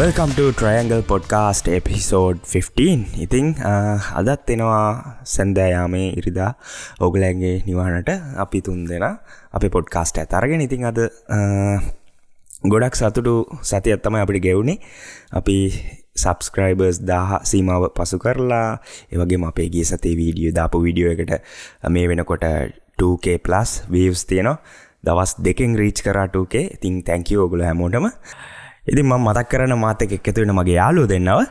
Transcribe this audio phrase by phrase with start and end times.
[0.00, 3.46] Welcome to Triangle podcast episode 15 ඉතිං
[4.20, 4.84] අදත් එනවා
[5.32, 6.52] සැන්දෑයාමේ ඉරිදා.
[7.06, 8.08] ඔගලෑන්ගේ නිවානට
[8.44, 9.04] අපි තුන් දෙෙන
[9.58, 11.00] අපි පොඩ්කාස්ට ඇතරගෙන ඉතිං අද
[12.74, 13.34] ගොඩක් සතුටු
[13.70, 14.78] සතියත්තම අපිට ගෙවුණේ
[15.40, 15.56] අපි
[16.22, 18.68] සබස්ක්‍රයිබර්ස් දාහ සීමාව පසු කරලා
[19.12, 21.34] ඒවගේ අපේ ගේ සතේ වීඩියෝ දාපු විඩියෝ එකට
[21.96, 22.46] මේ වෙනකොට
[23.02, 23.36] 2K+
[23.96, 24.56] වීවස් තියනවා.
[25.04, 28.08] දවස් දෙකෙන් රීච් කරාටුකේ ඉතින් තැංකව ඔගුල හැමෝටම.
[28.90, 31.46] ඉතින් ම මතක් කරන මාතක එකතු වෙන මගේ යාලු දෙන්නව.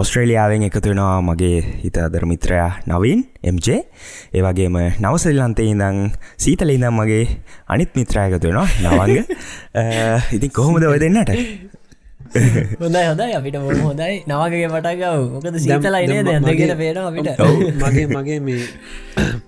[0.00, 3.20] ඔස්ට්‍රේලියාවෙන් එකතු වෙනවා මගේ හිත අදරමිත්‍රයා නවින්
[3.50, 5.98] එම්ජ ඒවගේම නවසල්ලන්තේ ඉඳං
[6.44, 7.24] සීතල ඉඳම් මගේ
[7.74, 9.24] අනිත් මිත්‍රායකතු වෙනවා නවංග.
[10.36, 11.32] ඉතින් කොහොමද ඔය දෙන්නට?
[12.82, 13.32] හොඳයි හොඳයි.
[13.38, 13.56] අපිට
[13.88, 14.14] හොඳයි.
[14.28, 17.40] නවගේ මටගව මොකද සීතලයිනේ දැදගෙන පේන අපිට.
[17.82, 18.64] මගේ මගේ මේ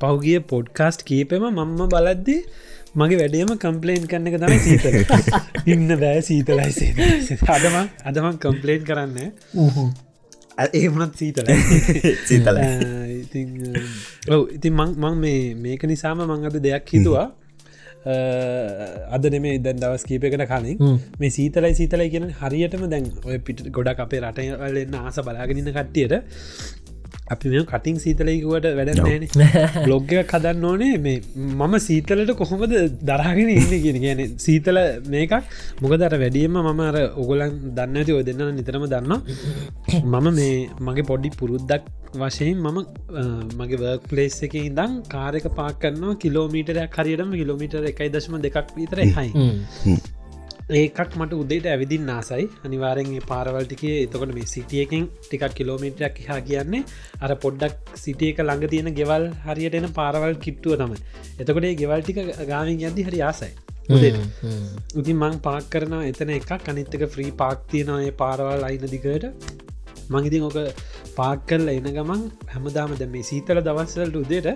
[0.00, 2.40] පෞගිය පොඩ්කාස්ට් කීපෙම මම්ම බලද්දී
[2.94, 4.96] මගේ වැඩියම කම්පලේන් කරන්න එක තමයි සීතල.
[5.72, 9.16] ඉන්න බෑ සීතලයි සේ අදම අදමන් කම්පලේන් කරන්න.
[10.72, 11.50] ඒමනත් සීතල
[12.28, 12.60] සීතල
[14.30, 17.26] ඔව ඉතින් මං මේ මේක නිසාම මං අද දෙයක් හිතුවා.
[19.10, 21.02] අද නෙමේ දැන් දවස් කීපයකට කලින්.
[21.18, 26.14] මේ සීතලයි සීතලයි කියෙන හරියටම දැන් ඔය පිට ගොඩක් අපේ රටවලන්න ආස බලාගෙනන්න කට්ටියට
[27.28, 29.02] අපි කටින් සීතලයකුවට වැඩ
[29.86, 30.92] බ්ලොග්ග කදන්න ඕනේ.
[30.98, 35.34] මේ මම සීතලට කොහොමද දරාගෙන ඉන්න කියෙන කියන සීතල මේකක්.
[35.82, 39.12] මොකදර වැඩියම මම අර ඔගොලන් දන්න ඇති ඔය දෙන්න නිතරම දන්න
[40.04, 42.78] මම මේ මගේ පොඩි පුරුද්දක් වශයෙන් මම
[43.58, 49.02] මගේ වර්ක් පලේස් එක ඉදම් කාරක පාක් කරන්නවා කිලෝමීටරයක් හරියටම කිලෝමීටර එකයි දශම දෙකක් විතර
[49.08, 49.30] හයි
[50.70, 56.80] ඒකක් මට උදේට ඇවිදින් නාසයි අනිවාරෙන්ගේ පාරවල්ටිකේ එතකොට මේ සිටියකින් ටිකක් කිලෝමීටරයක් හා කියන්නේ
[57.20, 60.98] අර පොඩ්ඩක් සිටියක ළඟ තියෙන ගෙවල් හරියට එන පාරවල් කිට්ටුව තමයි.
[61.38, 63.52] එතකොට ගෙවල්ටික ගාමින් යද්දි හරි ආසයි.
[64.94, 66.50] උතින් මං පාක් කරන එතන එකක්.
[66.66, 69.28] අනිත්තක ෆ්‍රී පාක් තියෙනඒ පාරවල් අයින දිගට
[70.08, 70.58] මංඉතින් ඕක
[71.16, 74.48] පාක් කරල එන ගමන් හැමදාම දැ මේ සීතල දවස්සලට උදේට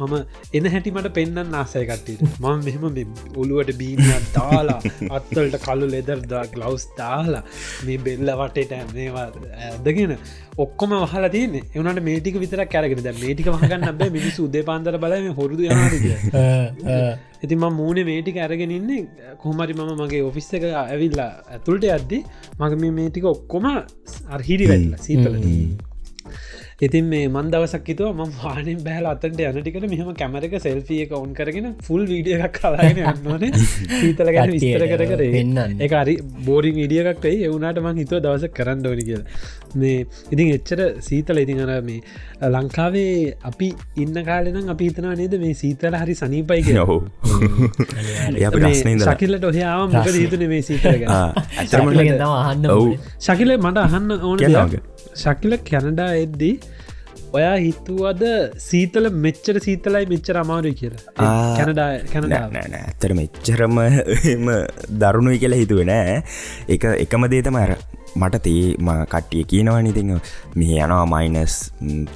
[0.00, 0.14] මම
[0.52, 4.80] එන හැටිමට පෙන්න්න ආසයකටට මම මෙහෙම ඔළුවට බීනයක් දාලා
[5.10, 7.44] අත්තවලට කලු ලෙදර්දා ගලවස් දාලා
[7.84, 9.28] මේ බෙල්ල වටේට මේවා
[9.68, 10.16] ඇදගෙන
[10.56, 14.10] ඔක්කොම වහලා තියන එවනට මේටික විතර කැරගෙන ද මේටික වහගන්න බෑ.
[14.10, 15.62] මිනිසු උදේ පාන්දර බලම හොරුදු
[17.42, 19.02] ඇති ම මූුණ මේටික අරගෙන ඉන්නේ.
[19.42, 22.18] කොහමරි මම මගේ ඔෆිස් එක ඇවිල්ලා ඇතුළට අද්දි
[22.60, 23.66] මග මේ මේටික ඔක්කොම
[24.36, 25.36] අර්හිරි වෙල්ලා සීතල
[26.80, 31.68] ඉතින් මේ මන් දවසක්කිතුව ම වානෙන් බෑල අතට යනටිකට මෙහම කැමරක සෙල්ෆිය එක ඔවන් කරගෙන
[31.82, 33.60] ෆුල් වීඩිය එකක් කලාගෙන යන්නනේ
[33.92, 37.38] සීතල ගැන විස්තර කර කර එන්න එක අරි බෝරිං ඉඩියකක් වෙයි.
[37.46, 39.22] එවුණට මං හිතුව දවස කරන්න ඕනි කිය
[39.74, 42.02] මේ ඉතින් එච්චර සීතල ඉතින් අර මේ
[42.50, 46.98] ලංකාවේ අපි ඉන්න කාලෙනම් අපි හිතනවා නේද මේ සීතල හරි සනීපයි කිය හෝ
[49.06, 51.08] ශකිල්ලට ඔහයාව මොක හිතුන මේ සීතල
[53.22, 54.38] ශකිල මට අහන්න ඕන
[55.22, 56.54] ශකිල කැනඩා එද්දී
[57.36, 58.22] ඔයා හිතුවද
[58.66, 61.02] සීතල මෙච්චර සීතලයි මෙච්චර අමාරුයි කියලා?
[61.58, 62.42] කැනඩා කැනඩා
[62.80, 63.76] ඇත්තර මෙච්චරම
[65.02, 66.16] දරුණුයි කියලා හිතුව නෑ.
[66.74, 67.72] එක එකම දේතම අර
[68.22, 68.64] මට තේ
[69.12, 70.12] කට්ටිය කියනවා ඉතිං
[70.60, 71.54] මේ යනවා මයිනස්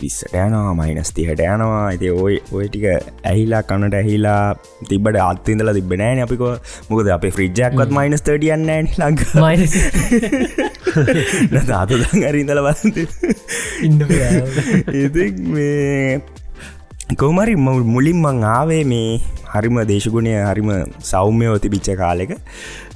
[0.01, 1.85] පිස්සට යනවා මයිනස් තිහට යනවා.
[1.87, 2.87] ඇති ඔය ඔය ටික
[3.31, 4.43] ඇහිලා කනට ඇහිලා
[4.91, 6.43] තිබට අත්තින්දල තිබෙනෑන අපික.
[6.91, 8.69] මොකද අපේ ෆ්‍රිජ්ජක්වත් මයිනස් තටියන්න
[9.01, 9.21] ලංක
[11.81, 11.91] අත
[12.29, 12.97] අරින්දල වන්ත
[15.01, 15.07] ඉ
[15.55, 16.21] මේ
[17.19, 19.21] කෝමරි මුලින් මං ආවේ මේ
[19.53, 20.71] හරිම දේශගුණය හරිම
[21.03, 22.33] සෞම්‍යයෝ තිබිච්ච කාලෙක.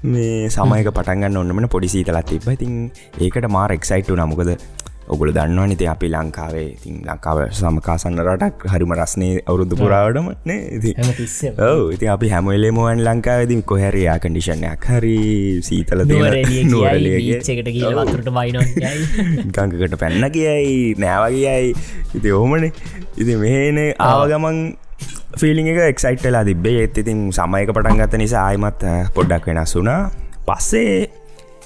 [0.05, 2.75] මේ සමයක පටන්ගන්න ඔන්නමන පොඩිසීතලත් තිබ ඉතින්
[3.21, 4.53] ඒකට මාර එක්සයිට්ටු නමුකද
[5.07, 10.29] ඔගුල දන්නවා නිති අපි ලංකාවේ ඉතින් ලංකාව සමකාසන්න රටක් හරිම රස්නේ අවුරුදු පුරාවටම
[11.65, 15.19] ඔව ඉති අපි හැමලේමුවන් ලංකාවදී කොහැරයා කඩිෂණයක් හරි
[15.63, 16.55] සීතල නුවරලට
[19.51, 21.75] ගංකකට පැන්න කියයි නෑවගේයයි
[22.15, 24.63] ඉති ඕමන ඉති මෙහන ආවගමන්
[25.37, 30.01] ෆිලිං එක එක්සයිට්ලා තිබේ ඒත් ඉතින් සමයක පටන් ගත්ත නිසා ආයමත් පොඩ්ඩක් වෙනස් වුනා
[30.49, 30.97] පස්සේ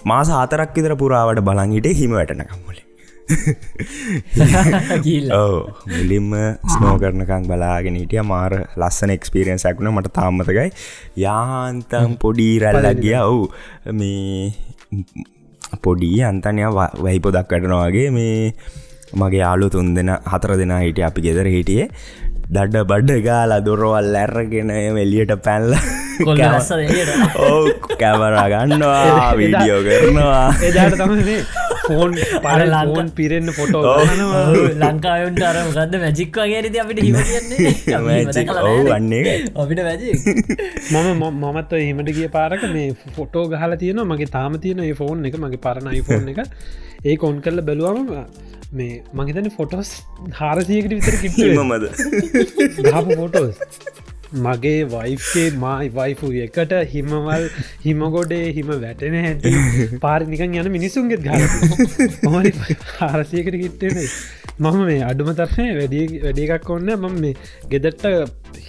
[0.05, 2.88] මාස හතරක් විතර පුරාවට බලංගිට හිම වැටනකම්මලේ
[5.43, 5.55] ඔව.
[5.87, 6.31] මුලින්ම
[6.75, 8.23] ස්නෝ කරනකං බලාගෙන හිටිය.
[8.33, 9.93] මාර ලස්සන එක්ස්පිරියන්සක් වුණ.
[9.95, 10.69] මට තාම්මතකයි
[11.25, 13.17] යාන්තම් පොඩි රැල්ලක් ගිය.
[13.23, 13.43] ඔවු.
[14.01, 14.53] මේ
[15.85, 18.53] පොඩි අන්තනය වැහිපො දක්කටනවාගේ මේ
[19.15, 21.89] මගේ යාලු තුන් දෙෙන හතර දෙනා හිටිය අපි ගෙදර හිටියේ.
[22.49, 25.75] දඩ බඩ්ඩ ගාලා දොරවල් ඇරගෙන එලියට පැල්ල
[27.45, 27.61] ඕ
[28.01, 30.47] කැමරා ගන්නවා වීඩියෝ කරනවා.
[30.69, 31.37] එදාට තමයි
[31.89, 33.95] ෆෝන් පල ලංකන් පිරෙන්න්න ෆොටෝ
[34.83, 40.13] ලංකාවන්ට අර ගද මැජික් වගේරද අපිට හිම කියන්නේ ඔව් අන්නේ අපිට වැජි
[40.95, 45.39] මම මමත් හිමට ගිය පාරක මේ ෆොටෝ ගහල තියෙන මගේ තාම තියෙන ඒ ෆෝන් එක
[45.39, 46.41] මගේ පරණ iPhoneෆෝන් එක.
[47.05, 48.09] ඒ කොන් කරල බැලුවම
[48.73, 49.91] මේ මගේතන ෆොටෝස්
[50.35, 51.85] හාරසියකට විතර කිට මද
[52.87, 53.57] ගහපු ෆොටෝස්
[54.39, 57.47] මගේ වයිෆේ මයි වයිෆු එකට හිමවල්
[57.85, 59.47] හිමගොඩේ හිම වැටෙන හැට.
[60.01, 61.29] පාරිනිකන් යන මිනිසුන්ගෙත් ග
[62.99, 63.97] හාරසයකට කිට්ටෙන
[64.61, 67.35] මම මේ අඩුම තරය වැඩ වැඩ එකක් ඔන්න මම මේ
[67.71, 68.07] ගෙදට්ට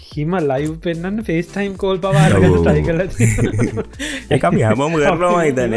[0.10, 3.00] හිම ලයිව් පෙන්න්න ෆේස් ටයිම් කෝල් පවාර ටයි කල
[4.32, 5.74] එක හැමෝම කරනවා හිතන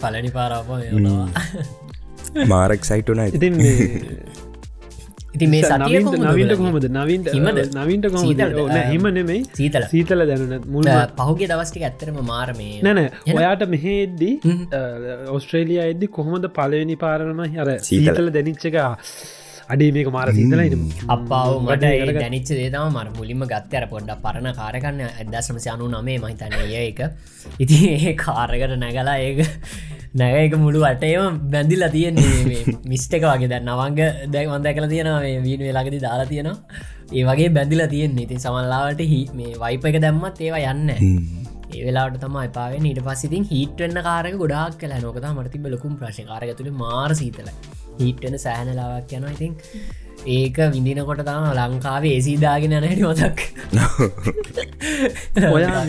[0.00, 0.68] පලනි පාරාප
[2.46, 3.54] මාරක් සයිටුන ඉතින්
[5.36, 7.32] ඉති මේ සතිය නවින්ට කොහොමද නවින්ට?
[7.78, 8.04] නවින්ට
[8.42, 9.40] නෑ, හිම නෙමෙයි.
[9.60, 10.90] සීතල සීතල දැනුනත් මුල්
[11.22, 13.02] පහුගේ දවස්ටික ඇත්තරම මාර මේ නැන
[13.36, 14.34] ඔයාට මෙහෙද්දී
[15.36, 18.30] ඔස්ට්‍රේලිය එද්දි කොහොමද පලවෙනි පාරණම හර සීතල.
[18.36, 18.76] දැනිච්චක
[19.72, 20.82] අඩේ මේක මාර සීතලයින
[21.14, 21.84] අප්පාව මට
[22.18, 23.72] දැනිච්ච දේතම මර මුලින්ම ගත්ත.
[23.80, 27.00] අර පොඩ්ඩ පරණ කාරකන්න ඇදසමසි අනු නමේ මහිතන්න ඒ එක.
[27.64, 29.40] ඉති ඒ කාරකට නැගලා ඒක
[30.20, 33.50] නැගක මුළු අටේම බැඳිල්ලා තියෙන්නේ මිස්ටක වගේ.
[33.54, 33.98] දැන් නවංග
[34.34, 36.56] දැක් වන්ද කල තියෙනවා මේ වීඩ වෙලාගති දාලා තියෙනවා.
[37.16, 38.26] ඒ වගේ බැඳිලා තියෙන්නේ.
[38.28, 40.88] ඉතින් සමල්ලාවට හි මේ වයිප එක දැම්මත් ඒවා යන්න
[41.68, 46.52] ඒ වෙලාට තම එපාවෙන් ඊට පස්සිතින් හිටවෙන්න කාරක ගොඩක් කලා නොකතා මරතිබ ලොකුම් ප්‍රශ් කාරක
[46.58, 47.48] තුළ මාර සීතල.
[48.00, 49.32] හිට්වෙන සෑහනලාවක් යනවා.
[49.32, 49.52] ඉතින්
[50.28, 53.38] ඒක විඳිනකොට තම ලංකාවේ ඒසිදාගෙන නැට මතක්.
[55.56, 55.82] ඔයා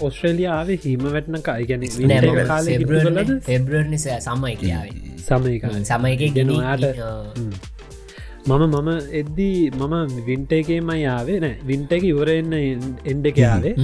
[0.00, 1.86] ඔස්ට්‍රේලියාවේ හිම වැටන කායිගැන
[2.46, 2.72] කාල
[3.44, 4.92] ෆෙබ්‍රර් නිසා සම්මයි කියාව.
[5.22, 7.56] සමයක සමයක ගෙනවාට ගෙන
[8.48, 9.94] මම මම එද්දී මම
[10.26, 12.54] වින්ට එකේම යාවේ නෑ වින්ට එක ඉවරෙන්න්න
[13.04, 13.74] එන්ඩ එකයාවේ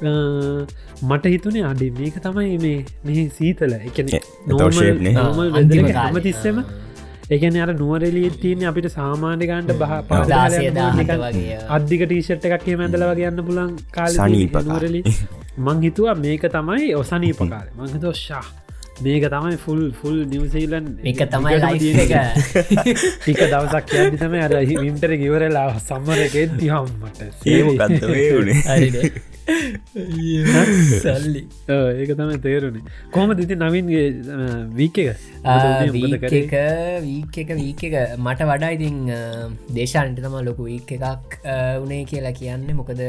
[0.00, 3.72] මට හිතුනේ අඩි මේක තමයි මේ මෙහි සීතල.
[3.80, 5.14] එකන එතකොට shape නේ.
[5.54, 6.60] අන්තිම හම තිස්සෙම
[7.30, 13.28] එකන අර නුවරෙලිය තියන්නේ අපිට සාමාන්‍යකන්ට බහ දාසය දාහට වගේ අධික ටීෂට් එකක් මැදල වගේ
[13.30, 14.16] යන්න පුලන් කාල
[14.62, 15.02] නුවරලි
[15.58, 17.68] මං හිතුවා මේක තමයි ඔසනීප කාල.
[17.76, 18.44] මංහිතෝ ශා
[19.00, 21.58] මේක තමයි ෆුල් ෆුල් නිවසීලන් එක තමයි
[22.04, 22.14] එක.
[23.18, 29.12] ටික දවසක් යදි තම අර විම්ටර ගිවරලා සම්මර එකෙත් දිහම්මට ඒකත් වුණේ හරිනේ.
[31.02, 31.42] සල්ලි
[32.00, 32.84] ඒක තමයි තේරුණේ.
[33.14, 34.04] කොහම දිති නවින්ගේ
[34.76, 35.24] වීක එක?
[35.96, 36.54] වීක්
[37.06, 38.98] වීක් එක වීක් එක මට වඩා ඉතින්
[39.78, 41.38] දේශාන්ට තම ලොකු වීක් එකක්
[41.84, 42.68] උනේ කියලා කියන්න.
[42.80, 43.02] මොකද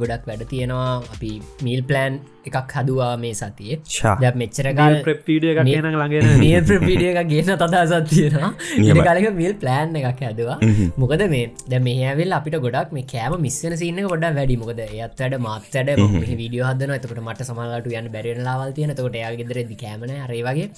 [0.00, 0.92] ගොඩක් වැඩ තියෙනවා.
[1.14, 1.32] අපි
[1.66, 3.78] මීල් ප්ලෑන් එකක් හදවා මේ සතියේ.
[3.96, 4.14] ශා.
[4.22, 8.50] දැ මෙච්චරකාල් කියන ළඟෙන මේ ප්‍රපිඩිය එක ගේන තදසත් තියෙනවා.
[8.78, 9.06] නියමයි.
[9.08, 10.58] කලක මිල් ප්ලෑන් එකක් හැදවා.
[11.02, 14.58] මොකද මේ ද මේහවෙල් අපිට ගොඩක් මේ කෑම මිස්සන සින්න ගොඩ වැඩි.
[14.64, 15.94] මොකද එයත් වැඩ මාත්තඩ
[16.42, 20.68] විඩිය හදන එතකට මට සමලාට යන්න බැරිෙන ලාවල් තියෙන තකොට එයා ගෙදර දි කෑමන අරේවගේ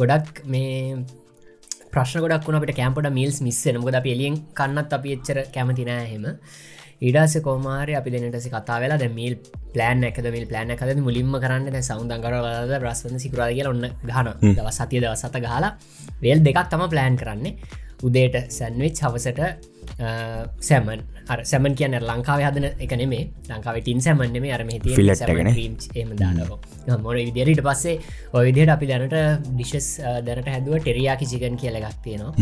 [0.00, 1.04] ගොඩක් මේ
[1.94, 6.24] ප්‍රශ්න ගොඩක් වුණ අපට කෑම්පට මිල්ස් මිස්සන මොකද අප එලියෙන් කන්නත් අපි එච්චර කැමතිනෑ හෙම
[7.02, 9.34] ඉඩස කෝමාරය අපි දෙනටසි කතා වෙලා ද මිල්
[9.74, 15.00] ප්ලෑන් එකද මිල් ප්ලෑන එකද මුලින්ම කරන්න සෞන්දංකරවලද රස්වන්න සිකුරා කියල ඔන්න ගහන දව සතිය
[15.02, 15.72] දවසත ගහලා
[16.22, 17.58] වේල් දෙකක් තම ප්ලෑන් කරන්නේ.
[18.06, 19.40] උදේට සැන්විච් හවසට
[20.68, 21.02] සැමන්
[21.50, 24.94] සැමන් කියන ලංකාව හදන එක නෙමේ ලංකාව ටින් සැමන් නෙමේ අරම එකනේ.
[26.02, 27.98] එම දානක මොන විදිරට පස්සේ
[28.32, 29.16] ඔය විදියට අපි දැනට
[29.50, 29.88] ඩිශස්
[30.26, 32.32] දැනට හැදුව ටෙරයාකි චිකන් කියල එකක් තියෙනවා.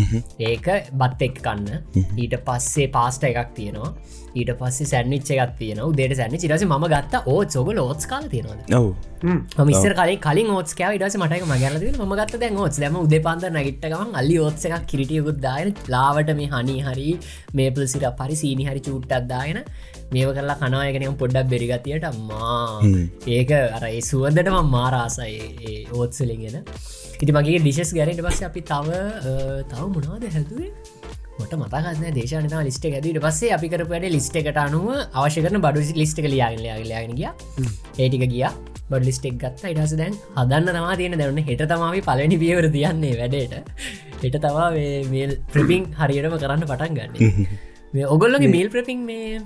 [0.50, 0.66] ඒක
[1.02, 1.68] බත් එක් කන්න.
[2.16, 3.92] ඊට පස්සේ පාස්ට එකක් තියෙනවා.
[4.38, 8.80] ඊට පස්සේ සැනිච් එකක් තියෙන උදේට සැනි චිරස ම ගත්ත ඕත් සොග ලෝස් කාල තියෙනවා
[8.80, 8.90] ඔව්.
[9.70, 10.50] මිස්සර කල කලින්
[10.80, 10.94] කෑව.
[10.98, 15.40] ඉඩස මටක මගල ම ගත්ත දැන් ඕත් දැම උද පන්ද නැගිට්ටකම අල්ලි ඕත්ස එකක් කිරිටියකුත්
[15.46, 17.08] දායන ලාවට මේ හනි හරි
[17.58, 19.60] මේපල් සිට පරි සීනි හරි චුට්ටත් දායන
[20.14, 22.80] මේව කරලා කනායකනම පොඩ්ඩක් බෙරිගතියට අම්මා.
[23.36, 26.58] ඒක අර ඒ සුවදටම මාරාසයි ඕත්සලිගෙන
[27.22, 28.88] ඉති මගේ ඩිශස් ගැරට පස්ස අපි තව
[29.72, 30.72] තව මොනාද හැදුවේ?
[31.40, 35.86] මට මතකන්න දේශනත ලිස්ට ඇදට පස්සේ අපි කරපු වැඩ ලිස්ට එකට අනුව අවශ්‍ය කරන බඩු
[36.02, 37.30] ලිස්ට කලියගල යාගලයාගෙන ගිය.
[37.98, 38.44] ඒටික ගිය
[38.90, 39.72] බඩ ලිස්ටෙක් ගත්ත.
[39.72, 43.54] ඉටස දැන් හදන්න තමා තියෙන දැවන්න හෙට තමාවි පලනි පියවර තියන්නේ වැඩට.
[44.24, 44.68] හෙට තවා
[45.14, 47.48] මේල් ප්‍රපිං හරියටම කරන්න පටන් ගන්න.
[47.94, 49.40] මේ ඔගොල්ලගේ මේල් ප්‍රපිං මේ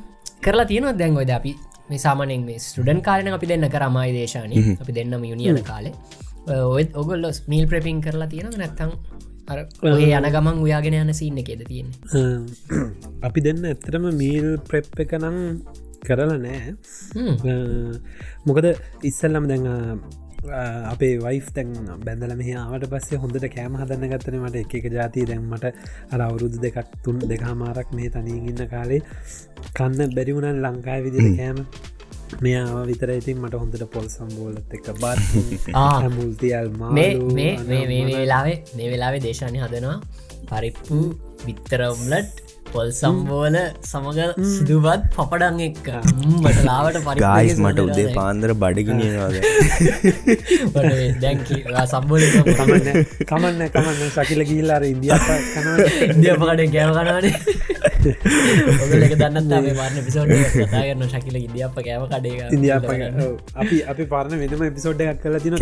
[0.46, 1.54] කරලා තියෙනවා දැන් ඔයද අපි?
[1.90, 5.94] මේ සාමනෙන් මේ ස්ටඩන් කාලන අපි දෙන්න කරමයි දේශානය අපි දෙන්නම යුනිියන කාලේ.
[6.76, 8.90] ඔයත් ඔගොල්ල මීල් ප්‍රපිං කරලා තියෙන නැත්තං
[9.88, 11.88] ඔය යන ගමන් උයාගෙන යන සින්න එකෙද තියෙන
[13.28, 15.38] අපි දෙන්න ඇත්තරම මීල් ප්‍රෙප් එක නම්
[16.06, 16.74] කරලා නෑ.
[18.46, 18.66] මොකද
[19.02, 19.76] ඉස්සල්ලම දැන් අ,
[20.90, 21.70] අපේ වයිස් තැන්
[22.04, 24.56] බැඳල ආවට පස්සේ හොඳට කෑම හදන්න ගත්තන මට.
[24.58, 25.64] එක එක ජාතිය දැන්මට
[26.12, 29.00] අර අවුරුදු දෙකක් තුන් දෙකමාරක් මේ තනීගන්න කාලේ
[29.74, 31.58] කන්න බැරිවුණන් ලංකායි විදිර කෑම.
[32.40, 35.20] මෙයාව විතර ඉතින් මට හොඳට පොල් සම්බෝලත් එක බත්.
[36.16, 39.96] මුල්තියල් මේ මේ මේ මේ මේ වෙලාවේ මේ වෙලාවේ දේශානය හදනවා
[40.50, 40.98] පරිප්පු
[41.46, 42.42] විත්තරම්ලට්
[42.74, 44.18] පොල් සම්බෝල සමග
[44.52, 45.88] සිදුවත් පපඩන් එක්ක.
[46.38, 49.36] මට ලාවට පරි ගායිස් මට උදේ පාන්දර බඩගිනියවාද
[51.22, 51.38] දැන්
[51.92, 52.24] සම්බෝල
[52.58, 52.88] කමන්න
[53.24, 54.02] කමන්න කමන්න.
[54.16, 55.18] සකිල ගිල්ලාර ඉදිිය
[55.54, 55.68] කන
[56.08, 57.34] ඉදියපකට ගෑම කනවානේ
[59.74, 62.72] පාරන පිසෝඩ් කතාගන්න ශකිල ඉදිියප කෑම කඩේ ඉදිිය
[63.56, 65.58] අපි අපි පාරණ වෙනම එපිසෝඩ් එකක් කල තින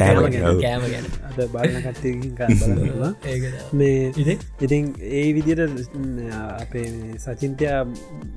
[3.72, 4.12] මේ
[4.58, 4.86] ඉතින්?
[5.12, 5.62] ඒ විදියට
[6.56, 6.86] අපේ
[7.18, 7.68] සචින්තය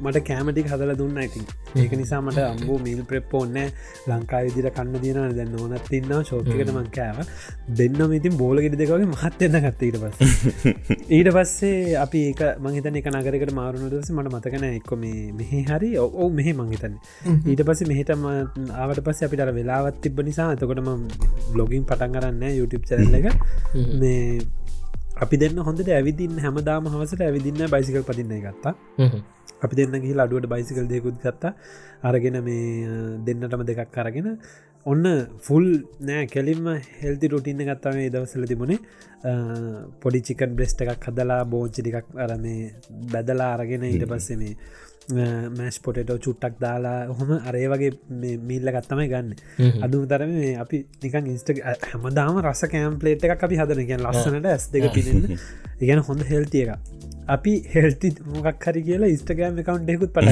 [0.01, 1.45] මට කෑමටික් හදල දුන්න ඉතින්.
[1.75, 3.59] ඒක නිසා මට අම්බූ මිල් ප්‍රෙප් ඕන්න
[4.07, 7.17] ලංකා විදිර කන්න තියෙන දැන් නොනත් තින්න ශෝකකට මං කෑව.
[7.75, 10.17] දෙන්නම ඉතින් බෝලගෙට දෙකගේ මහත් එන්න ගත්තීට පස්
[11.15, 15.89] ඊට පස්සේ අපි ඒක මහිතන එක නගරකට මාරුණු දස මට මතකන එක්ක මේ මෙහි හරි.
[16.03, 16.95] ඔවු මෙහෙ මංහිතන්න
[17.51, 18.27] ඊට පස්ස මෙහිටම
[18.81, 20.49] ආවට පස්ස අපිට අර වෙලාවත් තිබ නිසා.
[20.55, 20.91] එතකොටම
[21.53, 23.27] බ්ලොගින් පටන් කරන්න YouTube චැරල්ල එක.
[24.01, 24.41] මේ
[25.23, 28.75] අපි දෙන්න හොඳට ඇවිදින්න හැමදාම හවසට ඇවිදින්න බයිසිකල් පදින්න ගත්තා.
[29.63, 31.53] අපි දෙන්න ගහි අඩුවට බයිසිකල් දෙකුත් ගත්තා.
[32.03, 32.89] අරගෙන මේ
[33.27, 34.27] දෙන්නටම දෙකක් කරගෙන
[34.85, 35.05] ඔන්න
[35.45, 35.67] ෆුල්
[36.07, 36.65] නෑ කෙලින්ම
[37.01, 38.79] හෙල්ති රුටින්න ගත්තාවේ දවසල තිබුණේ.
[40.01, 42.73] පොඩි චිකන් බ්‍රෙස්්ට එකක් හදලා බෝංචිටිකක් අර මේ
[43.13, 44.53] බැදලා අරගෙන ඊට පස්සේ මේ
[45.57, 49.31] මෑස් පොටටෝ චුට්ටක් දාලා හොම අරේ වගේ මිල්ල ගත්තමයි ගන්න.
[49.85, 51.49] අදුම තරම මේ අපි නිකන් ඉස්ට
[51.89, 55.25] හැමදාම රස කෑම්පලේට් එකක් අපි හදන ගැන් ලස්සනට ඇස් දෙක පිනෙන්න
[55.81, 56.71] ඉගැන හොඳ හෙල්තිය එක
[57.37, 60.29] අපි හෙල්ති මොකක් හරි කියලා ඉස්ටගෑම් එකකවන්් ෙකුත් පට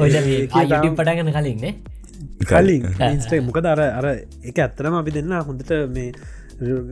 [0.00, 0.10] ඔය
[0.50, 1.74] පටගන කලින්න්නේ
[2.42, 2.90] කලින්.
[3.08, 4.06] ඉන්ස්ටේ මොකද අර අර
[4.44, 6.12] එක ඇත්තරම අපි දෙන්න හොඳට මේ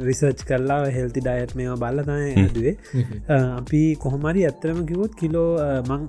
[0.00, 2.75] රිසර්ච් කරලා හෙල්ති ඩයට් මේවා බල්ලතය දුවේ
[3.53, 5.50] අපි කොහොමරි ඇත්තරම කිවොත් කිලෝ
[5.85, 6.09] මං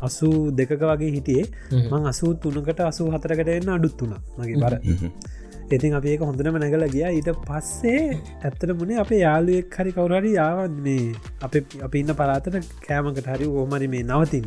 [0.00, 1.46] අසු දෙකක වගේ හිටියේ.
[1.84, 4.74] මං අසූ තුනකට අසූ හතරකට එන්න අඩුත් වුණ මගේ බර.
[5.68, 7.06] ඉතින් අපි ඒක හොඳනම නැගල ගිය.
[7.10, 8.02] ඊට පස්සේ
[8.40, 13.88] ඇත්තට මුණේ අපේ යාලුවෙක් හරි කවුරරි යාවන් මේ අප අපි ඉන්න පරාතට කෑමකට හරි ඕමරි
[13.88, 14.46] මේ නවතින්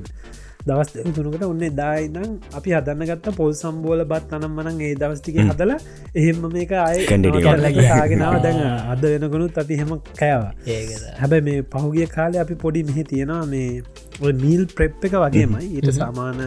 [0.59, 5.37] දවස් දෙක තුනකට ඔන්න දායිනම් අපි හදන්න ගත්ත පොල් සම්බෝල බත් අනම් මනන් ඒ දවස්ටික
[5.43, 5.77] හදලා
[6.15, 8.01] එහෙම මේක අය Continue කරලා ගියා.
[8.11, 8.59] ගෙනාව දැන්
[8.93, 10.51] අද වෙනගුණුත් අපි හෙම කෑවා.
[10.67, 15.65] ඒකද හැබැ මේ පහුගිය කාලේ අපි පොඩි මෙහි තියෙනවා මේ මීල් ප්‍රෙප් එක වගේමයි.
[15.77, 16.43] ඊට සාමාන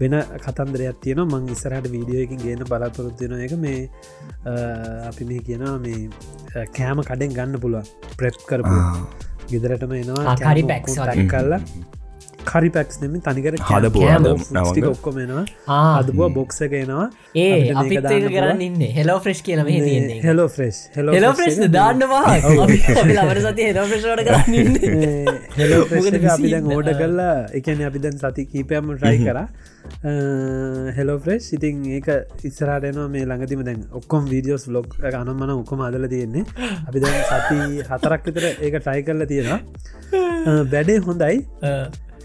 [0.00, 3.78] වෙන කතන්දරයක් තියෙන මං ඉස්සරහට වීඩියෝයකින් ගෙන බලාපොරොත්තියෙන එක මේ
[5.10, 6.10] අපි මේ කියනවා මේ
[6.76, 7.88] කෑම කඩෙන් ගන්න පුළුවන්.
[8.18, 8.76] ප්‍රෙප් කරපු
[9.50, 10.62] ගෙදරටම එනවා ආ, කෑම curry
[12.50, 14.90] කරි පැක්ස් නෙම තනිකර හදපු කෑම හදපු නවක.
[14.94, 15.44] ඔක්කොම එනවා.
[15.76, 15.92] ආ.
[16.00, 17.06] අදපුවා බොක්ස එක එනවා.
[17.44, 18.04] ඒ ඒක
[18.36, 18.82] කරන්න ඉන්න.
[18.98, 19.66] හෙලෝ ෆ්‍රෙස්් කියලම
[20.26, 22.16] හෙලෝ ෆ්‍රෙස් හෙලෝ ෆ්‍රෙස් දාන්න පහ
[23.16, 24.76] ලබට සති හෙලෝ ෆ්‍රෙස්්ට කරන්න
[25.60, 26.52] හෙලෝ මොකද අපි.
[26.76, 29.38] ඕඩ කරලා එකන අපි දැන් සති කීපයම ට්‍රයි කර.
[30.96, 32.08] හෙලෝ ෆ්‍රෙස් ඉතින් ඒක
[32.48, 36.44] ඉස්සරටනවා මේ ළඟතිම දැන් ඔක්කොම් වීඩියෝස් ලොග් අනම්මන ඔක්කොම අදල තියෙන්නේ.
[36.88, 37.58] අපි දැන් සති
[37.90, 39.60] හතරක් විතර ඒක ට්‍රයි කරලා තියෙනවා.
[40.72, 41.36] වැඩේ හොඳයි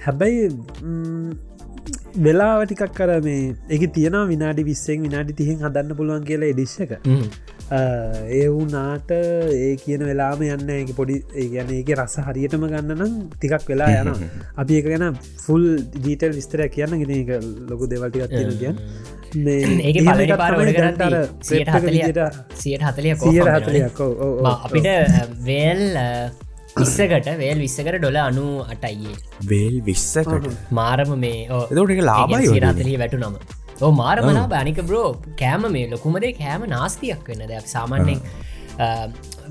[0.01, 0.43] හැබැයි
[0.83, 1.31] ම්,
[2.17, 6.91] වෙලාව ටිකක් කර මේ එක තියෙන විනාඩි විස්සෙන් විනාඩි තිහෙන් හදන්න පුළුවන් කියලා එඩිශ් එක.
[8.31, 11.15] ඒ වුනාට ඒ කියන වෙලාම යන්න එක පොඩි
[11.53, 14.11] ගැන ඒක රස හරියටම ගන්න නම් ටිකක් වෙලා යන
[14.57, 15.07] අපි එක ගැන
[15.45, 15.63] ෆුල්
[16.03, 16.99] ජීටල් විස්තර කියන්න.
[17.01, 17.31] ගෙන එක
[17.69, 18.77] ලොකු දෙවල්ටිකත් තියෙන කියන්න.
[23.25, 23.83] සියට හතලිය.
[24.57, 24.87] අපිට
[25.45, 25.83] වේල්
[26.79, 29.15] විස්සකට වේල් විස්සකට ඩොල අනු අටයියේ
[29.51, 30.47] වේල් විස්සකට?
[30.79, 32.61] මාරම මේ එතකොට ඒක ලාභයි වගේ.
[32.69, 33.35] රතලිය වැටු නම
[33.85, 35.09] ඕ මාරමලා බනික බ්‍රෝ
[35.41, 37.43] කෑම මේ ලොකුමදේ කෑම නාස්තියක් වෙන්න.
[37.51, 38.19] දෙයක් සාමාන්‍යෙන්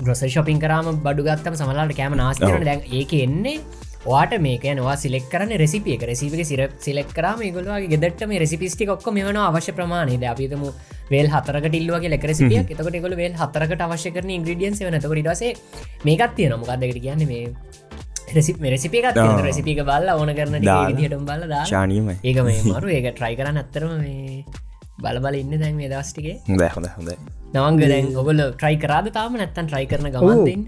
[0.05, 3.57] ග්‍රොස ශොපින් කරම බඩු ගත්තම සමලාට කෑම නාස්තිරන දැන් ඒක එන්නේ
[4.05, 9.07] වාට මේක නවා සිලෙක් කරන රෙසිපිය රෙසිපි සිර සිලෙක් කරම ගොලගේ ගෙදට මේ රෙසිපිස්ටි ඔක්ක
[9.17, 10.17] මෙවන අවශ්‍ය ප්‍රමාණය.
[10.33, 10.63] අපිතම
[11.11, 15.51] වේල් හතරකට ඉල්ලුවගේ ලෙකරසිපියක් එතකට ගොල වේල් හතරකට අවශ්‍ය කරන ඉන්ග්‍රඩියන්ස් වන තකට ඩසේ
[16.07, 17.27] මේකත් තිය නොමකක්දකට කියන්න?
[17.31, 17.53] මේ
[18.35, 19.37] රෙසිප රෙසිපිකත් ආ.
[19.49, 20.57] රෙසිපික බල්ල ඕන කරන
[21.29, 22.87] බල්ල දා ශානීමයි ඒක මේ මරු.
[22.97, 24.43] ඒක ට්‍රයි කරන්න ඇත්තරම මේ
[25.05, 26.35] බලබල ඉන්න දැන් මේ දස්ටිගේ
[26.75, 27.09] හොඳ හොඳ
[27.53, 29.31] නවංග දැන් ඔගල ට්‍රයි කරාද තාම?
[29.41, 30.61] නැත්තන් ට්‍රයි කරන ගමන්න්න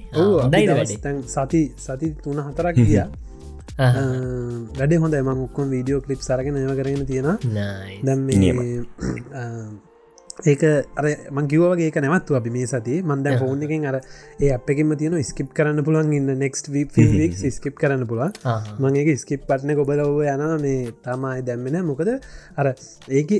[1.36, 3.00] සති සති තුන හතරක් ගිය.
[3.78, 7.28] වැඩේ හොඳ ම ඔක්කොම් වීඩියෝ කලිප් සරගෙන ඒව කරගෙන තියෙන
[8.08, 8.20] දැම්
[10.50, 10.62] ඒක
[11.00, 11.06] අර
[11.38, 13.98] මංකිවගේ ඒක නැවත්තු අපි මේ සති මන්ද ෆෝන් එකෙන් අර
[14.44, 16.90] ඒ අපකිම තියන ස්කිප් කරන්න පුළුවන් ඉන්න නෙක්ස් වීක්
[17.58, 18.32] ස්කිප් කරන්න පුළුවන්.
[18.84, 22.10] මගේ ස්කිප් පට්න ගොබලව යන මේ තමයි දැම්මෙන මොකද
[22.58, 22.68] අර
[23.20, 23.32] ඒක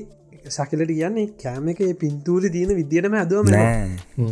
[0.48, 3.90] සකිලට කියන්නේ කෑම එක පින්තූරි තියෙන විදිටම ඇදුවම නෑ.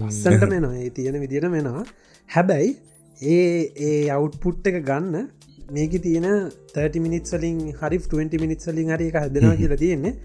[0.07, 1.85] අස්සට මෙනවා ඒ තියෙන විදිට මෙනවා
[2.29, 2.75] හැබැයි
[3.21, 5.29] ඒ ඒ අවුට්පුට් එක ගන්න
[5.71, 6.27] මේක තියෙන
[6.73, 10.15] 30 මිනිත් වලින් හරි 20 මිනිත් වලින් හරි එක හදනවා කියලා තියෙන්නේ.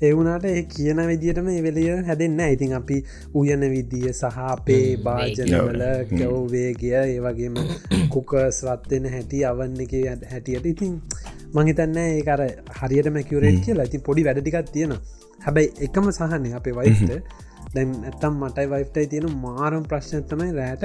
[0.00, 2.98] එවුනාට ඒ කියන විදිටම වෙලිය හැදෙන්න්න ඉතින් අපි
[3.34, 7.56] උයන විදිිය සහ අපේ භාජනවල කැව්වේගිය ඒවගේම
[8.08, 9.94] කුක ස්රත්වෙන හැටි අවන්න එක
[10.26, 10.66] හැටියට.
[10.66, 10.94] ඉතින්
[11.54, 12.42] මහිතන්න ඒකර
[12.78, 13.84] හරියට මැකිවරේට කියලා.
[13.84, 14.96] ඉතින් පොඩි වැඩටිකක් තියෙන
[15.40, 17.12] හැබැයි එකම සහනය අපේ වයිට
[17.74, 20.84] දැන් ඇත්තම් මටයි වයිෆ්ටයි තියෙන මාරම් ප්‍රශ්නතමයි රෑට.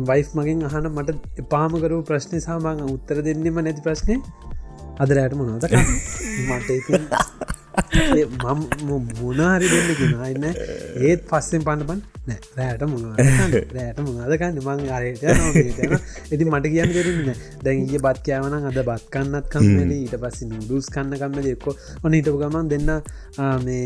[0.00, 4.16] වයිෆ් මගෙන් අහන මට එපාමකරු ප්‍රශ්නය සාමාං උත්තර දෙන්නෙම නැති ප්‍රශ්නය
[4.98, 5.64] අද රෑට මොනවද
[6.48, 6.68] මට
[7.80, 10.48] මම මොනාහරි දෙන්න ගෙනන්න
[11.02, 13.04] ඒත් පස්සෙන් පන්නපන් නෑ රෑට මුණ
[13.76, 15.22] රෑට මුණදකන්න මං ආරයට
[16.30, 17.30] ඉති මට කියන්න දෙරන්න
[17.64, 19.92] දැන් ඒ බත් කෑවන අද බත් කන්නත් කම්මල.
[19.94, 21.48] ඊට පස්ස නුඩුස් කන්න කම්මල.
[21.54, 22.90] එක්කො ඔන්න හිටපු ගමන් දෙන්න
[23.64, 23.82] මේ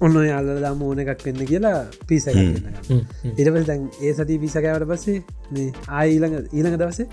[0.00, 5.18] ඔන්න යාල්ලදා මෝන එකක් වෙන්න කියලා පිස ඉටපස් දැන් ඒ සති පිසකෑවට පස්සේ
[5.50, 7.08] මේ ආඊළඟ ඊළඟ දවසේ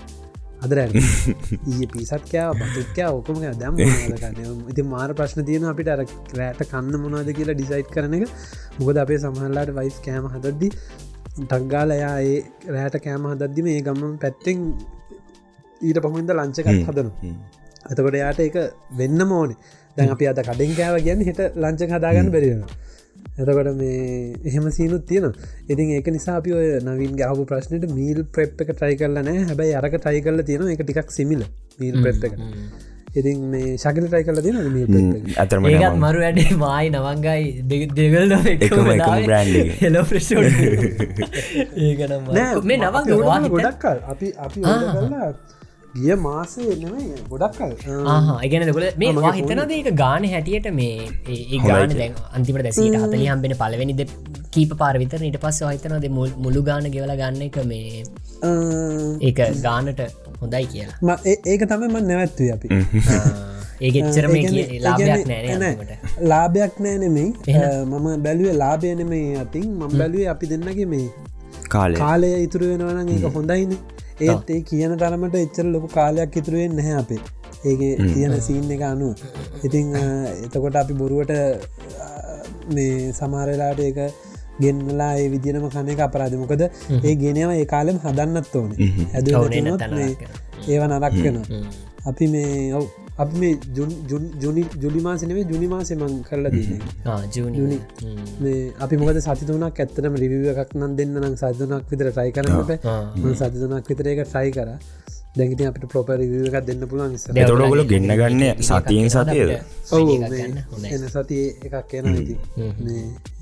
[0.62, 3.74] අදර ඒ පිසත්කෑ බතුක්කෑ ඔකොම දම්
[4.70, 6.02] ඉති මාර ප්‍රශ්න තියෙන අපිට අර
[6.34, 8.24] රෑට කන්න මොනාද කියලා ඩිසයිට් කරන එක.
[8.78, 10.70] මොකද අපේ සමහල්ලාට වයිස් කෑම හදද්දි
[11.40, 12.38] ටක්ගාලයා ඒ
[12.70, 14.62] රෑට කෑම හදද්දි මේ ගම්ම පැත්තෙන්
[15.80, 17.10] ඊට පහුන්ද ලංචකත් හදනු
[17.84, 18.56] ඇතකොට යාට එක
[18.92, 19.58] වෙන්න මෝනේ
[19.96, 22.84] දැන් අපි අද කඩෙන් කෑව කියන්න හිට ලංචක හදාගන්න බැරිවෙනවා
[23.36, 25.32] එතකොට මේ එහෙම සීනුත් තියෙන
[25.68, 29.96] ඉතින් ඒක නිසා අපි ඔය නවින් ගහපු ප්‍රශ්නයට මීල් ප්‍රප් එක ට්‍රයි කරලන හැබැයි අරක
[29.96, 31.44] ටයි කරල තියෙන එක ටිකක් සිමිල
[31.78, 32.34] මීල් ප්‍රප් එක.
[33.16, 34.56] ඉතින් මේ ශකල ටයි කරල තියෙන
[35.36, 37.44] ඇතරම ඒත් මරු වැඩේ මයි නවංගයි.
[37.64, 37.88] දෙගල්
[41.82, 42.22] ඒකනම්
[42.64, 43.06] මේ නවංග
[43.52, 45.55] ගොඩක්කල් අපි අපි කරලා
[45.96, 52.64] ගිය මාසේ නෙමයි ගොඩක් ඒගැන දකොල මේ හිතනද ඒක ගාන හැටියට මේ ගාන දැන් අන්තිමට
[52.68, 54.02] දැසීට හතලි හම්බෙන පලවෙනිද
[54.56, 56.06] කීප පාරවිතර ඊට පස්ස හිතනද
[56.44, 58.04] මුළු ගාන ගෙවල ගන්න එක මේ
[59.28, 60.00] ඒක ගානට
[60.40, 61.18] හොඳයි කියලා.
[61.52, 62.68] ඒක තම මන් නැවැත්තුව අපි.
[63.86, 64.80] ඒගෙච්චර මේ
[66.32, 67.30] ලාභයක් නෑ නෙමෙයි.
[67.90, 69.66] මම බැලුවේ ලාභය නෙමේ අතින්.
[69.80, 71.08] මම බැලුවේ අපි දෙන්නගේ මේ
[71.74, 72.32] කාලය.
[72.46, 73.80] ඉතුරු වෙනවන ඒක හොඳයිනේ
[74.20, 77.20] ඒත් ඒ කියන තරමට එච්චර ලොකු කාලයක් ඉතුරුවෙන් නැහැ අපේ.
[77.64, 79.14] ඒගේ තියෙන සීන් එක අනුව.
[79.66, 79.94] ඉතිං
[80.44, 81.32] එතකොට අපි බොරුවට
[82.74, 83.98] මේ සමාරලාට ඒක
[84.60, 88.70] ගෙන්ලා ඒ විදිනම කන එක අපරාධ මොකද ඒ ගෙනව ඒ කාලෙම හදන්නත් ඕන.
[89.14, 89.28] හැද
[90.68, 91.38] ඒව නරක් වෙන
[92.10, 92.84] අපි මේ ඔව
[93.18, 93.52] අප මේ
[94.76, 96.78] ජුලි මාසනවේ ජුනි මාසෙ මං කරලා දී
[98.40, 102.72] මේ අපි මොකද සතිතුනක් ඇත්තටම රිවිව එකක් නම් දෙන්න නම් සතිතුනක් විතර ටයි කරනට
[103.36, 104.68] සතිතුනක් විතර එක ටයි කර
[105.38, 107.14] දැගට අපට රිවිය එකක් දෙන්න පුළුවන්
[107.50, 109.50] තොඩගොල ගෙන්න්න ගන්න සතියෙන් සතියද?
[110.94, 112.06] එන සති එකක් කියන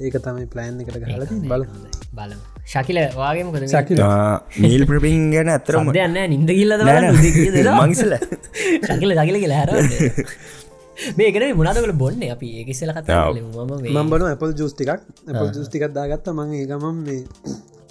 [0.00, 1.62] ඒක තමයි ප්ලෑන් එකට ගහල බල
[2.18, 2.32] බල
[2.72, 4.02] ශකිල වගේම ශකිල.
[4.64, 6.82] මීල් ප්‍රපින් ගැන ඇතරම යන්න නින්ද කිල්ලද
[7.78, 8.12] මංසල
[8.88, 9.70] ශකිල දකිල කියලා හැර
[11.18, 12.22] මේකන මුණදකල බොන්න?
[12.34, 16.26] අපි ඒකිසල කතා මම් බන ඇපල් ජස්ටිකක් ඇපල් ජස්ටිකක් දාගත්ත.
[16.34, 17.22] මං ඒගමම් මේ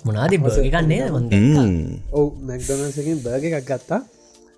[0.06, 1.02] මොනාද බගන්නේ
[2.12, 4.02] ඔව මැක්ඩොනසකින් බර්ග එකක් ගත්තා.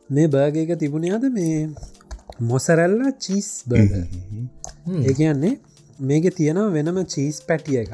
[0.10, 1.58] මේ බර්ග එක තිබුණයාද මේ
[2.42, 3.92] මොසරැල්ල චීස් බර්ග
[5.02, 5.54] ඒ කියන්නේ
[6.00, 7.94] මේක තියෙනවා වෙනම චීස් පැටිය එකක්.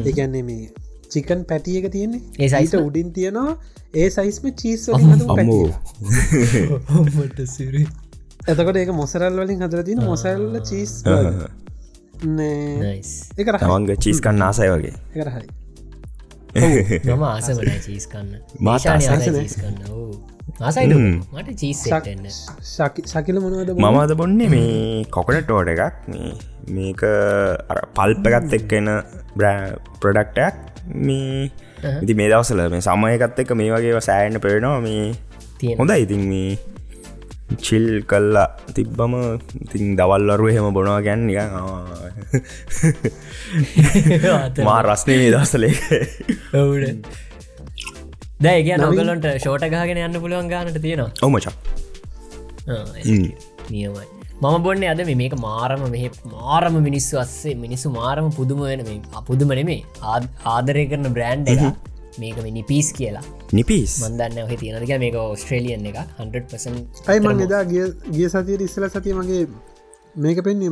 [0.00, 0.64] ඒගැන්නේ මේ
[1.08, 2.22] චිකන් පැටිය එක තියෙන්නේ.
[2.38, 3.52] ඒ සයිට උඩින් තියෙනවා
[3.94, 4.82] ඒ සයිස්ම චීස්
[8.46, 10.92] එතකොට ඒක මොසරල් වලින් හදර තින මොසල්ල චීස්
[13.36, 14.94] එක තමන්ග චීස් කන්න ආසය වගේ.
[15.14, 15.59] කරහරි
[16.54, 18.98] මම ආසමට චීස් කන්න මාතා
[21.54, 21.82] චීස්
[23.06, 26.32] ශකිල මොනවද මමද බොන්නේ මේ කොකනට ෝඩ එකක් මේ
[26.70, 27.02] මේක
[27.94, 28.90] පල්පගත් එක්කෙන
[29.36, 30.56] ප්‍රඩක්ටයක්
[31.06, 31.50] මේ
[31.96, 36.58] ඉති මේ දවසල මේ සමයකත් එක මේ වගේ සෑන්න පේනවා මේ හොඳ ඉතින් මේ
[37.58, 39.14] චිල් කල්ලා තිබ්බම
[39.64, 41.38] ඉතින් දවල්වරු එහෙම බොනවා ගැන්න නික
[44.68, 44.82] මා
[45.34, 45.74] දවසලේ
[48.40, 51.12] දැය කිය නොගලොන්ට ෂෝට ගාගෙන යන්න පුළුවන් ගානට තියෙනවා?
[51.22, 51.52] ඔමචා
[53.70, 54.06] නියමයි.
[54.42, 59.48] මම බොන්න අද මේක මාරම මෙහ මාරම මිනිස්සු අස්සේ මිනිස්සු මාරම පුදුම වෙන මේ අපුදුම
[59.60, 59.82] නෙමේ
[60.46, 61.60] ආදරය කරන බ්‍රෑන්් එක.
[62.18, 68.28] මේක නිපිස් කියලා නිපිස් මන්දන්න ඔහ තියෙනක මේක ඔස්ට්‍රේලියන් එක 100 අයි මං එදා ගිය
[68.28, 69.42] සතිය ඉස්සල සතිය මගේ
[70.16, 70.70] මේක පෙන්න්නේ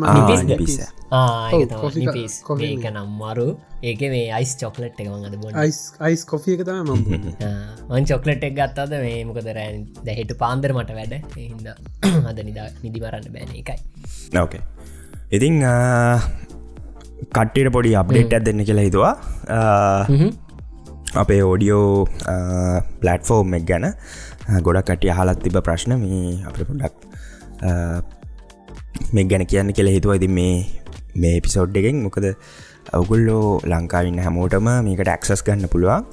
[2.69, 3.49] ඒක නම්මරු
[3.83, 5.53] ඒක මේ අයිස් චොකලට් එක අද බො
[6.03, 7.05] අයිස් කොෆිය එක තම ම
[7.91, 11.15] මන් චොකලට් එක් ගත්තද මේ මොකද රෑන් දැහෙට පාන්දර මට වැඩ.
[11.37, 11.69] හිද
[12.27, 13.79] හද නිදා නිදිමරන්න බෑන එකයි
[14.33, 14.63] නෝකේ
[15.31, 15.63] ඉතිං
[17.31, 19.15] කට්ටට පොඩි අප්ඩේට් ඇත් දෙන්න කියලා හිතුවා
[21.15, 22.07] අපේ ඕඩියෝ
[23.01, 23.87] පලට්ෆෝර්ම් එක් ගැන
[24.67, 25.97] ගොඩක් කටිය හලත් තිබ ප්‍රශ්න.
[26.05, 26.95] මේ අප පොඩක්
[29.13, 30.67] මේ ගැන කියන්න කෙළ හිතුව ඉති මේ
[31.15, 32.03] මේ පිසෝඩ් එකෙන්.
[32.07, 32.27] මොකද
[33.01, 36.05] ඔගුල්ලෝ ලංකාවින්න හැමෝටම මේකට ඇක්සස් ගන්න පුළුවන්.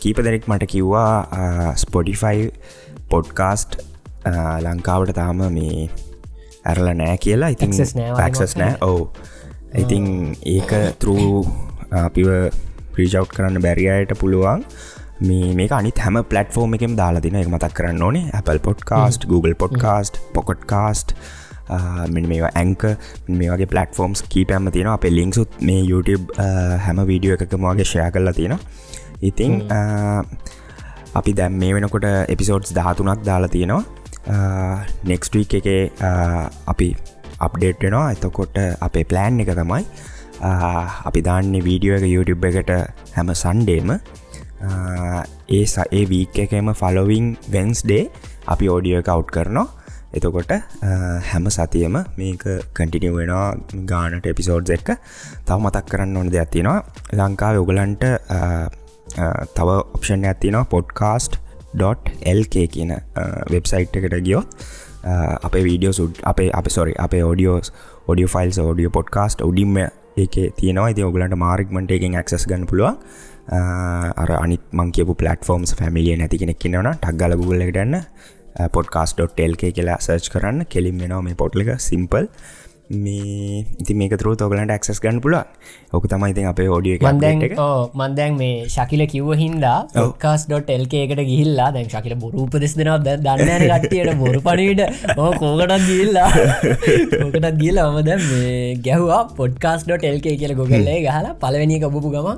[0.00, 2.50] කීප දෙනෙක් මට කිව්වා ස්පොඩිෆයි
[3.10, 3.78] පොඩ්කාස්ට්
[4.66, 5.90] ලංකාවට තාම මේ
[6.64, 7.50] ඇරල නෑ කියලා.
[7.54, 8.56] ඉතින් ක්සස්?
[8.56, 9.08] නෑ ඔවු.
[9.82, 11.46] ඉතිං ඒක තරූ
[11.90, 12.28] අපිව
[12.96, 14.64] ප්‍රීජව් කරන්න බැරියට පුළුවන්.
[15.28, 18.24] මේ මේක අනි හැම පලටෆෝර්ම එකම දාලාදින එක මතක් කරන්න ඕනේ.
[18.40, 21.14] Apple podcast Google podcast Pocket Casts
[22.14, 22.82] මෙ මේ ඇංක
[23.40, 26.24] මේ වගේ පලටෆෝම්ස් කීපෑම තියෙන අප ලිංක්සුත් මේ YouTube
[26.86, 28.56] හැම වීඩියෝ එකකම වගේ ෂය කරලා තියෙන
[29.30, 29.52] ඉතිං
[31.20, 33.82] අපි දැම් මේ වෙනකොට එපිසෝඩ්ස් දහතුනක් දාලා තියෙනවා.
[35.10, 35.68] නෙක්ස්ටීක් එක
[36.72, 36.88] අපි
[37.46, 38.06] අප්ඩේට් වෙනවා.
[38.14, 39.84] එතකොට අපේ ප්ලෑන් එක තමයි
[40.42, 42.70] අපි දාන්න වීඩියෝ එක YouTube එකට
[43.16, 43.90] හැම සන්ඩේම
[45.50, 48.02] ඒ ස ඒ වීක් එකම ෆලොවිං වෙන්ස්ඩේ
[48.46, 49.66] අපි ඕඩියෝ එක අවට් කරනවා.
[50.12, 50.58] එතකොට ආ,
[51.28, 52.42] හැම සතියම මේක
[52.74, 53.46] කටිනිය වෙනවා
[53.86, 54.90] ගානට එපිසෝඩ් එක
[55.46, 56.80] තව මතක් කරන්න ඕන දෙයක් තියෙනවා.
[57.14, 58.04] ලංකාව ඔගලන්ට
[59.56, 62.92] තව ඔප්ෂන් ඇතිනවා පොඩ්කාස්ට්.ලක කියන
[63.50, 64.48] වෙබ්සයිට් එකට ගියොත්
[65.42, 67.72] අපේ වීඩියෝ සුඩ් අපේ අප සොරි අපේ ෝඩියෝස්
[68.08, 69.78] ෝඩිය ෆයිල්ස් ෝඩිය පොඩ්කාස්ට් උඩින්ම
[70.16, 70.90] එක තියෙනවා.
[70.92, 72.98] ඉති ඔගලන්ට මාරික්මට එකෙන් ඇක්සස් ගන්න පුළුවන්.
[74.22, 77.96] අර අනිත් මංකපු පලටෆෝම්ස් ෆැමිලිය නැති කෙනෙක් කියනවන ටක්ගල ගුල්ලටන්න
[78.72, 80.66] පොඩ්කාස්.ටල්ක කියලා සර්ච් කරන්න.
[80.72, 82.28] කෙලින් වෙනවා මේ පොට්ලික සිම්පල්
[82.92, 85.46] මේ ඉති මේක තුර තෝගලන්ට ඇක්සස් ගන්න පුළුවන්.
[85.96, 87.44] ඕක තමයි ඉතින් අපේ ෝඩිය මන්දැන්
[88.00, 94.12] මන්දැන් මේ ශකිල කිව්ව හින්දා ොකාස්.ල්ක එකට ගිහිල්ලා දැන් ශකිල බොරු උපදෙස් දෙෙනව දන්නන කට්ටියට.
[94.22, 94.82] බොරු පණීට
[95.16, 96.28] ඕ කෝකටත් ගිල්ලා
[97.24, 102.28] ඕකටත් ගිල්ලා මම දැන් මේ ගැහවා පොඩ්කාස්.ල්ක කියල ගොගල්ලේ ගහලා පලවැනි කබපු ගම.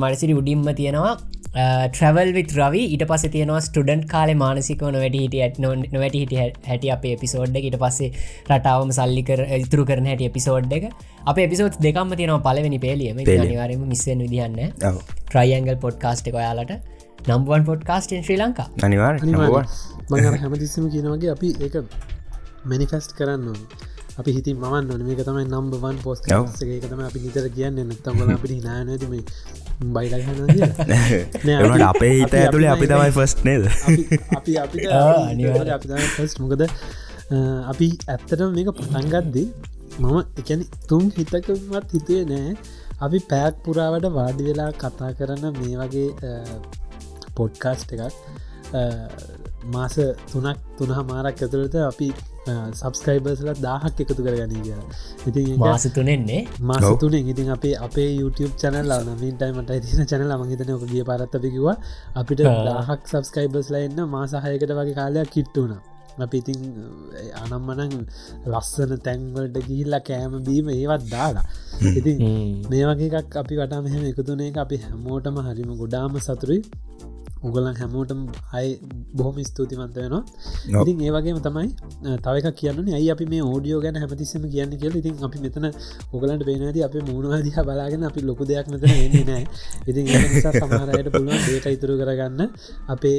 [0.00, 1.14] මරසිරි උඩින්ම තියෙනවා
[1.50, 6.34] ට්‍රවල් විත් රවි ඊට පස තියෙනවා ස්ටඩන්් කාල මානසික නොවට හිට ඇත් නොවට හිට
[6.68, 8.10] හැටි අප එපිසෝඩ් ඊට පස්සේ
[8.50, 10.86] රටාවම සල්ලිකර ඉතුරු කරන හැට එපිසෝඩ් එක.
[11.26, 13.48] අප එපිසෝඩ් දෙකම තියෙනවා පලවෙනි පේලියම පේලිය.
[13.48, 16.72] අනිවාරම මිස්සෙන් විදිහන්න ට්‍රයිඇංගල් පොඩ්කාස්ට් එක ඔයාලට
[17.26, 19.18] නම්බුවන් පොඩ්කාස්ටන් ශ්‍රී ලංකා අනිවාර්
[20.38, 21.82] හැමතිස්සම කියනවගේ අපි ඒක
[22.64, 27.80] මැනිෆෙස්ට් කරන්න ඕන අපි හිති මවන් නොන මේක තමයි නම්බවන් පෝස් තම අපි නිතර කියන්න.
[27.84, 29.12] නත්තම්ල අපිට නානතිම
[29.94, 30.40] බයිලගන්න
[31.46, 33.64] එට අපේ හිත ඇතුළේ අපි තමයි ෆස්ට් නේද?
[34.36, 34.78] අපි අපි
[36.08, 36.66] ෆස් මොකද
[37.66, 39.48] අපි ඇත්තට මේක පටන්ගත්දී
[39.98, 42.54] මම එකන තුන් හිතකවත් හිතේ නෑ.
[43.00, 46.08] අපි පෑක් පුරාවට වාඩි වෙලා කතා කරන මේ වගේ
[47.36, 48.04] පොඩ්කාස්ට් එකක්
[49.68, 49.96] මාස
[50.32, 52.08] තුනක් තුනහ මාරක් ඇතුළට අපි
[52.48, 54.88] සබස්ක්‍රයිබර්ස්ල දාහක් එකතු කරගනී කියලා.
[55.28, 56.98] ඉති මාස තුනෙන්නේ මාස ඔව්.
[57.02, 57.28] තුනෙන්.
[57.32, 61.76] ඉතින් අපේ අපේ YouTube චැනල් නමින්ටයිමට තින චැනල මහිතන ඔක ගිය පරත්තපිකිවා
[62.20, 62.42] අපිට.
[62.68, 65.72] දාහක් සබස්ක්‍රයිබර්ස්ලා එන්න මාසාහයකට වගේ කාලයක් කිට්ටුන
[66.24, 66.60] අපි ඉතින්
[67.42, 67.92] අනම්මනං
[68.52, 71.44] ලස්සන තැන්වලට ගිහිල්ලා කෑම බීම ඒවත් දාලා.
[71.98, 72.16] ඉතින්
[72.70, 76.60] මේ වගේ එකක් අපි වටා මෙහම එකතුන එක අපි හැමෝටම හරිම ගොඩාම සතුරුයි
[77.48, 78.20] උගලන් හැමෝටම
[78.58, 78.70] අයි
[79.18, 80.22] බොහොම ස්තුතිවන්ත වෙනවා.
[80.82, 81.68] ඉතින් ඒවගේම තමයි
[82.26, 84.94] තවක කියන්න ඇයි අපි මේ ඕඩියෝ ගැන හැමතිස්සම කියන්න කියල.
[85.00, 85.66] ඉතින් අපි මෙතන
[86.14, 89.44] ඔගලන්ට පේනද අප මුණවාදිහ බලාගෙන අපි ලොකු දෙයක් මෙතන එන්නේ නෑ
[89.90, 90.04] ඉතින්
[90.60, 92.40] සමහරයට පුළුවන් දේට ඉතුරු කරගන්න.
[92.94, 93.18] අපේ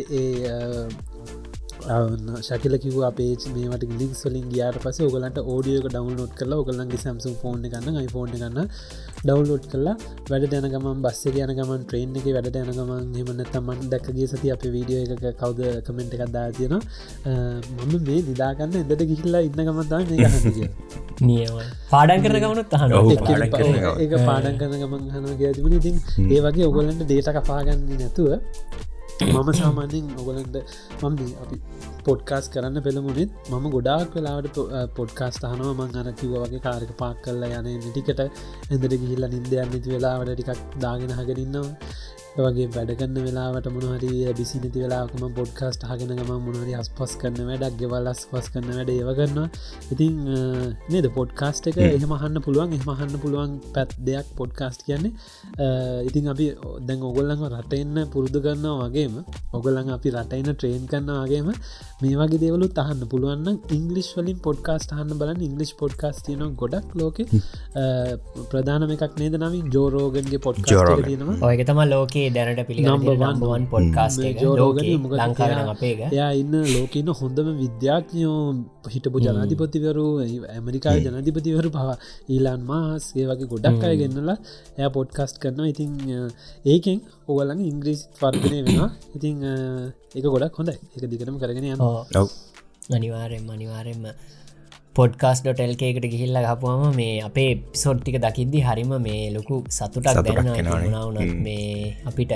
[2.41, 7.61] ශකිල කිව අපේ මේට ලික් වලින් ගයාට පස ඔගලන්ට ඕඩියක ඩවන්ලෝඩ් කරලා ඔගලන්ගේ සැම්සුම් ෆෝන්
[7.65, 8.69] ගන්න iPhone ගන්න
[9.21, 9.95] ඩවන්ලෝඩ් කරලා
[10.29, 15.17] වැඩ දැනගමන් බස්ස යන ගමන් ට්‍රේන් එක වැඩ යනගමන් හෙමන්න තමන් දැක්කගේ සති අප වීඩියෝ
[15.17, 20.69] එක කවද කමෙන්ට් එකක් දා තියෙන මම මේ නිදාගන්න එදට ගිහිල්ලා ඉන්න ගහන්න
[21.21, 21.57] නියම.
[21.89, 23.09] පාඩන් කරන ගමනුත් අහන ඔව්.
[23.11, 23.99] ඒක පාඩම් කරන ගමන්.
[24.03, 25.75] ඒක පාඩන් කරන ගමන් හන තිබුණ.
[25.79, 25.95] ඉතින්
[26.27, 28.31] ඒ වගේ ඔගොලන්ට දේට කපාගන්න නැතුව
[29.23, 30.55] මම සාමාන්‍යෙන් ඔගොලන්ට
[31.01, 31.57] මම අපි
[32.05, 34.57] පොඩ්කාස් කරන්න පෙළමුණෙත් මම ගොඩාක් වෙලාවට
[34.97, 39.87] පොඩ්කාස් හනව මං අර කිව වගේ කාරක පාක් කරලා යන ටිකට ඇඳට ගිහිල්ල නින්ද යන්නති
[39.87, 41.69] වෙලාවට ටිකක් දාගෙන හගරන්නවා
[42.35, 47.75] වගේ වැඩගන්න වෙලාට මොනහරි බිසි නති වෙලාකම පොඩ්කාස්ට හගෙන ගම මොනහරි අස් පස් කරන වැඩක්
[47.81, 49.47] ගෙවල් අස් පස් කරන වැඩ ඒවගන්නවා
[49.91, 50.13] ඉතින්
[50.93, 51.07] නේද?
[51.17, 55.11] පොඩ්කාස්ට එක එහෙමහන්න පුළුවන් එහමහන්න පුළුවන් පැත් දෙයක් පොඩ්කාස්ට කියන්නේ.
[55.57, 55.65] අ,
[56.09, 56.47] ඉතින් අපි
[56.87, 59.17] දැන් ඔගොල්ලඟ රටෙන්න්න පුරුදු කරන්න වගේම
[59.53, 61.51] ඔගොල්ලඟ අපි රටයින ට්‍රේන් කරන්න වගේම
[62.01, 65.41] මේ වගේ දේවලු තහන්න පුළුවන් ඉංගලිස් වලින් පොඩ්කාස්ට හන්න බලන්න.
[65.41, 67.19] ඉංගලිස් පොඩ්කාස් තියන ගොඩක් ලෝක.
[68.51, 71.37] ප්‍රධානම එකක් නේද නමින් ජෝරෝගන්ගේ පොඩ්කාස්ට තියෙනවා.
[71.67, 73.33] තම ලෝකේ දැනට පිළි Number one.
[73.33, 78.37] Number one podcast මේ Joe Rogan මොකද ලංකාවෙන එයා- අපේක එයා ඉන්න ලෝකන්න හොඳම විද්‍යාඥයෝ
[78.93, 80.05] හිටපු ජනාධිපතිවරු
[80.55, 81.95] ඇමරිකා ජනධිපතිවරු පවා
[82.29, 84.37] ඊලාන් මාස් ඒ වගේ ගොඩක් අය ගෙන්නලා
[84.77, 85.67] එය පොඩ්කස්ට් කරනවා.
[85.73, 86.19] ඉතින් අ,
[86.65, 88.89] ඒකෙන් ඔගලඟ ඉංග්‍රීසි වර්ධනය වෙනවා.
[89.15, 89.53] ඉතින් අ,
[90.15, 91.65] ඒක ගොඩක් හොඳ එක දිගටම කරගෙන
[92.15, 92.29] ඔව්.
[92.91, 94.03] අනිවාරෙන් අනිවාරෙන්ම
[94.95, 97.51] පොඩ්කාස්.ටල්ක එකට ගිහිල්ල ගපුවම මේ අපේ
[97.81, 101.03] සොට්ටික දකිද්දි හරිම මේ ලොකු සතුටක් සතුටක් දැන එනවානේ.
[101.05, 102.33] වුණත් මේ අපිට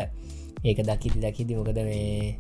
[0.64, 2.36] ඒක දකිති දකිදි මොකද මේ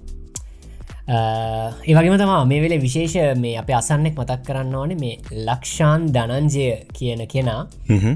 [1.87, 7.21] ඒවගේම තමා මේ වෙලේ විශේෂ මේ අප අසන්නෙක් මතක් කරන්න ඕනේ මේ ලක්ෂාන් දනංජය කියන
[7.33, 7.61] කෙනා.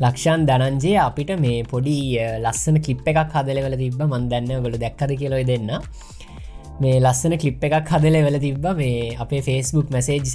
[0.03, 1.97] ලක්ෂාන් දනංජය අපිට මේ පොඩි
[2.43, 5.69] ලස්සන කලිප් එකක් හදලවල තිබ මන්දන්න ගොල දැක්කද කියලොයි දෙන්න
[6.81, 8.65] මේ ලස්සන කලිප් එකක් හදල වෙල තිබ්බ.
[8.81, 10.27] මේ අපේ ෆේස්බුක් මැසේජ්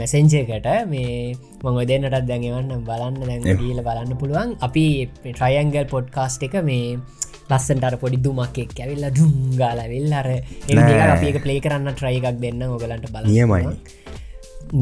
[0.00, 4.50] මැසෙන්ජයකට මේ මං දෙන්නටත් දැඟවන්න බලන්න කියල බලන්න පුළුවන්.
[4.66, 4.84] අපි
[5.24, 6.98] ට්‍රයන්ගල් පොඩ්කාස්ට් එක මේ
[7.50, 10.28] ලස්සන්ටර පොඩි දුමක්ෙක් ඇවිල්ල ඩුම්ගාල වෙල් අර
[11.14, 13.76] අපඒක ප්ලේ කරන්න ට්‍රයි එකක් දෙන්න ඔගලන්ට බල නියමයි.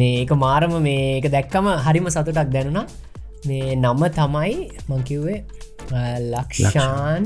[0.01, 2.87] මේක මාරම මේක දැක්කම හරිම සතුටක් දැනුණා.
[3.49, 4.55] මේ නම තමයි
[4.91, 5.39] මංකිව්වේ
[6.33, 7.25] Lakshan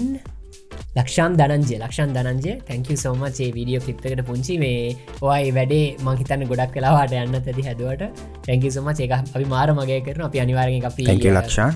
[0.97, 7.15] Lakshan Dhananjaya Lakshan Dhananjaya thank so much video ලිප්කට පුංචි මේ ඔයි වැඩේ මංහිතන්න ගොඩක් කලාවාට
[7.15, 8.03] යන්න ඇති හැදුවට.
[8.47, 11.07] තැංක සෝම ඒක අපි මාර මගේ කරන අපි අනිවාරෙන් අපි
[11.39, 11.71] ලක්ෂා.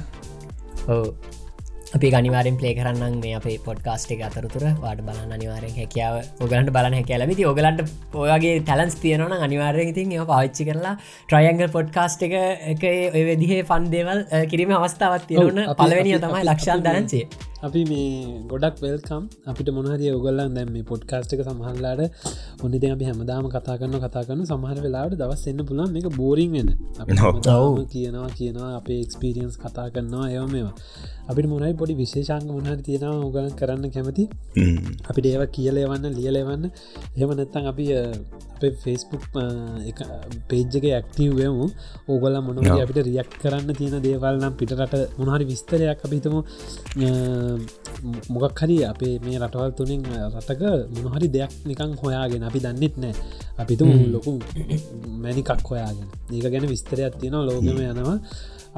[1.94, 4.64] අපි ගනිවාරෙන් පලේ කරන්න මේ අපේ පොඩ්කාස්ට් එක අතරතුර.
[4.83, 7.81] වාට බලන්න අනිවාරෙන් හැකියාව ඔගලන්ට බලන හැකැලවිති ඔගලන්ට
[8.16, 10.96] ඔයගේ ටලන්ස් තියනන අනිවාරය ඉතින් ඒ පාච්චි කරලා
[11.29, 12.35] ට්‍රයන්ගල් පොඩ්කාස්ට් එක
[12.74, 12.83] එක
[13.14, 17.24] ඔය වෙදිහේ ෆන්දේවල් කිරීම අවස්ථාවත් තියවන ඔව්, අපි- පලවැනිය තමයි ලක්ෂන් දනන්සේ
[17.66, 18.09] අපි මේ
[18.50, 22.03] ගොඩක් වෙල්කම් අපිට මොනහරිය ඔගල්ලන් දැම් මේ පොඩ්කාස්ට් එක සමහල්ලාට
[22.64, 26.70] ඔන්නද අපි හැමදාම කතා කරන්න කතා කරන්න සමහර වෙලාට දවස් එන්න පුළන් මේක බෝරිං වෙන
[27.94, 30.74] කියනවා කියනවා අපේ එක්ස්පිරියන්ස් කතා කරනවා ඒව මේවා.
[31.31, 34.24] අපිට මොනයි පොඩි විශේෂංග මොහර තියෙනවා ඔගලන් කරන්න කැමති.
[35.11, 36.64] අපිට ඒව කියලේවන්න ලියලෙවන්න
[37.16, 37.87] එහම නැත්තන් අපි
[38.57, 39.24] අපේ ෆෙස්බුක්
[40.50, 41.66] පේජ්ජක ඇක්ටව්වමු
[42.09, 42.62] ඕගොල මොන.
[42.77, 46.37] අපිට රියක් කරන්න තියෙන දේවල් නම් පිටරට මොනහරි විස්තරයක් අපිතම
[48.35, 50.03] මොගක් හරි අපේ මේ රටවල් තුළින්
[50.35, 50.62] රටක
[50.97, 53.14] මොනහරි දෙයක් නිකං හොයාගෙන අපි දන්නෙත් නෑ.
[53.62, 54.31] අපිතුම ලොකු
[55.25, 56.09] මැනිකක් හොයාගෙන.
[56.35, 58.17] ඒක ගැන විස්තරයක් තියෙනවා ලෝකම යනවා.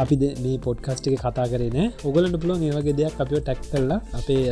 [0.03, 4.45] අපි මේ පොඩ්කස්ටික කතා කරන ඔගලට පුළුවන් ඒවගේ දෙයක් අපිෝ ටැක් කරලා අපේ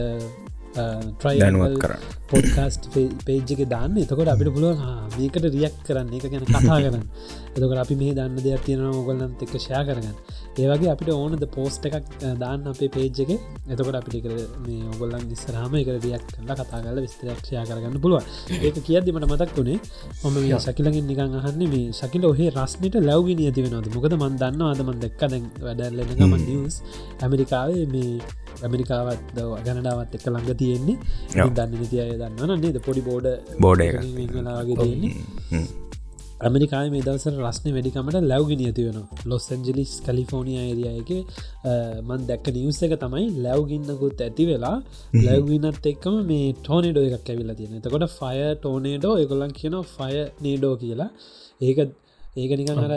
[1.40, 2.00] දැනුවත් කරන්න.
[2.30, 2.84] පොඩ්කාස්ට
[3.26, 3.92] පේජ්ක දාන්න.
[4.02, 4.78] එතකොට අපිට පුළුවන්
[5.18, 6.08] මේකට රියක් කරන්න.
[6.16, 7.04] එක ගැන කතා කරන්න
[7.54, 10.16] එතකට අපි මේ දන්න දෙයක් තියෙන ඔගලන්ත එක ෂයා කරගන්න.
[10.58, 12.06] ඒවගේ අපිට ඕනද පෝස්ට එකක්
[12.42, 13.30] දාන්න අපේ පේජ් එක.
[13.66, 14.34] එතකොට අපිට කර
[14.66, 18.22] මේ ඔගොල්ලන් ඉස්සරහම එක රියක් කලා කතා කරල විස්තරක්ෂයා කරගන්න පුළුව
[18.60, 19.78] ඒක කියද්දිමට මතක් වුණේ
[20.22, 24.64] මම මේ ශකිලගෙන් නිකං අහන්නේ මේ ශකිල ඔහේ රස්නට ලැව්ගි නියති වෙනද මොකද මන් දන්න
[24.70, 26.76] අදමන් දෙක්ක දැන් වැඩල්ලෙන ගම නිියස්
[27.22, 28.10] ඇමරිකාවේ මේ
[28.62, 29.22] ඇමරිකාවත්
[29.66, 30.96] ගැනඩාවත් එක්ක ළඟ තියෙන්නේ.
[31.56, 32.78] දන්න නිතිය දන්න නේද?
[32.86, 33.26] පොඩි බෝඩ
[33.60, 33.96] බෝඩ එක.
[34.34, 35.82] වෙලාගේ තියෙන්නේ
[36.44, 41.10] ඇමරිකාය මේ දවසර රස්න වැඩිකමට ලැව්ගි නියති වෙන ලොස් ඇන්ජලිස් කලිෆෝනිය ඒරියයක
[42.08, 44.76] මන් දැක්ක නිවස එක තමයි ලැව්ගින්නකුත් ඇති වෙලා
[45.20, 51.10] ලැව්ගිනත් එක්කම මේ ටෝනෙඩෝ එකක් ඇවිල්ලා තියෙන එතකොට ෆය ටෝනේඩෝ එකොලන් කියන ෆය නේඩෝ කියලා.
[51.60, 51.78] ඒක
[52.36, 52.94] ඒක නිකන් අර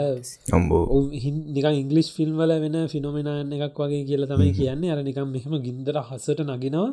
[1.48, 4.90] නිකන් ඉංගලිස් ෆිල්ම් වල වෙන ෆිනොමිනායන් එකක් වගේ කියල තමයි කියන්නේ.
[4.90, 6.88] අර නිකම් මෙහම ගින්දර හසට නගෙනවා.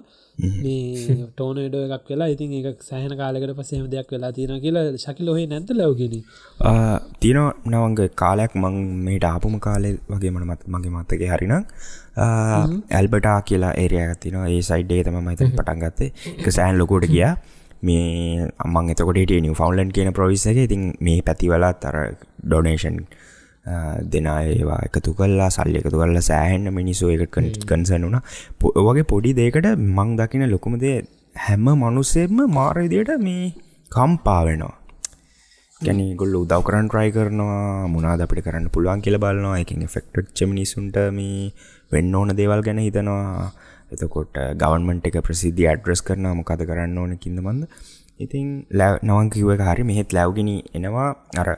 [0.58, 5.47] මේ ටෝනඩෝ එකක් වෙලා ඉතින් එක සෑහන කාලකට පසේම දෙයක් වෙලා තියෙන කියලා ශකිල ඔහේ
[5.47, 6.15] නැත ලවගෙන
[7.21, 11.55] තියන නවන්ගේ කාලයක් මං මේට ආපුම කාලෙ වගේ මන මත් මගේ මත්තක හරිනම්
[12.93, 16.12] ඇල්බටා කියලා ඒරය තින ඒ සයිඩ්ඩේ තම මත පටන් ගත්තේ.
[16.39, 17.36] එක සෑන් ලොකෝට ගියා
[17.82, 20.58] මේ අම්මන් එතකොට නිව ෆවන්ලන්් කියන ප්‍රවිස එක.
[20.58, 21.98] ඉතින් මේ පැතිවලා තර
[22.44, 22.98] ඩොනේෂන්
[24.06, 28.22] දෙන ඒවා එකතු කල්ලා සල්ලි එකතු කල්ලා සෑහෙන්න්න මිනිස්සු එක කන්සන් වුණ.
[28.88, 30.98] වගේ පොඩි දේකට මං දකින ලොකුමදේ
[31.36, 33.54] හැම මනුස්සෙම මාරවිදියට මේ
[33.92, 34.76] කම්පාවෙනවා
[35.82, 39.60] ගැන ගොල්ල උදව් කරන්න ට්‍රයි කරනවා මුණද අපිට කරන්න පුළුවන් කියල බලනවා.
[39.60, 41.52] එකින් ෆෙක්ට් චමිනිසුන්ට මේ
[41.92, 43.52] වෙන්න ඕන දේවල් ගැන හිතනවා
[43.95, 47.67] එතකොට ගවන්මට එක ප්‍රසිද්ධ ඇඩ්‍රස් කරන මොකද කරන්න ඕන කින්ද මන්ද?
[48.19, 51.15] ඉතින් ලැ නවන් කිව එක හරි මෙහෙත් ලැව්ගෙන එනවා.
[51.36, 51.58] අර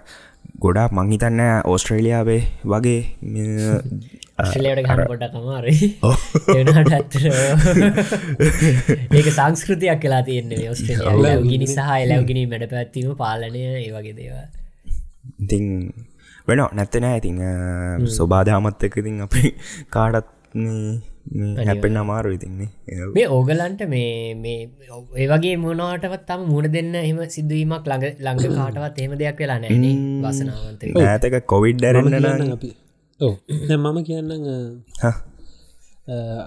[0.59, 3.17] ගොඩා මංහිතන්න ඕස්ට්‍රේලියාවේ වගේ
[9.11, 14.35] ඒක සංස්කෘතියක් කලා තියන්නේ ඔස්ට්‍රලිය ගිනි සහ එලවගෙන මැඩ පැත්වීම පාලනය ඒ වගේ දේව
[15.45, 15.93] ඉතිං
[16.47, 17.37] වෙන නැත්තනෑ ඉතිං
[18.13, 19.55] ස්වබාධාමත් එක ඉතින් අපි
[19.89, 20.27] කාඩත්
[21.61, 22.69] හැපෙන් අමාරු ඉතින්නේ.
[23.15, 24.59] මේ ඕගලන්ට මේ මේ
[25.15, 29.85] ඒවගේ මොනවටවත් තම මුණ දෙන්න එම සිදුවීමක් ළඟ ළඟ කාටවත් එහෙම දෙයක් වෙලා නෑන
[30.23, 32.71] වසනාවන්ත ඇතක කොවිඩ් ඩරන්න අපි.
[33.19, 34.31] මම කියන්න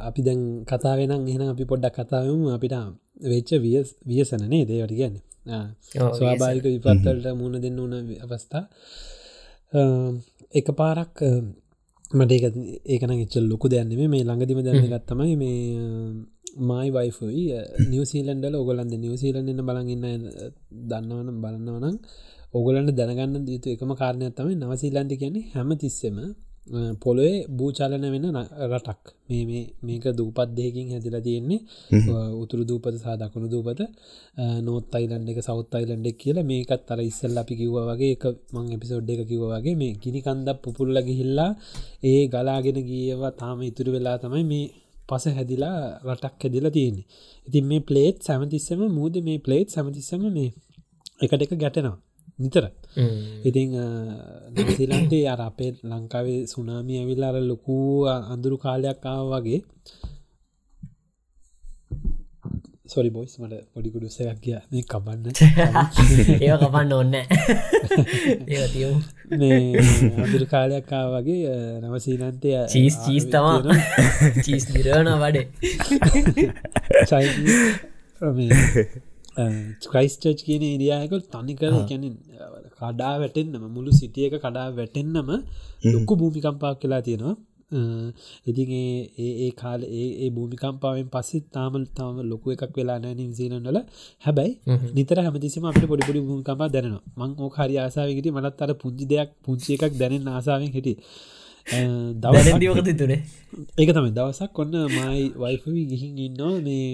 [0.01, 2.77] අපි දැන් කතාවෙන එහෙන අපි පොඩ්ඩක් කතාවම අපිට
[3.25, 5.17] වෙච්ච විය වියසනනේ දේවට කියන්න.
[6.17, 8.65] ස්වාභාවික විපත්තලට මුණ දෙන්න ඕන අවස්ථා.
[10.53, 11.17] එක පාරක්
[12.11, 12.45] මට ඒක
[12.87, 15.59] ඒකන එච්චල් ලොකු දැන්නේ මේ ළඟදිම දැන්න ගත්තමයි මේ
[16.61, 17.45] මයි වයිෆයි
[17.91, 20.07] නිවසිීලන්ඩල ඔගොලන්ද නිවසිීලන්න්න බලගන්න
[20.91, 21.97] දන්නවනම් බලන්නවනම්
[22.53, 26.17] ඔගලන්ට දැනගන්න යුතු එකම කාරණයක් තමයි නවසීලන්ති කියන්නේ හැම තිස්සෙම
[27.03, 28.27] පොළොේ භූචාලන වෙන
[28.71, 29.03] රටක්.
[29.29, 31.61] මේ මේක දූපත්දයකින් හැදිලා තියෙන්නේ.
[32.43, 33.81] උතුරු දූපත සහ දකුණු දූපත.
[34.67, 39.11] නෝත් අයිලන්ඩ එක සෞත් අයිලන්ඩෙක් කියලා මේකත් අර ඉස්සල් අපි කිව්ව වගේ එක මං එපිසෝඩ්
[39.15, 41.51] එක කිව්ව වගේ මේ ගිනි කන්දක් පුපුල්ල ගිහිල්ලා
[42.11, 44.67] ඒ ගලාගෙන ගියවා තාම ඉතුරු වෙලා තමයි මේ
[45.09, 47.07] පස හැදිලා රටක් හැදිලා තියෙන්නේ.
[47.49, 50.51] ඉතින් මේ පලේට් සැමතිස්සම මූද මේ පලේට් සැමතිස්සම මේ
[51.25, 51.99] එකට එක ගැටෙනවා
[52.41, 52.65] නිතර.
[53.45, 53.71] ඉතිං
[54.55, 59.61] නසිලන්තේ අර අපේ ලංකාවේ සුනාමි ඇවිල් අර ලොකූ අඳුරු කාලයක් ආව වගේ.
[62.87, 65.25] සොරි බොයිස් මට පොඩිකුඩු සයක් කිය මේ කබන්න.
[66.41, 67.15] ඒ කපන්න ඔන්න
[70.19, 73.59] අඳුරු කාලයක් ආ වගේ නවසීනන්තය චීස් චීස් තමා
[74.45, 75.47] චීස් දිරන වඩේ
[79.85, 82.05] ක්‍රයිස්ටච් කියන ඉරියායක තනිකර කැන
[82.79, 85.31] කඩා වැටෙන්න්නම මුළු සිටියක කඩා වැටෙන්න්නම
[85.87, 87.37] ලොක්කු භූමිකම්පාක් කියලා තියෙනවා.
[88.47, 88.71] ඉතින්
[89.19, 93.79] ඒ කාල ඒ භූමිකම්පාවෙන් පස්සෙත් තාමල් තාම ලොකු එකක් වෙලා නෑ නිවසීලන්නල
[94.23, 94.53] හැබැයි
[94.95, 99.69] නිතර හැමතිසිම අපට පොඩිපොඩි භූමිකම්පා දැනවා මං ඕක හරි ආසාාවකට මනත් අර පුංචි දෙයක් පුංචි
[99.77, 100.97] එකක් දැනෙන් ආසාාවෙන් හිටිය.
[102.17, 103.21] දවසක තුරේ
[103.79, 104.11] ඒක තමයි.
[104.11, 106.87] දවසක් කොන්න මයි වයිෆවී ගිහින් ඉන්නවා මේ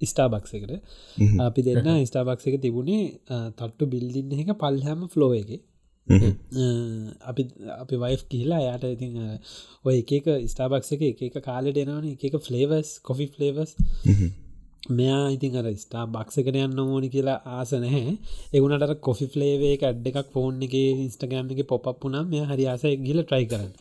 [0.00, 0.72] ස්ටාබක්ස එකට.
[1.40, 3.04] අපි දෙන්න ස්ටාබක්ස එක තිබුණේ
[3.52, 5.50] තට්ටු බිල්ලින්න එක පල්හැම ෆ්ලෝ එක.
[7.22, 7.42] අපි
[7.76, 9.16] අපි වයිෆ් කියලා යායට ඉතින්
[9.84, 13.74] ඔය එකක ස්ටාබක්ස එක එක කාලෙට එනවන එක ෆ්ලේවස් කොෆි ෆ්ලේවස්
[14.90, 18.16] මෙයා ඉතින් අර ස්ටා බක්සකට යන්න ඕනි කියලා ආස නැහැ.
[18.54, 22.84] එගුණට කොෆි ෆ්ලේවේ එක අඩ් එකක් ෆෝන් එක ඉස්ටගෑම් එක පොප් වුනම් මෙය හරි ආස
[23.06, 23.72] ගිල ට්‍රයි කරන්න.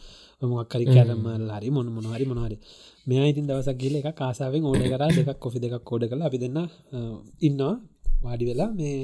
[0.42, 2.58] මොක්කරි කැරම හරි මොන මොනහරි මොනහරි
[3.08, 6.60] මෙයා ඉතින් දවසක් ගිල එක කාසාාවෙන් ඕඩ කර දෙකක් කොෆි දෙකක් කෝඩ කළ අපි දෙන්න
[7.42, 7.76] ඉන්නවා.
[8.24, 8.98] වාඩි වෙලා මේ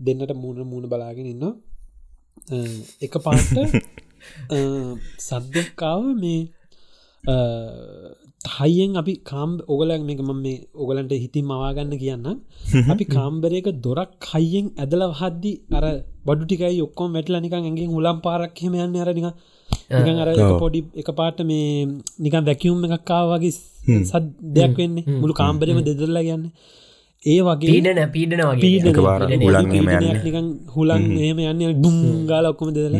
[0.00, 1.54] දෙන්නට මූුණ මූුණ බලාගෙන ඉන්නවා.
[3.00, 3.48] එක පාට
[5.20, 6.40] සද්‍යකාව මේ
[8.50, 12.26] හයියෙන් අපි කාම් ඔගලක් මේක ම මේ ඔගලන්ට හිතින් මවාගන්න කියන්න
[12.86, 15.84] අපි කාම්බරයක දොරක් හයියෙන් ඇදල හද්දි අර
[16.26, 19.28] බඩු ටිකයි ඔක්කොම් වැටල නිකන් ඇගේ හුලම් පාරක්හෙම යන්න අරනික
[19.96, 20.28] නිකන් අර
[20.62, 21.86] පොඩි එක පාට මේ
[22.24, 23.52] නිකන් වැැකියුම් එකක්කාව වගේ
[24.10, 24.24] සත්
[24.56, 25.04] දෙයක් වෙන්නේ.
[25.20, 26.44] මුළු කාම්බරම දෙදරලා ගන්න
[27.22, 28.60] ඒ වගේ පීඩන පීඩන වගේ.
[30.26, 32.96] නිකන් හුලන් ඒම යන්න බුංගාල ඔක්කොම දෙදල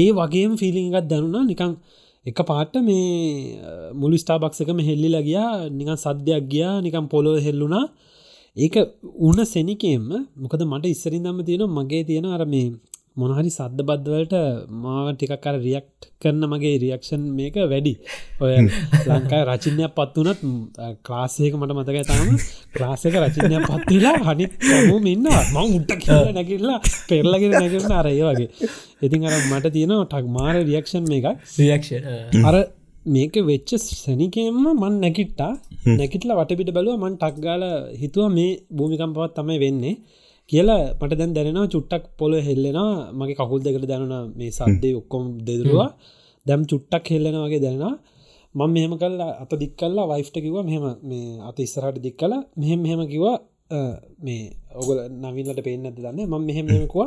[0.00, 1.44] ඒ වගේම ෆිලිං එකත් දැනුණා.
[1.50, 1.72] නිකං
[2.26, 3.58] එක පාට මේ
[4.00, 5.52] මුළු ස්ටාබක්සකම හෙල්ලිලා ගියා.
[5.78, 6.74] නිකන් සද්‍යයක් ගියා.
[6.86, 7.86] නිකම් පොලො හෙල්ලුනා
[8.56, 8.74] ඒක
[9.18, 12.66] උන සෙනිකෙන්ම මොකද මට ඉස්සරින්දම්ම තියෙන මගේ තියෙන අර මේ
[13.16, 14.34] මොනහරි සද්ධ බද්ධවලට
[14.82, 15.88] මාව ටිකක් අර රියක්්
[16.22, 17.92] කරන මගේ රියක්ෂන් මේක වැඩි.
[18.42, 18.52] ඔය
[19.08, 20.40] ලංකායි රචිනයක් පත් වනත්
[21.06, 22.30] ක්ලාසයක මට මතක තම
[22.76, 24.46] ක්ලාසක රචිනයක් පත්වෙලා හනි
[24.88, 28.48] මුම ඉන්න ම උට්ට කියල නැකිල්ලා පෙරලගෙන නැකරන අරය වගේ.
[29.04, 31.28] ඉතින් අර මට තියෙනවා ටක් මාර රියක්ෂන් මේක
[31.60, 31.92] රියක්ෂ
[32.48, 32.56] අර
[33.06, 35.52] මේක වෙච්ච සැනිකෙන්ම මන් නැකිට්ටා
[36.00, 37.62] නැකිටල වටපිට බැලුව මන් ටක්ගාල
[38.00, 39.94] හිතුව මේ භූමිකම්පවත් තමයි වෙන්නේ
[40.52, 42.90] කියලා මට දැන් දැනෙනවා චුට්ටක් පොල හෙල්ලෙනවා.
[43.18, 45.90] මගේ කකුල් දෙකට දැනුන මේ සද්දේ ඔක්කොම් දෙදරවා.
[46.46, 47.94] දැම් චුට්ටක් හෙල්ලෙන වගේ දැනවා
[48.54, 52.80] මං මෙහෙම කල්ලා අත දික් කල්ලා වයිෆ්ට කිව මෙහෙම මේ අත ඉස්සරහට දික් කලා මෙහෙම
[52.84, 53.36] මෙහෙම කිවා
[54.26, 54.42] මේ
[54.80, 56.18] ඔගල නවිල්ලට පේෙන් ඇත දන්න?
[56.30, 57.06] ම මෙහෙම මෙමකුව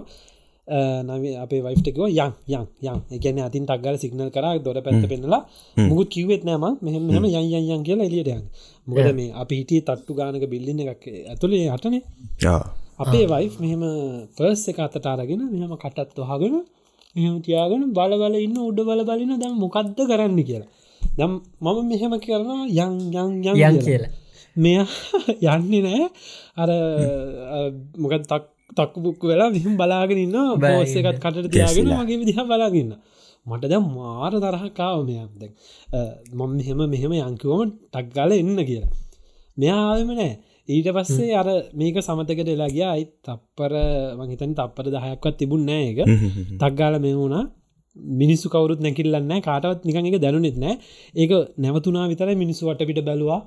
[1.07, 2.99] නව අපේ වයිෆ්ටකව යන් යන් යන්.
[3.15, 5.41] එකන අතින් තක්ගල සිගනල් කර දොර පැත්ත පෙන්නලා
[5.89, 8.41] මුකුත් කිවත් නෑම මෙහම මෙහම යන් යන් යන් කියලා එලියටයන්
[8.87, 12.01] මොකද මේ අපි හිටිය තට්ටු ගානක බිල්ලින්න එකක් ඇතුළේ හටනේ
[12.99, 13.83] අපේ වයි් මෙහෙම
[14.37, 16.55] පර්ස් එක අතට අරගෙන මෙහම කටත් වහගෙන
[17.15, 20.69] මෙහම තියාගෙන බලබල ඉන්න උඩ බල බලින දැම් මොකක්ද කරන්න කියලා.
[21.01, 24.11] දම් මම මෙහෙම කරනවා යං යං යන් කියලා.
[24.55, 24.77] මෙය
[25.53, 26.03] යන්නේ නෑ
[26.57, 26.69] අර
[27.97, 28.43] මොකත් තක්
[28.77, 32.95] තක්කුපුක් වෙලා විහම් බලාගෙන ඉන්න බෝස එකත් කටට තියාගෙන මගේ විදිහ බලාගන්න
[33.45, 35.53] මට දැ මාර තරහකාව මෙයක් දැක්
[36.33, 37.61] මම මෙහෙම මෙහෙම යංකිවම
[37.93, 38.91] ටක්ගල එන්න කියලා.
[39.57, 40.33] මෙයාම නෑ
[40.69, 43.73] ඊට පස්සේ අර මේක සමතකට එලාගිය අයි තප්පර
[44.19, 45.99] මහිතන් තප්පර දහයක්වත් තිබුණ නෑ එක
[46.61, 47.43] තක්ගාල මේ වුණා.
[48.19, 50.75] මිනිස්සු කවරුත් නැකිල්ලන්න කාටවත් නිකන් එක දැනුනෙත් නෑ.
[51.15, 53.41] ඒක නැවතුනා විතර මිනිස්සු වටපිට බැලවා.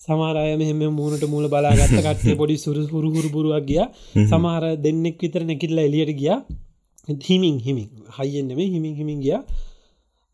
[0.00, 3.82] සමාරය මෙහෙම මූුණට මූල බලාගත්ත කටේ පොඩි සුරු හුරු හුරු පුරුවක් ගිය.
[4.30, 6.32] සමහර දෙන්නෙක් විතර නැකිල්ල එලියට ගිය.
[7.20, 7.88] හිමින් හිමින්.
[8.16, 9.38] හයිෙන්නෙම හිමින් හිමින් ගිය.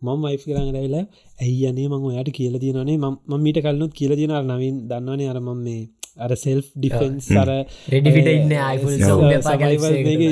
[0.02, 1.06] මම වයි් කරන්න රැවෙලා
[1.38, 5.82] ඇයි අනේ මං ඔයාට කියල තියනේ ම මීට කලනුත් කියල තියන නවින් දන්නවනේ අරමම් මේ
[6.20, 7.50] අර සෙල් ඩිෆෙන්ස් අර
[7.88, 8.54] රෙඩිෆිට ඉන්න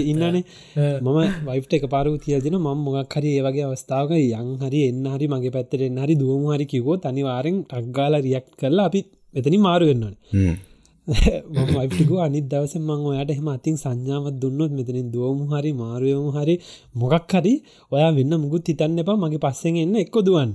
[0.04, 0.42] ඉන්නනේ.
[1.00, 1.18] මම
[1.48, 5.80] වයිට එක පාරු තියදෙන ම මොගක් හරි ඒවගේ අවස්ථාවක යං හරි එන්න හරි මගේ පැත්තර
[5.82, 9.00] එන්න හරි දුවම හරි කිවෝ තනිවාරෙන් ටක්ගාල රියක් කරලා අපි
[9.34, 10.16] මෙතනි මාරු වෙන්නන
[11.74, 16.54] මයිටිකු අනිත් දවස මං ඔයාට එහෙම අතින් සංඥාවත් දුන්නොත් මෙතනින් දුවමු හරි මාරුවමු හරි
[16.94, 17.54] මොකක් හරි
[17.92, 20.50] ඔයා වෙන්න මුකුත් හිතන්න එපා මගේ පස්සෙන් එන්න එක්ක දුවන්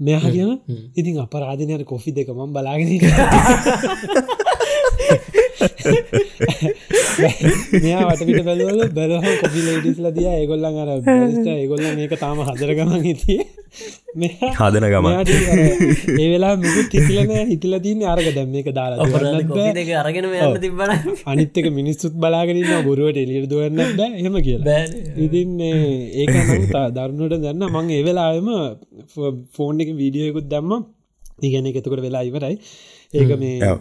[0.00, 0.60] මෙහ කියන
[0.96, 2.88] ඉතින් අපරාධනයට කොෆි දෙක මම් බලාගෙන
[7.84, 10.90] මෙයා වටපිට බැලුවල බැලහ කොපි ලේටිස්ල දිය ඒගොල්ලන් අර
[11.56, 13.40] ඒගොල්ල මේක තාම හදරගමන් හිතිය
[14.58, 15.06] හදන ගම
[16.20, 19.72] ඒ වෙලා මුකුත් හිතිලන හිතිල තියන්නේ අරග දැම් මේක දාලා දුවන්නත් බෑ.
[19.78, 20.94] දෙක අරගෙන යන්න තිබන
[21.32, 24.80] අනිත්තක මිනිස්සුත් බලාගෙනන්න බොරුවට එලියට දුවන්න බෑ එහෙම කියලා.
[25.26, 25.78] ඉතින් මේ
[26.22, 26.34] ඒක
[26.96, 28.50] දරුණුට දන්න මං ඒවෙලාම
[29.56, 30.72] ෆෝන් එක වීඩියයකුත් දැම්ම.
[31.46, 32.56] ඉගැන එකතකොට වෙලා ඉවරයි.
[33.14, 33.72] ඒක මේ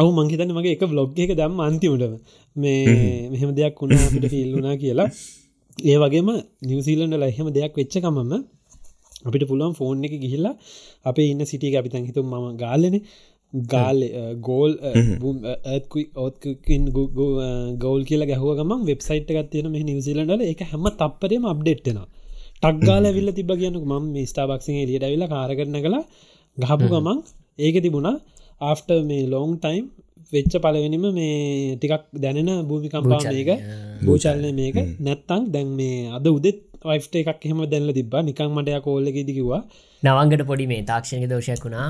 [0.00, 2.14] අවු මංහිතන්න මගේ එක බ්ලොග් එක දම් අන්තිමටම
[2.56, 5.08] මේ මෙහෙම දෙයක් වුණා අපිට ෆිල් වුණා කියලා.
[5.78, 6.28] ඒ වගේම
[6.64, 8.34] නිවසිීලන්ඩ ලහෙම දෙයක් වෙච්චකමම
[9.24, 10.54] අපිට පුළුවන් ෆෝන් එක ගිහිල්ලා
[11.06, 12.96] අප ඉන්න සිටිය අපිතන් හිතු ම ගාලන
[13.52, 13.98] ගාල
[14.40, 14.72] ගෝල්
[16.16, 16.84] ඕත්කින්
[17.78, 22.00] ගෝල් කියලා ගැහුව ගමන් වෙබ්සයිට් එකත් තියෙන මෙ නිවසිලන්ඩල එක හැම තප්පරේම අප්ඩේට්ටෙන
[22.62, 26.04] ටක්ගාල විල්ල තිබ කියනක ම මේ ස්ටාබක්සිේ ලියට විල්ල කාරගරන කලා
[26.58, 27.18] ගහපු ගමන්
[27.58, 28.16] ඒක තිබුණා.
[28.60, 29.84] ආෆ්ට මේ ලෝන් ටයිම්
[30.32, 31.34] වෙච්ච පලවෙනිම මේ
[31.76, 33.50] ටිකක් දැනෙන භූමිකම්පා මේක
[34.06, 34.50] භූචල්නය.
[34.60, 34.78] මේක.
[35.06, 36.58] නැත්තං දැන් මේ අද උදෙත්
[36.88, 39.60] වයිෆ්ට එකක් එහෙම දැල්ල තිබා නිකං මටය කෝල්ලක දිකිවා
[40.02, 41.86] නවංගට පොඩි මේ තාක්ෂණක දෝෂයක් වුණා.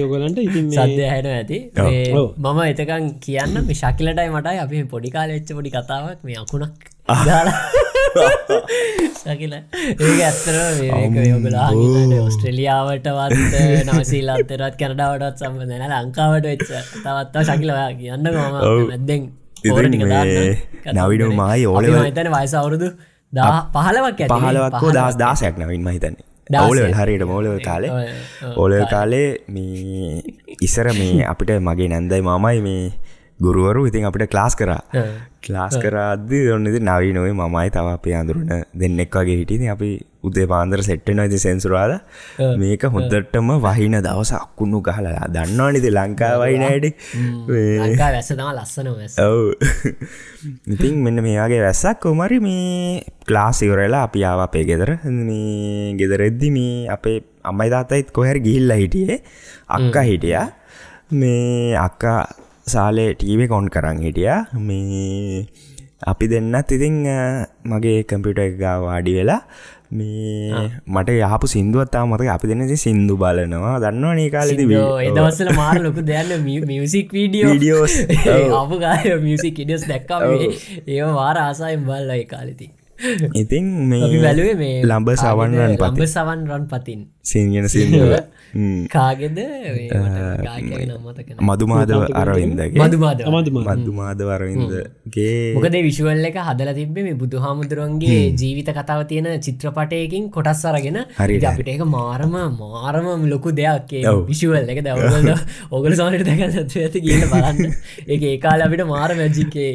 [0.00, 1.58] යෝගලන්ට ඉතින් සද්‍ය හැන ඇති.
[2.44, 6.90] මම එතකන් කියන්න මේ ශකිලටයි මටයි අපි පොඩි කාල එච්ච පොඩි කතාවක් මේ අකුණක්
[7.28, 7.58] දාලා
[9.14, 10.56] සකිල ඒක ඇත්තර
[11.24, 11.68] යොගලා
[12.22, 13.54] ඔස්ට්‍රලියාවටවත්
[13.88, 18.58] නවසීල්ලත්තරත් කැනඩාවටත් සම්බඳන ලංකාවට වෙච්ච තවත්තා ශකිලවා කියන්න මම.
[18.88, 19.22] මැද්දෙන්
[19.62, 20.50] මේ
[20.98, 22.90] නවිඩු මයි ඕලව තන වයස අවුරුදු
[23.32, 26.30] දා පහලවක් ඇති පහලවක්කෝ දස් දාසයක් නවින් මහිතන්නේ
[26.60, 27.90] ඔවලවල් හරියට මෝලව කාලේ.
[28.56, 29.28] ඕලව කාලේ.
[29.48, 30.22] මේ
[30.60, 32.92] ඉසර මේ අපිට මගේ නැන්දයි මමයි මේ
[33.44, 34.80] ගුරුවරු ඉතින් අපිට ක්ලාස් කරා.
[35.44, 39.88] ක්ලාස් කරාද ඔන්නද නවී නොවේ මමයි තව අපේ අඳුරන දෙන්නෙක් වගේ හිටින අපි
[40.28, 41.92] උදේ පාන්දර සෙට්ට නොයිති සෙන්සුරාද
[42.60, 45.24] මේක හොඳටම වහින දවස අක්කුණු ගහලා.
[45.34, 46.86] දන්නවානිද ලංකා වයිනයට
[49.26, 49.40] ඔව්.
[50.74, 54.90] ඉතින් මෙන්න මේයාගේ වැස්සක් කොමරි මේ ක්ලාස් ඉවරලා අපි ආව අපේ ගෙදර.
[55.28, 57.18] මේ ගෙදරෙද්දි මේ අපේ
[57.50, 59.18] අම්මයි තාතයිත් කොහැර ගිහිල්ල හිටියේ.
[59.78, 60.38] අක්කා හිටිය.
[61.20, 62.20] මේ අක්කා
[62.76, 64.32] සාලේ ටීවේ කොන් කරන්න හිටිය.
[64.68, 65.46] මේ
[66.10, 66.96] අපි දෙන්නත් ඉතිං
[67.70, 69.40] මගේ කම්පිට එක වාඩි වෙලා
[69.98, 73.74] මේ මට යහපු සිින්දුවත්තා මතක අපි දෙන්න සිින්දු බලනවා.
[73.84, 74.64] දන්නවා ඒ කාලෙදි
[75.08, 77.94] එදවස්සල මාර ලොකු දැන්න මියසික් වීඩියෝ Videos.
[78.60, 80.22] අප ගාය මියසික් ඉඩස් දැක්කම
[80.92, 82.68] ඒ වාර ආසායෙන් බල්ල ඒ කාලෙති
[83.42, 83.64] ඉතින්.
[83.90, 88.12] මේ බැලුවේ මේ ලම්බ සවන් රන් ලම්බ පති සවන් රන් පතින් සිංගෙන සිින්දුව
[88.90, 89.38] කාගෙද?
[91.40, 92.80] මදුමාදව අරවින්දගේ.
[92.82, 99.28] මදුමාද අමතුම මදුමාද වරවින්දගේ මොකද විශුවල් එක හදල තිබේ මේ බුදු හාමුදුරුවන්ගේ ජීවිත කතාව තියෙන
[99.40, 100.98] චිත්‍රපටයකින් කොටස් අරගෙන.
[101.28, 103.94] ඉතින් අපිට ඒක මාරම මාරම ලොකු දෙයක්.
[104.28, 105.32] විශුවල් එක දවල
[105.70, 107.72] ඔගල සමට දැක ඇති කියල බලන්න.
[108.06, 109.72] ඒ ඒකාල අපිට මාර මැජිකේ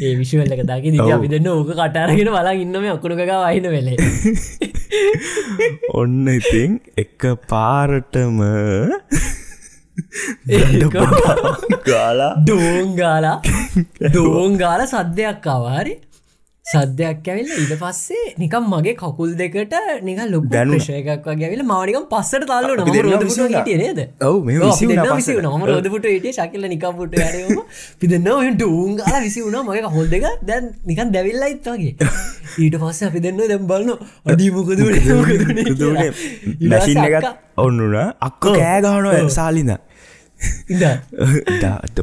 [0.00, 1.12] ඒ විශුවල් එක දකි දි ඔව්.
[1.18, 3.96] අපි දෙන්න ඕක කටාරගෙන බලා ඉන්නම අකුණුකක වහින වෙලේ.
[6.00, 8.38] ඔන්න ඉතින් එක පාරටම
[11.88, 12.32] ගාලා.
[12.46, 13.38] දෝංගාලා
[14.14, 15.94] දෝංගාල සද්‍යයක් අවාරි
[16.64, 19.74] සද්‍යයක් ඇවිල්ල ඉට පස්සේ නිකම් මගේ කකුල් දෙකට
[20.06, 20.84] නික ලොක් දැනුණා.
[20.86, 22.70] ශයකක් වගේවිල මවනිකම් පස්සට තල්ල
[23.82, 24.00] නේද.
[25.44, 27.60] නම රෝධපුට හිටිය ශකිල්ල නිකම්පුට යම
[28.00, 31.92] පිදන්න ඔට උන්ගාල විසි වුණා මගේ කහොල් දෙක දැන් නිකන් දැවිල්ලයිත් වගේ.
[32.58, 33.92] ඊට පස්ස අපි දෙන්න දැම් බලන්න
[34.32, 34.80] අඩිමකද
[36.72, 37.26] මැසින් එකත්
[37.66, 37.94] ඔන්නුන
[38.28, 39.80] අක්ක කෑගහනුව සාලින ඉද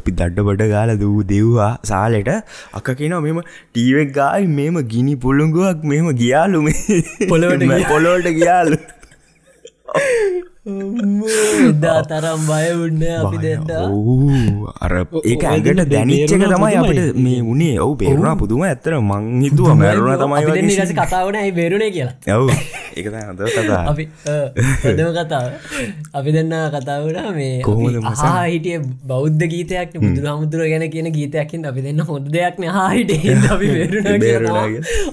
[0.02, 2.32] අපි දඩ්ඩ බඩ ගාල දූ දෙව්වා සාලෙට.
[2.74, 7.02] අක කියන මෙම ටීවෙක් ගායි මෙම ගිනි පුළුගුවක් මෙම ගියාලු මේ.
[7.28, 7.88] පොළොවට ගියා.
[7.88, 8.76] පොලෝට ගියාලු
[10.64, 13.86] එදා තරම් බය උන්න අපි දෙන්නා.
[14.78, 14.92] අර
[15.22, 17.16] ඒක ඇගට දැනිච්චක තමයි අපිට.
[17.16, 17.78] මේ වුණේ.
[17.78, 21.90] ඔවු බේරුණා පුදුම ඇත්තර මං හිතුව මැරුණ තමයි අපි දෙන්න වගේ රස කතාවන ඇයි බේරුණේ
[21.90, 22.14] කියලා.
[22.36, 22.46] ඔව්.
[22.94, 24.04] කතා අපි
[24.84, 25.46] ප්‍රදම කතාව.
[26.12, 28.06] අපි දෙන්න කතාවට මේ මචං?
[28.06, 33.10] අහා හිටිය බෞද්ධ ගීතයක් බුදුර හමුදුර ගැන කියන ගීතයක්කින් අපි දෙන්න හොඳ දෙයක් හාහිට
[33.52, 33.66] අපි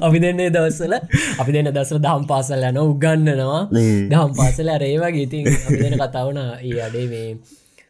[0.02, 0.93] අපි දෙන්න දවස්සල
[1.39, 4.10] අපි දෙන්න දසල දහම් පාසල් යන උගන්නනවා හ්ම්.
[4.12, 7.28] දහම් පාසල රේවා ගීතින් දෙන කතාවන ඒ අඩේ මේ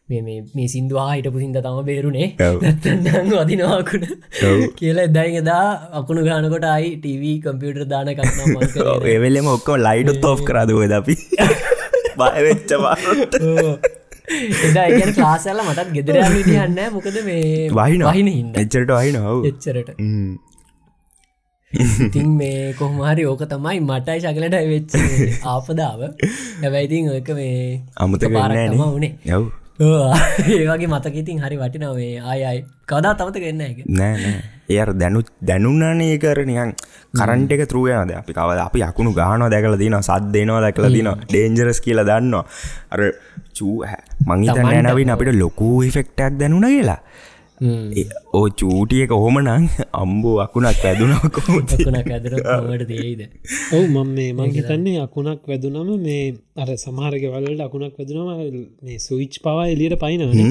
[0.08, 1.78] මේ- මේ සිින්දවා හිටපු සිින්ද තම.
[2.62, 4.06] නැත්තන්න අදිනවාකුණ.
[4.74, 10.42] කියලා එදයි එදා අකුණු ගානකොට අයි ටව කම්පියුටර් දාන කක්නම් මං ඒවෙලෙම ඔක්කොම ලයිඩොත් ඔෆ්
[10.42, 11.16] කරාද ඔය අපි?
[12.18, 13.34] බයවෙච්ච පාරට
[14.66, 19.90] එදා ඒ ලාසල්ල මටත් ගෙදර හිටියන්න මොකද මේ වහින වහින එච්චරට වහින එච්චරට.
[21.72, 24.92] ඉතින් මේ කොහමහරි ඕක තමයි මටයි ශකලට වෙච්ච
[25.46, 26.00] ආපදාව.
[26.62, 27.82] හැබැයිතින් ඔක මේ
[28.18, 28.78] තමා නෑනේ.
[28.78, 29.44] වුණේ ඔව්.
[30.52, 34.32] ඒවගේ මතකිතින් හරි වටිනවේ අයයි කදා තමතක වෙන්න එක නෑ
[34.68, 36.74] එය දැනු දැනුන්නනේ කර නිකන්
[37.14, 41.80] කරන්ට එක තරුවයනද අපි කවද අපි අකුණු ගාන දැකල දින සත් දෙනවා දැකල දින ඩේන්ජරස්
[41.80, 42.44] කියලා දන්නවා.
[42.90, 43.00] අර
[43.54, 43.80] චූ
[44.26, 47.00] මංහිතන්න තමන්ට නැනවින් අපිට ලොකූ ෆෙක්ටක් දැනුන කියලා
[47.60, 51.72] ඕ චූටියක ඔහොම නං අම්බෝ අකුණක් පැදුනකො කුණක්
[52.08, 53.20] ඇදර ට දේයිද
[53.74, 56.22] ඔවු මම මේ මං හිතන්නේ අකුණක් වැදුනම මේ
[56.56, 58.30] අර සමහරක වලට අකුණක් වැදුනම
[58.82, 60.42] මේ සුවිච් පවා එලියට පයිනවන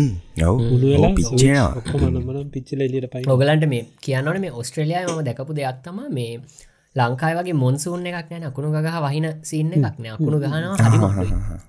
[0.68, 1.70] උනුවෙලා පිච්චේනවා.
[1.80, 6.34] ඔක්කොම නම්මනම් පිච්චල එලියට පයි ඔගලන්ට මේ කියන්නට මේ ඔස්ට්‍රලියයා ම දැකපු දෙයක් තම මේ
[6.96, 10.14] ලංකායි වගේ මොන්සූන් එකක් නෑන අකුණු ගහ වහින සින්න එකක් නෑ.
[10.18, 11.04] අකුණු ගහනවා හරිම.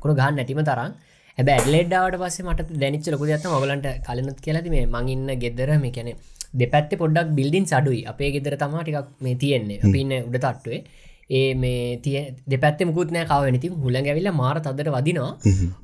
[0.02, 0.92] කුණු ගහන්න නැටිම තරම්
[1.40, 6.12] හැබ ඇඩලෙඩ්ඩාවට පස්සේ මට දැනිච්ච ලොකු ඇත්ත ඔගලන්ට කලනුත් කියලති මේ මංඉන්න ගෙදර මේ කැනෙ
[6.60, 8.00] දෙපැත්ත පොඩ්ඩක් බිල්ඩින් සඩුයි.
[8.12, 9.78] අපේ ගෙදර තමා ටිකක් මේ තියෙන්නේ.
[9.86, 10.80] අපින්න උඩ තට්ටුවේ.
[11.38, 12.20] ඒ මේ තිය
[12.52, 15.32] දෙපැත්ත මුකුත්නෑ කාවනති හුලන් ඇවිල්ල මාර තදට වදිනවා.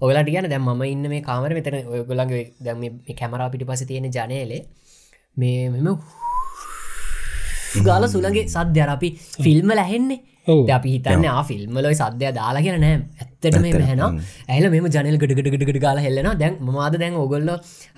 [0.02, 2.84] ඔගලට කියන දැම් ම ඉන්න මේ කාමර මෙතන ඔයගොලන්ගේ දැම
[3.20, 4.62] කැමරා පිටි පස තියෙන ජනයලේ
[5.36, 5.88] මේ මෙම
[7.88, 9.08] ගාල සුළගේ සද්‍යර අපි
[9.44, 10.20] ෆිල්ම ලැහෙන්නේ ඔව්.
[10.20, 10.35] ද
[10.76, 12.98] අපි හිතන්න ෆිල්ම්මලොයි සද්‍යය දාලා කියෙන නෑ.
[13.22, 14.02] ඇත්තට මේ මෙහන
[14.54, 17.50] ඇල මෙම ජනල් ගඩගඩගඩ ගලා හෙල්ලෙන දැන් මද දැන් ඔගොල්ල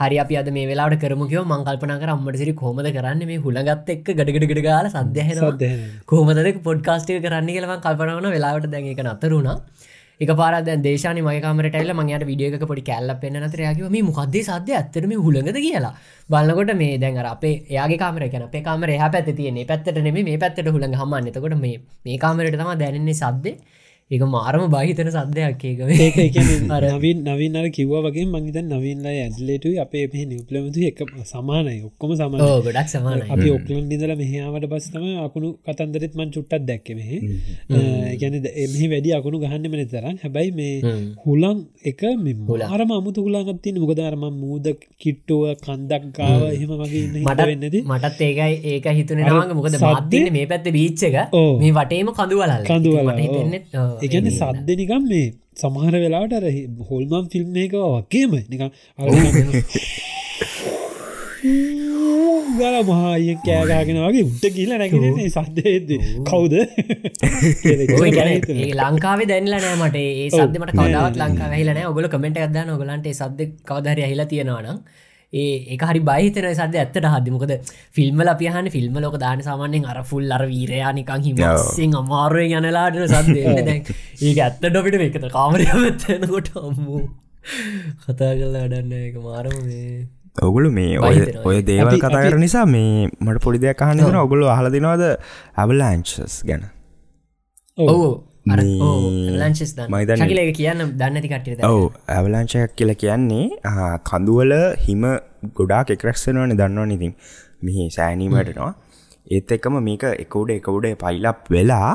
[0.03, 3.27] හරි අප අද මේ වෙලාට කරමකව මංකල්පන කර අම්මට සිරි කොමද කරන්න?
[3.31, 5.85] මේ හුළගත් එක් ගඩගඩගඩ ගාල සද්‍යහෙන සද්දහෙන.
[6.13, 9.57] කොහමද පොඩ්කාස්ටේ කරන්න කියලම කල්පනවන වෙලාවට දැන් එක නතරුණා
[10.21, 15.13] එක පාරද දේශන මකමට ල මගේ විඩියක පොඩි කැල්ල පෙන්න්න නතරයාගේ මේ මොකක්දේ සද්‍ය ඇත්තරම
[15.27, 15.95] හුළඟද කියලා.
[16.29, 19.67] බලකොට මේ දැන් අර අපේ එයාගේ කාමර කන අපේ කාමර එහ පැත් තියන්නේ.
[19.71, 23.55] පැත්තට නෙම මේ පැත්තට හුළඟ හමන්න එතකොට මේ මේ කාමරට තම දැනන්නේ සද්දේ.
[24.11, 25.81] එක මාරම බහිතන සද්‍යයක් ඒක.
[26.05, 26.47] ඒක එකන
[26.93, 31.01] නවින් නවින් අර කිව්ව වගේ මංහිත නවින්ලා ඇඩලේටු අපේ මෙහ නිපලමතු එක
[31.33, 33.27] සමානයි ඔක්කොම සමාන ඕ ගොඩක් සමානයි.
[33.35, 37.11] අපි ඔක්ලන් නිදල මෙහාවට පස්සම අකුණු කතන්දරෙත් මං චුට්ටත් දැක්ක මෙහ.
[38.23, 40.17] ගැන එමහි වැඩි අකුණු ගහන්න මන තරම්.
[40.25, 40.95] හැබැයි මේ
[41.27, 42.03] හුලන් එක
[42.77, 44.67] අරම අමුතු හුලාගත්තින මොකදරම මූද
[45.05, 50.49] කිට්ටුව කන්දක් ගාව එහෙම වගේ මට වෙන්නද මටත් ඒකයි ඒක හිතුන නවාග මොකද මාත්තින්න මේ
[50.51, 51.21] පැත්ත බීච්ච එක.
[51.39, 51.53] ඕ.
[51.61, 53.09] මේ වටේම කඳුවල කඳුවල,
[54.01, 55.27] එකන සද්ධනිකම් මේ
[55.57, 56.47] සමහර වෙලාට අර
[56.89, 58.69] හොල්මන් ෆිල්ම් එක වගේම නිකම්
[62.59, 65.91] ගල මහාය කෑගාගෙන වගේ උට කියල නැගෙන සද්දයද
[66.25, 66.55] කවුද
[68.81, 74.29] ලංකාවේ දැන්ල නෑමට ඒ සද්දමට කවදාවත් ලංකා හිලන ඔගල කමෙන්ට අදන්න ඔගලන්ට සද්ද කවදහරි හිලා
[74.29, 74.81] තියෙනවානම්
[75.33, 77.61] ඒ හරි බහිතන සද ඇත්තට හදමකද
[77.93, 83.65] ෆිල්ම අපියහන ෆිල්ම ලෝක දාන සාමාන්‍යෙන් අර ෆුල් අර වීරයානිකං හිමසිං අමාරුව යනලාට සද්ද.
[83.65, 83.85] දැන්
[84.23, 87.09] ඒ ඇත්ත ඩොපිට එකත කාමරය ඇත්තනකොට අම්මූ.
[88.09, 89.53] කතා කරලා වැඩන්න එක මාරම
[90.43, 91.33] ඔගුලු මේ ඔය.
[91.45, 95.01] ඔය දේවල් අපි- කතා කර නිසා මේ මට පොඩි දෙයක් අහන්න ඔගුලු අහල දෙනවාද?
[95.57, 96.61] ඇබලෑන්චස් ගැන.
[97.79, 99.73] ඔවු ලංචස්
[100.21, 101.87] ශකිලක කියන්න දන්නති කට්ටිට ඔවු
[102.17, 103.47] ඇවලංචයක් කියල කියන්නේ
[104.11, 104.55] කඳුවල
[104.87, 105.05] හිම
[105.59, 107.15] ගොඩාක් එක්රක්ෂනවන දන්නවා ඉතින්.
[107.67, 108.73] මෙහි සෑනීමටනවා
[109.37, 111.93] ඒත් එක්කම මේක එකවුඩ එකවුඩ පයිලප් වෙලා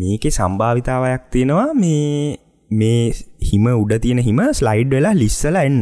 [0.00, 1.68] මේක සම්භාවිතාවයක් තියෙනවා.
[1.74, 2.38] මේ
[2.70, 3.12] මේ
[3.48, 5.80] හිම උඩ තියෙන හිම ස්ලයිඩ් වෙලා ලිස්සල එන්න.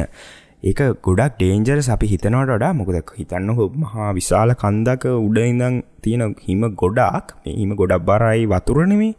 [0.63, 2.73] ඒක ගොඩක් ඩේන්ජර් අපි හිතනවට වඩා.
[2.81, 3.51] මොකද හිතන්න
[3.85, 7.35] මහා විශාල කන්දක උඩ ඉඳං තියෙන හිම ගොඩක්.
[7.45, 9.13] මේ හිම ගොඩක් බරයි වතුරනෙමේ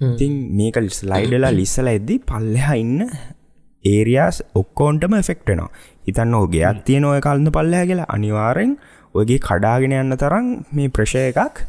[0.00, 3.04] ඉතින් මේක ස්ලයිඩලා ලිස්සල ඇද්දි පල්ලෙහා ඉන්න
[3.84, 5.68] ඒරියස් ඔක්කෝන්ටම එෆෙක්ටනවා
[6.06, 8.72] හිතන්න ඕගේ අත්තිය නොය කල්න්න පල්ලෑ කියලා අනිවාරෙන්
[9.14, 11.62] ඔයගේ කඩාගෙන යන්න තරම් මේ ප්‍රශය එකක්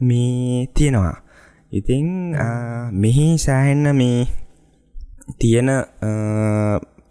[0.00, 1.16] මේ තියෙනවා.
[1.72, 2.36] ඉතිං
[2.94, 4.26] මෙහි සෑහෙන්න මේ
[5.38, 5.70] තියෙන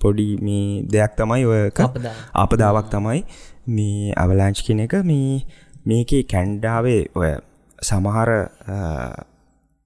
[0.02, 1.46] පොඩි මේ දෙයක් තමයි
[1.80, 2.16] අපදා.
[2.36, 3.22] අපදාවක් තමයි
[3.68, 4.94] මේ අවලාංච් කෙන එක.
[5.04, 5.46] මේ
[5.86, 7.32] මේකේ කැන්ඩාවේ ඔය
[7.82, 8.30] සමහර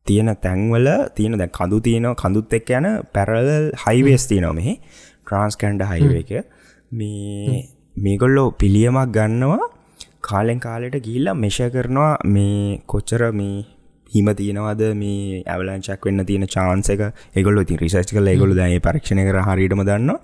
[0.10, 0.88] තියෙන තැන්වල
[1.18, 3.50] තියෙන දැ කඳු තියෙනව කඳුත් එක් යන පැරල්
[3.86, 4.76] හයිවේස් තියනව මෙහි.
[5.24, 6.32] ට්‍රන්ස්කන්ඩ හයිව එක.
[6.92, 7.60] මේ
[7.96, 9.74] මේගොල්ලෝ පිළියමක් ගන්නවා.
[10.28, 13.58] කාලෙන් කාලෙට ගිල්ල මෙෂ කරනවා මේ කොච්චර මේ
[14.12, 17.02] හිම තියෙනවද මේ ඇවලංචක් වෙන්න තියෙන චාන්ස එක.
[17.40, 20.16] එගොල්ල ති රිසච් කල එගොලු දැයි පරක්ෂණ කර හරිටම දන්න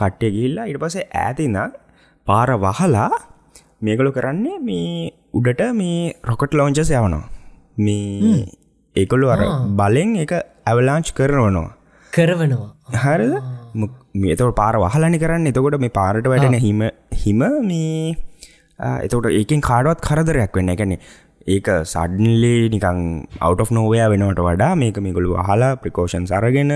[0.00, 1.58] කට්ටය ගිල්ලා ඉට පසේ ඇතින්න
[2.26, 3.08] පාර වහලා
[3.86, 7.24] මේගොලු කරන්නේ මේ උඩට මේ රොකට් ලෝංචස් යවනවා.
[7.78, 8.44] මේ
[8.96, 9.40] ඒකොළු අර
[9.80, 10.32] බලෙන් එක
[10.66, 11.70] ඇවලාංච් කරනවනවා.
[12.12, 12.70] කරවනවා.
[13.04, 13.34] හරද?
[14.14, 15.52] මේතවට පාර වහලනි කරන්න.
[15.52, 16.82] එතකොට මේ පාරට වැටෙන හිම
[17.16, 18.16] හිම මේ
[19.04, 20.98] එතකොට ඒකින් කාඩුවත් කරදරයක් වෙන්න එකැනෙ
[21.46, 23.00] ඒක සඩන්ලි නිකං
[23.40, 26.72] අවට් නෝවය වෙනවට වඩා මේක මේගොලු අහලා ප්‍රකෝෂන් සරගෙන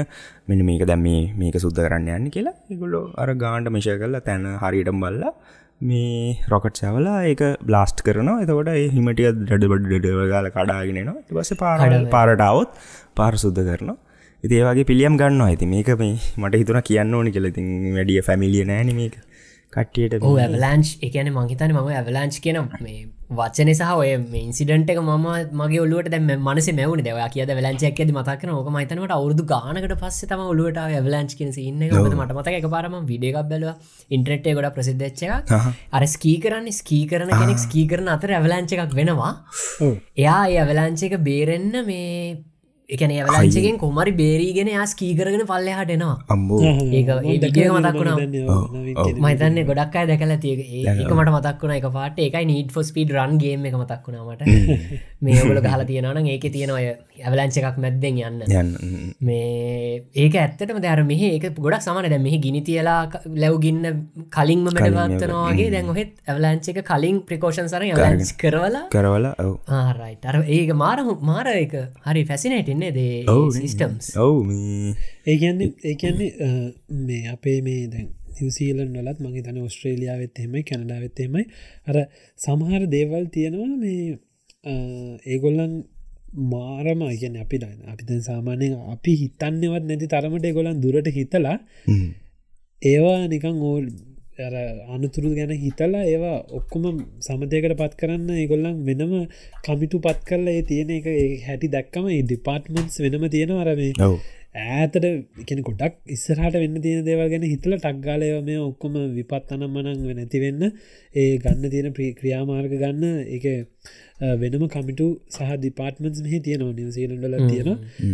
[0.49, 4.47] මෙන මේක දැම් මේ මේක සුද්ද කරන්න යන්න කියලා ඉගොල්ලො අර ගාන්ට මිෂය කරලා තැන
[4.63, 5.33] හරිටම් බල්ලා
[5.81, 8.43] මේ රොකට් සැවලා ඒක බ්ලාස්ට් කරනවා.
[8.45, 11.79] එතකොට හිමටිය ඩඩබඩ ඩඩව ගල කඩාගෙනනවා පස පාර
[12.15, 12.71] පාරටාවත්
[13.15, 13.99] පාර සුද්ද කරනවා.
[14.45, 18.93] ඉති ඒවාගේ පිළියම් ගන්න ඇති මේක මේ මට හිතුන කියන්න ඕනි කෙලතින් වැඩිය ෆැමිලිය නෑන
[19.01, 19.17] මේක
[19.77, 23.01] කට්ටියට ඕ ඇවලන්ච් එකන මහිතන ම ඇවලන්ච් කියන මේ
[23.39, 24.09] වචන සහ ඔය
[24.39, 25.27] ඉන්සිඩන්ට එක ම
[25.61, 27.03] මගේ ඔලුවට දැම මනස මැවන.
[27.07, 31.87] දෙව කියද වැලංචක් ඇද මතක්න ඕක මතනට අවුදු ගානකට පස්ස තම ඔලුවට ඇවලන්ච් කියන ඉන්න
[31.87, 33.71] මට මතක එක පාරම විඩියකක් බැලව.
[34.11, 35.55] ඉන්ට්‍රට්ේ ගොඩ ප්‍රසිද්ධච්ච
[35.97, 39.33] අර ස්කී කරන්න ස්කී කරන කෙනෙක් ස්කී කරන අතර ඇවලංච එකක් වෙනවා.
[40.19, 42.11] එයා ඇවලංච එක බේරෙන්න මේ
[42.95, 46.17] එකන ඇවලංචකෙන් කොමරි බේරීගෙන යා ස්කීකරගෙන පල්ලෙහට එනවා.
[46.35, 48.17] අම්බෝ ඒක ඒ විඩිය මතක්ුණා
[49.25, 52.19] මතන්න ගොඩක් අය දැකල තිය ඒක මට මතක්ුණ එක පාට.
[52.27, 54.43] එකයි නීට ෆොස් පිඩ රන් ගේම එක මතක්ුණාමට
[55.27, 56.85] මේ ඔගල ගහල තියෙනවන ඒක තියෙනවය
[57.27, 58.43] ඇවලංච එකක් මැද්දෙන් යන්න.
[58.61, 58.71] යන්න.
[59.21, 63.01] මේ ඒක ඇත්තටම දැර මෙහ ඒක ගොඩක් සමන දැ මෙහි ගිනි තියලා
[63.45, 63.85] ලැව්ගින්න
[64.37, 67.87] කලින්ම මැඩවත්තනවාගේ දැන් ඔහෙත් ඇවලංච එක කලින් ප්‍රකෝෂන් සර
[68.43, 68.85] කරවලා.
[68.95, 69.55] කරවල ඔව.
[69.81, 71.75] ආරයිට අර ඒක මාර මාර එක
[72.07, 72.25] හරි
[72.81, 74.41] ෆැසිනේටන්නේ දේ සිිස්ටම්ස් ඔවු
[75.27, 76.31] ඒකන්නේ ඒකන්නේ
[77.03, 81.45] මේ අපේ මේ දැන් නිවසීලන් වලත් මගේ තන ඔස්ට්‍රේලියාවත් එහෙමයි කැනඩාවත් එහෙමයි.
[81.87, 81.97] අර
[82.39, 84.19] සමහර දේවල් තියෙනවා මේ
[85.27, 85.75] ඒගොල්ලන්
[86.53, 91.57] මාරම ගැන අපි ඩයින අපි දැන් සාමානයෙන් අපි හිතන්නවත් නැති තරමට ගොලන් දුරට හිතලා
[92.83, 93.85] ඒවා නිකං ඕල්
[94.95, 96.85] අනතුරු ගැන හිතලා ඒවා ඔක්කොම
[97.21, 99.15] සමතයකට පත් කරන්න ඒගොල්ලන් වෙනම
[99.65, 101.09] කමිටු පත් කරලා ඒ තියෙන එක
[101.47, 104.21] හැටි දැක්කම ඩිපාර්ට්මන්ස් වෙනම තියෙන අරමේ ඔව.
[104.53, 104.97] ඇතට
[105.47, 110.41] කෙන කොටක් ඉස්සරහට වෙන්න තියෙන දේවල් ගැන හිතල ටක්ගාලයව මේ ඔක්කොම විපත් අනම් මනං නැති
[110.41, 110.63] වෙන්න
[111.15, 113.45] ඒ ගන්න තියෙන ක්‍රියාමාර්ග ගන්න එක
[114.43, 116.75] වෙනම කමිටු සහ ඩිපාර්ටමන්ස් මෙහි තියෙනවා.
[116.75, 117.69] නිවසීලන්ඩල තියෙන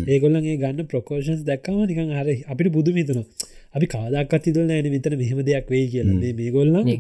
[0.09, 3.25] ඒගොල්ලන්ගේ ගන්න ප්‍රකෝෂන්ස් දැක්කම නිකන් හර අපිට බුදු මිතනවා
[3.77, 6.35] අපි කාදක්ත් තිදල නෑන විතර මෙහෙම දෙයක් වෙයි කියලා.
[6.35, 6.93] මේ ගොල්ලන්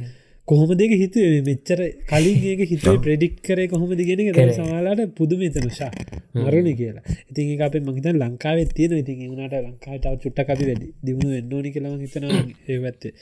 [0.48, 1.42] කොහොම දෙක හිතුවේ?
[1.42, 5.90] මෙච්චර කලින් ඒක හිතුව ප්‍රඩික් කරේ කොහොමද ගෙන සමාලාට පුදුම තනශා
[6.36, 7.02] මරුණ කියලා.
[7.30, 12.28] ඉතින් අප මහිත ලංකාවේ තියෙන ඉතින් වුණට ලංකාටව චුට්ට අපි වැඩි දියුණු එන්නෝනි කළම හිතන
[12.68, 13.12] ඒවත්තේ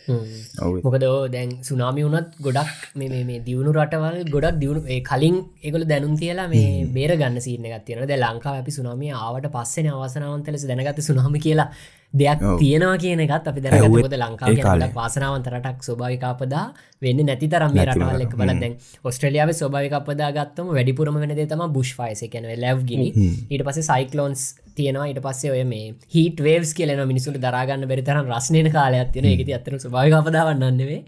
[0.85, 6.15] මොකද ඕ දැන් සුනාමි වුණත් ගොඩක් මේ මේ දියුණු රටවල් ගොඩක් දියුණු කලින් ඒගොල දැනුම්
[6.17, 11.37] තියලා මේ බේර ගන්න සිීන ගත්තියන ද ලංකා අපි සුනාමිය ආවට පස්සෙන අවසනාවන්තලෙස දැනගත සුනාම
[11.41, 11.71] කියලා
[12.15, 16.65] දෙයක් තියෙනවා කියන එකත් අපි දැනගතකොද ලංකාව කාලක් වාසනාවන්තරටක් ස්වභාවිකාපදා
[17.03, 21.95] වෙන්න නැති තරම් මේ රටවල් එක බල දැන් ඔස්ට්‍රලියාව ස්වභාවිකපදා ගත්තම වැඩිපුරම වෙන තම බුෂ්
[21.95, 24.45] ෆයිස කැන ලැව් ගිනි ඊට පස සයිකලෝන්ස්
[24.75, 25.07] තියෙනවා.
[25.07, 29.79] ඊට පස්සේ ඔය මේ හිට වේස් කියලන මිනිසුට දරාගන්න බෙරිතරම් රස්නයන කාලයක් තියෙන එක අතර
[29.79, 31.01] ස්භාවිකපදාවන්නන්නෙවේ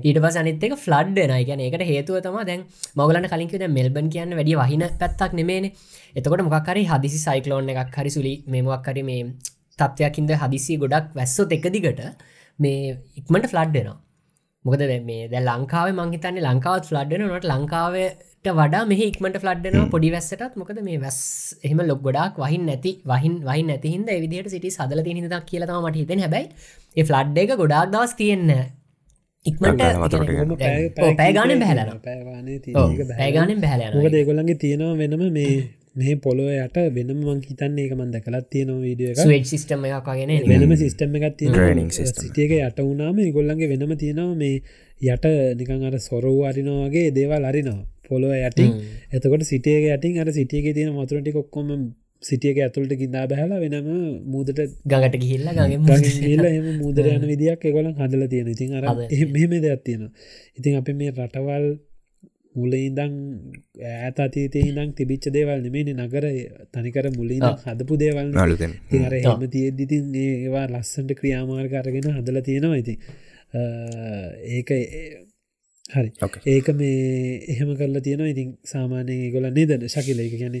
[0.00, 4.86] ඊට පස අනිත්තක ෆ්ලඩ්න ගැන එකට හේතුව තම දැන් මගලන කලින්කිද මෙල්බන් කියන්න වැඩි වහින
[5.00, 5.70] පැත්තක් නෙමේන
[6.14, 9.22] එතකොට මොක්හරි හදිසි සයිකලෝන් එකක් හරි සුලි මෙමක්කරි මේ
[9.78, 12.02] තත්වයක්කින්ද හදිසි ගොඩක් වැස්සොත් එකදිගට
[12.58, 13.98] මේ ඉක්මට ෆ්ලඩ්ඩෙනවා
[14.64, 20.54] මොකද මේ දැ ලංකාව මංහිතන්නේ ලංකාවත් ෆ්ලඩ්ඩන නොට ලංකාවට වඩා මෙහ ඉක්මට ෆලඩ්න පොඩි වැස්සටත්.
[20.56, 21.18] මොකද මේ වැස්
[21.62, 26.22] එහම ලොක් ගොඩක් වහින් නැති වහින් වහි නැතිහින්ද විදිහට සිටි සදල දක් කියලතම මට හිතෙන
[26.24, 28.50] හැබයි ෆ්ලඩ් එක ගොඩක් දවස් තියෙන්න
[29.46, 29.82] ඉක්මට
[31.16, 32.02] පෑගානෙන් බැහලන
[33.12, 35.54] පෑගානෙන් බැහල ඒගොල්ලන්ගේ තියෙනවා වෙනම මේ
[35.94, 41.16] මේ පොලො යට වෙනම මං හිතන්නේ එක මන් දැකලත් තියෙනවා වීඩිය සිිටම එකක්ගෙන වෙනම සිිස්ටම්
[41.18, 41.90] එකත් තියෙන.
[41.92, 44.62] සිටියක යට වුණාම ගොල්ලන්ගේ වෙනම තියෙනවා මේ
[45.08, 45.26] යට
[45.58, 47.82] නිකන් අර සොරව් අරිනවාගේ දේවල් අරිනවා.
[48.04, 48.70] පොලොව යටින්.
[49.12, 51.68] එතකොට සිටියක යටින් අර සිටියක තියෙන මතුරටි කොක්කොම
[52.22, 53.88] සිටියක ඇතුළට ගින්දා බැහලා වෙනම
[54.26, 55.72] මූදට ගඟට ගිහිල්ල ගල
[56.50, 58.84] එම මුදර යන විදියක් එකොලන් හදල තියෙන ඉතින් අර
[59.30, 60.04] මෙහෙම දෙයක් තියෙන
[60.58, 61.66] ඉතින් අපි මේ රටවල්
[62.54, 63.14] මුල ඉදං
[63.90, 66.24] ඈත අතීතය හිදං තිබිච්ච දේවල් නෙමේනි නගර
[66.74, 72.80] තනිකර මුලින් හදපු දේවල් අර එම තියෙද්දිතින් ඒවා ලස්සන්ට ක්‍රියාමාර්ග අරගෙන හදල තියෙනවා.
[72.82, 72.94] ඉති
[74.52, 74.70] ඒක
[75.94, 76.10] හරි.
[76.46, 78.32] ඒක මේ එහෙම කරලා තියෙනවා.
[78.34, 80.20] ඉතින් සාමානය ගොල නේදන ශකිල.
[80.20, 80.56] එක ගැන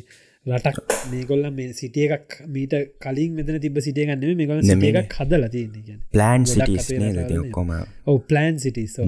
[0.46, 0.78] රටක්.
[1.10, 2.72] මේගොල්ල මේ සිටිය එකක් මීට
[3.04, 6.46] කලින් මෙතන තිබ සිටිය ගන්න මේ ගොල සිටිය එකක් හදල තියෙන ගැන ප්ලෑන්
[7.42, 7.70] ඔක්කොම.
[8.06, 9.06] ඔව ප්ලෑන් සිටිසෝ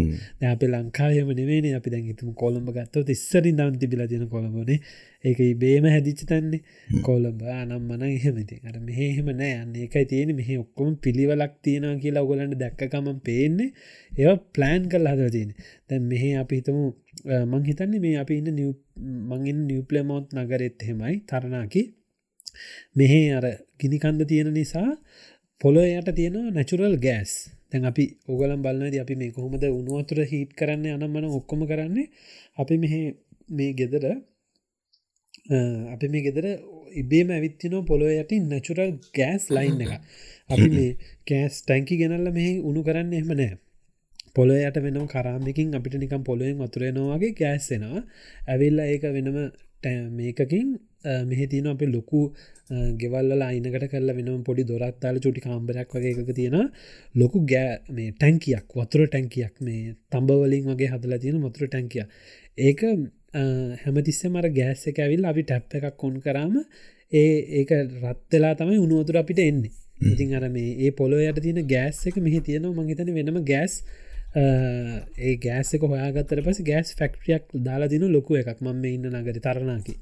[0.53, 4.79] අපේ ලංකාවම නෙවේ අපි දැන්ගතුම කොළඹ ගත්තව ඉස්සරින් දවන් තිබිල තියෙන කොළඹනේ
[5.25, 6.61] ඒක බේම හැදිච්ච තන්නේ.
[7.03, 9.53] කොළඹ අනම් මන එහෙමති අර මෙහෙම නෑ.
[9.63, 13.71] අන්න එකයි තියෙන මෙහ ඔක්කොම පිළිවලක් තියෙන කියලා ඔගලන්ට දැක්කකමන් පේන්නේ.
[14.13, 15.55] ඒ ප්ලෑන් කල් හදර තියෙන
[15.89, 16.85] දැන් මෙහ අපි හිතමු
[17.51, 18.61] මං හිතන්නේ මේ අපි ඉන්න
[19.31, 21.83] මංගින් නිියප්ලමෝත් නගරෙත් හෙමයි තරණකි.
[22.99, 23.47] මෙහෙ අර
[23.81, 24.91] ගිනිකන්ද තියෙන නිසා
[25.61, 27.33] පොලො යට තියෙනවා නැචුරල් ගෑස්
[27.71, 32.07] තැන් අපි ඔගලම් බලන්නද අපි මේ කොහොමද උනුවතුර හිට කරන්න අනම්මන ඔක්කොම කරන්නේ.
[32.59, 32.95] අපි මෙහ
[33.51, 34.05] මේ ගෙදර
[35.95, 36.47] අපි මේ ගෙදර
[37.03, 39.93] ඉබේම ඇවිත්තිනෝ පොලො යටි නැචුරල් ගෑස් ලයින් එක.
[40.51, 40.91] අපි මේ
[41.29, 43.55] කෑස් ටැංකි ගෙනල්ල මෙහි උුණු කරන්න එහෙම නෑ.
[44.37, 48.03] පොලොයට වෙනම් කරාමිකින් අපිට නිකම් පොලොයෙන් වතුරයනවාගේ ගෑස්සෙනවා
[48.49, 49.39] ඇවිල්ල ඒක වෙනම
[50.13, 50.69] මේකකින්
[51.25, 52.21] මෙහි තියන අප ලොකු
[52.97, 56.57] ගෙවල්ල අයිනකට කල වෙනම් පොඩි දොරත්තාල චුටි කාම්බරයක් වගේ එකක තියෙන
[57.15, 62.07] ලොකු ගෑ මේ ටැංකියක් වතුර ටැංකියක් මේ තම්බවලින් වගේ හදලා තියෙන මතුර ටැංකිය
[62.59, 62.83] ඒක
[63.83, 66.55] හැමතිස්ස මර ගෑස්ස ඇවිල් අපි ටැප් එකක් කොන් කරාම
[67.13, 67.71] ඒ ඒක
[68.03, 69.73] රත්වෙලා තමයි උනුවතුර අපිට එන්නේ.
[70.05, 72.75] ඉතින් අර මේ ඒ පොලො යට තියෙන ගෑස් එක මෙහි තියෙනවා.
[72.81, 73.75] මහිතන වෙනම ගෑස්
[74.37, 78.61] ඒ ගෑසක හොයාගත්තර පස ගෑස් ෆැක්ට්‍රියක් දාලා දින ලොකු එකක්.
[78.63, 79.95] මම ඉන්න නගර තරණකි.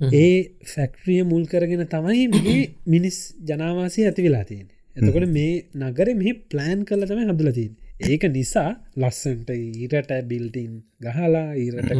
[0.00, 0.36] ඒ
[0.66, 6.80] ෆැක්ට්‍රිය මුල් කරගෙන තමයි මේ මිනිස් ජනාවාසය ඇති වෙලා තියෙන එතකොට මේ නගර මෙහි ප්ලෑන්
[6.84, 7.72] කල තමයි හදලතින්
[8.04, 11.92] ඒක නිසා ලස්සන්ට ඊරට බිල්ටින් ගහලා ඊරට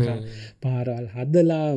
[0.63, 1.69] පාරල් හදලා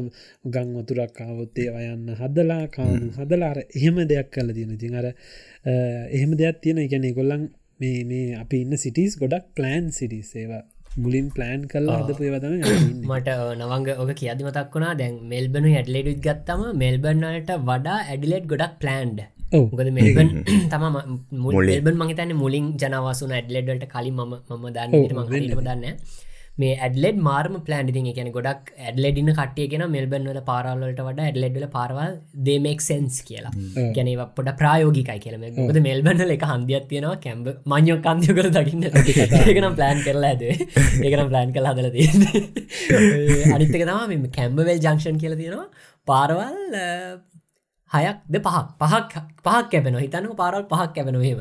[0.47, 5.07] ගං වතුරක් ආවොත්තේ අයන්න හදලා කානු හදලාර එහෙම දෙයක් කල තියෙන තින් අර
[6.09, 7.45] එහෙම දෙයක් තියෙන එකැනෙ ගොල්ලන්
[7.80, 10.63] මේ මේ අපි ඉන්න සිටිස් ගොඩක් ප්ලෑන් සිටි සේවා
[11.03, 12.53] මුලින් ප්ලෑන් කල්ලා හදපු ඒවතම
[13.09, 14.93] මට නවංග ඔක කියද මතක් වුණා.
[15.01, 19.19] දැන් මෙල්බනු ඇඩලෙඩුත් ගත්තම මෙල්බර්නලට වඩා ඇඩිලෙට් ගොඩක් ප්ලෑන්ඩ්
[19.80, 20.30] ගොද මෙල්බන්
[20.71, 20.86] තම
[21.45, 22.65] මුල්බන් මහිතන්න මුලින්.
[22.84, 25.86] ජනවාසුන ඇඩ්ලෙඩ්ට කලින් ම ම දන්න මම දන්න
[26.62, 32.16] මේ ඇඩලෙඩ් මාර්ම ප්ලන් ති කියන ගොඩක් ඇඩලෙඩින කටිය කියෙන මෙල්බන්වල පාරල්ලට වඩ ඇඩලෙඩ්ල පාරවල්
[32.49, 33.53] දේමෙක් සෙන්ස් කියලා.
[33.97, 38.88] ගැනව පොට ප්‍රයෝගිකයි කියලම ොද මෙල්බන්නල එක හන්දියක් තියෙනවා කැම්බ මංයෝ කන්දිය කර දකින්න.
[39.41, 40.43] ඒකනම් ප්ලෑන් කරලා ඇද.
[41.03, 42.08] ඒකනම් ප්ලෑන් කළ හදල තිය
[43.56, 45.70] අනිත්තක තම කැම්බවල් ජංක්ෂන් කියල තියෙනවා.
[46.08, 46.56] පාරවල්
[47.98, 48.66] හයක් ද පහක්.
[48.82, 51.39] පහක් පහක් කැපෙන හිතනක පාරල් පහක් කැපෙන හෙම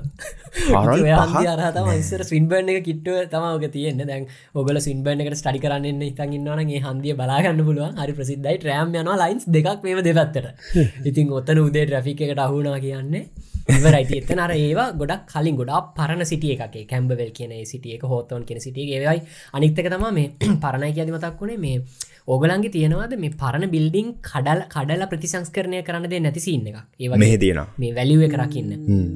[1.54, 6.84] අරහතම ඉස්සර ස්වින්බර්න එක කිට්ටුව තමක තියෙන දැන් ඔබල සින්බර්න එකට ස්ටඩි කරන්න ඉතන් ඉන්නවනගේ
[6.86, 7.96] හන්දිය බලාගන්න පුළුවන්.
[7.96, 8.58] හරි ප්‍රසිද්ධයි.
[8.58, 10.46] ට්‍රෑම් යන ලයින්ස් දෙකක් වේම දෙපත්තට.
[11.08, 13.24] ඉතින් ඔත්තන උදේ ්‍රෆික එකට අහුණා කියන්නේ
[13.68, 18.44] ඉවරයිති එතන අර ඒවා ගොඩක් කලින් ගොඩක් පරණ සිටිය එක කැම්බවල් කියන සිටිය එක හෝතවන්
[18.44, 19.22] කියන සිටිය ඒවයි
[19.54, 20.28] අනිත්තක තම මේ
[20.64, 21.58] පරණයි කියද මතක් වුණේ.
[21.58, 21.80] මේ
[22.28, 27.60] ඕගලන්ගේ තියෙනවාද මේ පරණ බිල්ඩිං කඩල් කඩල ප්‍රතිසංස්කරණය කරන්න දේ නැතිසින්න එක ඒ මෙහ තියෙන
[27.82, 28.70] මේ වැලිුව එක රකින්න.
[28.78, 29.08] මම.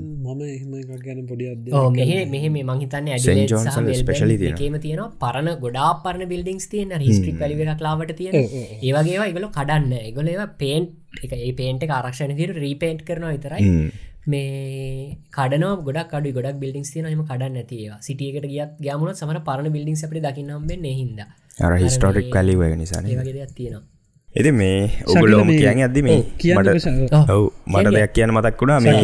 [0.48, 0.74] එහෙම
[1.06, 1.46] ගැන පොඩි
[1.98, 8.12] මෙහ මෙහ මේ මහිතන්න ඇඩේම තියෙන පරණ ගොඩා පරණ බිල්ඩිංස් තියෙන හිස්ට්‍රික් වැලිව එකක් ලාවට
[8.20, 8.36] තියෙන.
[8.82, 9.96] ඒවගේවා එකගොල කඩන්න.
[10.02, 13.72] එකගොල ඒවා පේන්ට් එක ඒ පේන්ට ආරක්ෂණ දිර රීපේන්ට් කරනවා විතරයි.
[14.26, 20.02] මේ කඩන ගොඩක් අඩු ගොඩක් බිල්ඩිං තියනම කඩන්න ඇතිවා සිටියකට ගියත් ගමුණ සමර පරණ බිල්ඩිං
[20.06, 21.20] අපට දකින්නම් හිද
[21.59, 23.82] අර හිස්ටෝටික් කලිව නිසා වගේ තියෙනවා.
[24.28, 26.20] එති මේ ඔගුලෝම කියන්න අද්දි මේ?
[26.56, 26.68] මට
[27.28, 28.80] ඔව් මට දෙයක් කියන්න මතක් වුණා.
[28.80, 29.02] මේ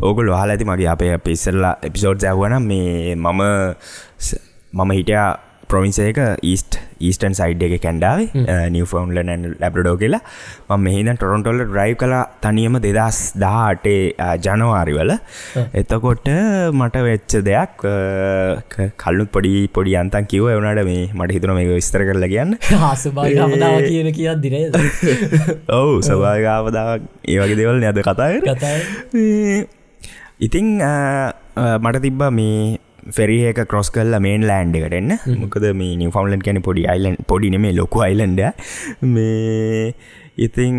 [0.00, 3.40] ඕගුල හල ඇති මගේ අපේ පිස්සල්ලා එපිසෝඩ් ඇවන මේ මම
[4.72, 5.28] මම හිටයා
[5.70, 10.22] ප්‍රොවින්සේක ඊස්ට ඊස්ටන් සයිඩ් එක කැන්ඩාවේ නිවෆෝන්ල නැන් ලැබ්ඩෝ කියලා.
[10.68, 14.02] ම මෙහිද ටොරොන්ටොල්ල ඩ්‍රයි් කලා තනියම දෙදස් දාටේ
[14.46, 15.12] ජනවාරිවල
[15.74, 16.28] එතකොට
[16.72, 17.86] මට වෙච්ච දෙයක්
[19.02, 22.56] කල්ලුත් පොඩි පොඩි අන්තන් කිව වනට මේ මට හිතුන මේ විස්තර කරල කියන්න.
[22.84, 24.56] හසුභාගාව කියන කියත් දින
[25.70, 28.34] ඔවු සභාගාවදාවක් ඒවගේ දෙවල් නැද කතාය
[30.40, 30.68] ඉතිං
[31.78, 32.78] මට තිබ්බ මේ
[33.16, 35.14] ෆෙරිහක කොස් කල්ල මේන් ලෑන්ඩ් එකට එන්න.
[35.44, 38.42] මොකද මේ නිව ෆවන්ලන් කැන පොඩි අයිලන් පොඩින මේ ලොකු අයිලන්ඩ
[39.14, 39.94] මේ
[40.38, 40.76] ඉතිං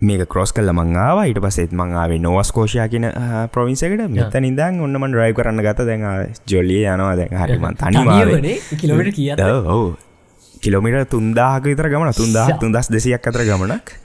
[0.00, 3.08] මේක කොස් කල්ල මංආව ඊට පසෙත් මංආවේ නොවස්කෝෂයා කියන
[3.54, 6.06] ප්‍රවින්සකට මෙත නිදන් ඔන්නමන් රයි කරන්න ගත දැන්
[6.46, 7.16] ජොලිය යනවා.
[7.16, 9.96] දැන් හරිම තනිවානේ කිලෝට කිය ඔවු.
[10.60, 13.96] කිලෝමිට තුන්දාහක විතර ගමන තුන්දා තුන්දස් දෙසියක් අතර ගමනක්.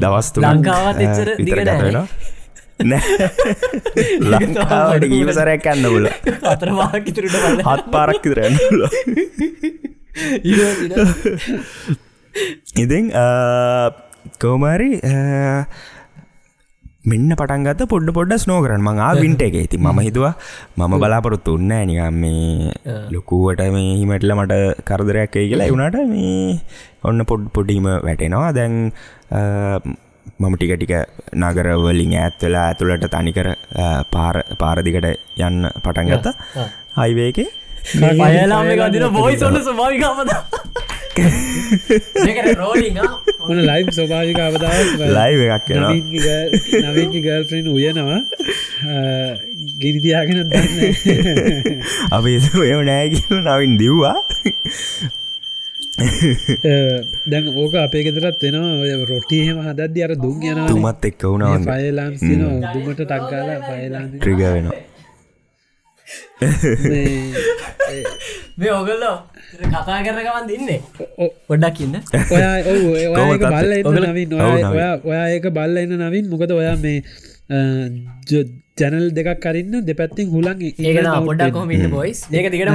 [0.00, 2.37] දවස් ලංකාවත් එච්චර දිගට
[4.30, 6.06] ලංකාවට ගීම සරයක් කන්න පුල
[6.52, 8.82] අතරවාකිතුරට හත් පාරක් පුල
[12.84, 13.10] ඉතින්
[14.38, 14.90] කෝමරි
[17.10, 18.82] මෙන්න පටන්ගත පොඩ්ඩ පොඩ්ඩ ස්නෝ කරන්න.
[18.88, 20.34] මං වින්ට එක ඇති ම හිතුවා
[20.78, 22.72] මම බලාපොරොත්තු උන්න නිකම් මේ
[23.14, 24.58] ලොකුවට මේ හිමටල මට
[24.88, 25.70] කරදරයක් ඒ කියලා.
[25.70, 26.58] එවුණට මේ
[27.10, 28.50] ඔන්න පොඩ් පොඩීම වැටෙනවා.
[28.58, 28.74] දැන්
[30.38, 30.92] මම ටික ටික
[31.34, 33.48] නගරවලින් ඇත්වෙලා ඇතුළට තනිකර
[34.10, 35.08] පාර පාරදිකට
[35.40, 36.36] යන්න පටන් ගත්ත.
[36.98, 37.42] හයිවේක?
[37.94, 40.32] පයලාම ගදින බොයි සොන්න ස්භාවිකාමද
[43.40, 48.20] ඔන ලයි් ස්වභාවික අවදාව ලයිව එකක් නවකි ගල්ප්‍රෙන් උයනවා.
[49.82, 50.78] ගිරිදියාගෙන දන්න.
[52.16, 54.18] අපේ එම නෑග නවින් දිව්වා
[57.30, 58.74] දැන් ඕක අපේ ගෙදරත් වෙනවා.
[58.82, 62.12] ඔය රොටියහෙම හදද්දි අර දුම් යන තුමත් එක්ක වුණා ෆයිලාන්
[62.74, 64.78] දුමට ටක්ගාල ෆයිලාන් ට්‍රිග වෙනවා.
[66.38, 67.32] මේ
[68.58, 69.16] මේ ඔගල්ලෝ
[69.64, 70.78] කතා කරගවන් දෙන්නේ
[71.18, 71.96] ඔ- පොඩ්ඩක් ඉන්න.
[72.30, 73.52] ඔයා ඔව් ඔය- ඔයා ඒක කොහොමද?
[73.54, 73.72] බල්ල
[74.06, 74.30] නවින්.
[75.04, 76.24] ඔයා ඒක බල්ල එන්න නවින්.
[76.30, 76.98] මොකද ඔයා මේ
[78.78, 82.74] ජැනල් දෙකක් කරන්න දෙපැත්තිෙන් හුලන් ඒක පොඩක් කොමට බොයිස් ඒක දිගට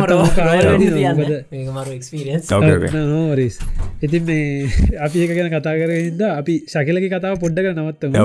[4.01, 4.67] ඉතින් මේ
[5.05, 8.17] අපි ඒක ගැන කතා කරද අපි ශකලක කතාව පොඩ්ඩක නවත්තම.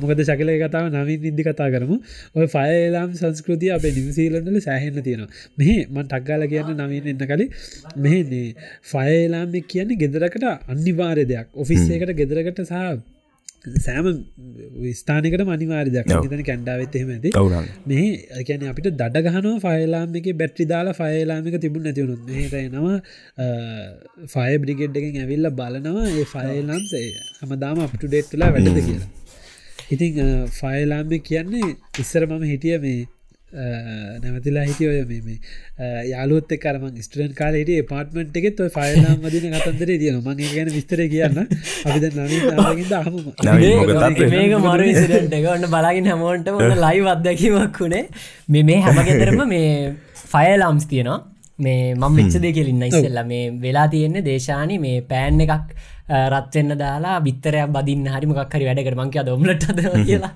[0.00, 1.98] මොකද ශකල කතාව නවින් ඉදදි කතා කරමු.
[2.34, 5.42] ඔය ෆයලාම් සංස්කෘතිය අප නිවසීලන්නල සෑහෙන්න තියෙනවා.
[5.58, 7.50] මෙහ මන් ටක්ගාල කියන්න නවීන එන්න කලින්.
[7.98, 8.46] මෙහනේ
[8.84, 11.52] ෆයලාම කියන්නේ ගෙදරකට අනිවාර්ය දෙයක්.
[11.56, 13.15] ඔෆිස්සේකට ගෙදරකට සහ
[13.66, 14.06] සෑම
[14.92, 16.26] ස්ථානකට මනිවාර්දයක් ඔව්.
[16.26, 17.30] තන කැන්ඩාවත් එහෙම ඇති.
[17.40, 22.98] ඔවුනම් මේ ගැන අපිට දඩ ගහන ෆයිලාම් එක බැට්‍රි දාලා ෆයිලාමික තිබුණ නැතිවුණු මේටනවා
[24.34, 26.94] ෆය බ්‍රිගෙඩ්ඩකින් ඇවිල්ල බලනවා ඒ ෆයිලාම්ස
[27.42, 29.10] හමදාම අපට ඩේට් තුලා වැඩද කියලා.
[29.94, 30.22] ඉතිං
[30.60, 33.00] ෆයිලාම්ම කියන්නේ ඉස්සර මම හිටිය මේ
[33.52, 33.64] අ,
[34.22, 35.36] නැවතිලා හිටිය ඔය මේ මේ
[36.10, 41.38] යාලුත් කරම ස්ටන් කාල හිට පාටමට එකෙත් ෆයිලාම් මදින කතන්දර තියන මගේ ගැන විස්තර කියන්න.
[41.86, 42.06] අපිද
[43.78, 44.28] මොකද තත්ත්වය?
[44.34, 44.88] මේක මරු
[45.54, 46.50] ඔන්න බලාගින් හැමෝන්ට
[46.84, 48.04] ලයි අත්දැකීමක් වුණේ
[48.48, 49.68] මේ මේ හැමගෙතරම මේ
[50.26, 51.18] ෆයලම්ස් තියෙනවා.
[51.58, 53.20] මේ මම විච්ච දෙ කෙලින්න ඉස්සෙල්ල.
[53.24, 55.70] මේ වෙලා තියෙන්නේ දේශානි මේ පෑන් එකක්
[56.32, 59.64] රත්වෙන්න දාලා බිත්තරයක් බදින්න හරි මොකක් හරි වැඩකට මංකයා දොම්ලට
[60.04, 60.32] කියලා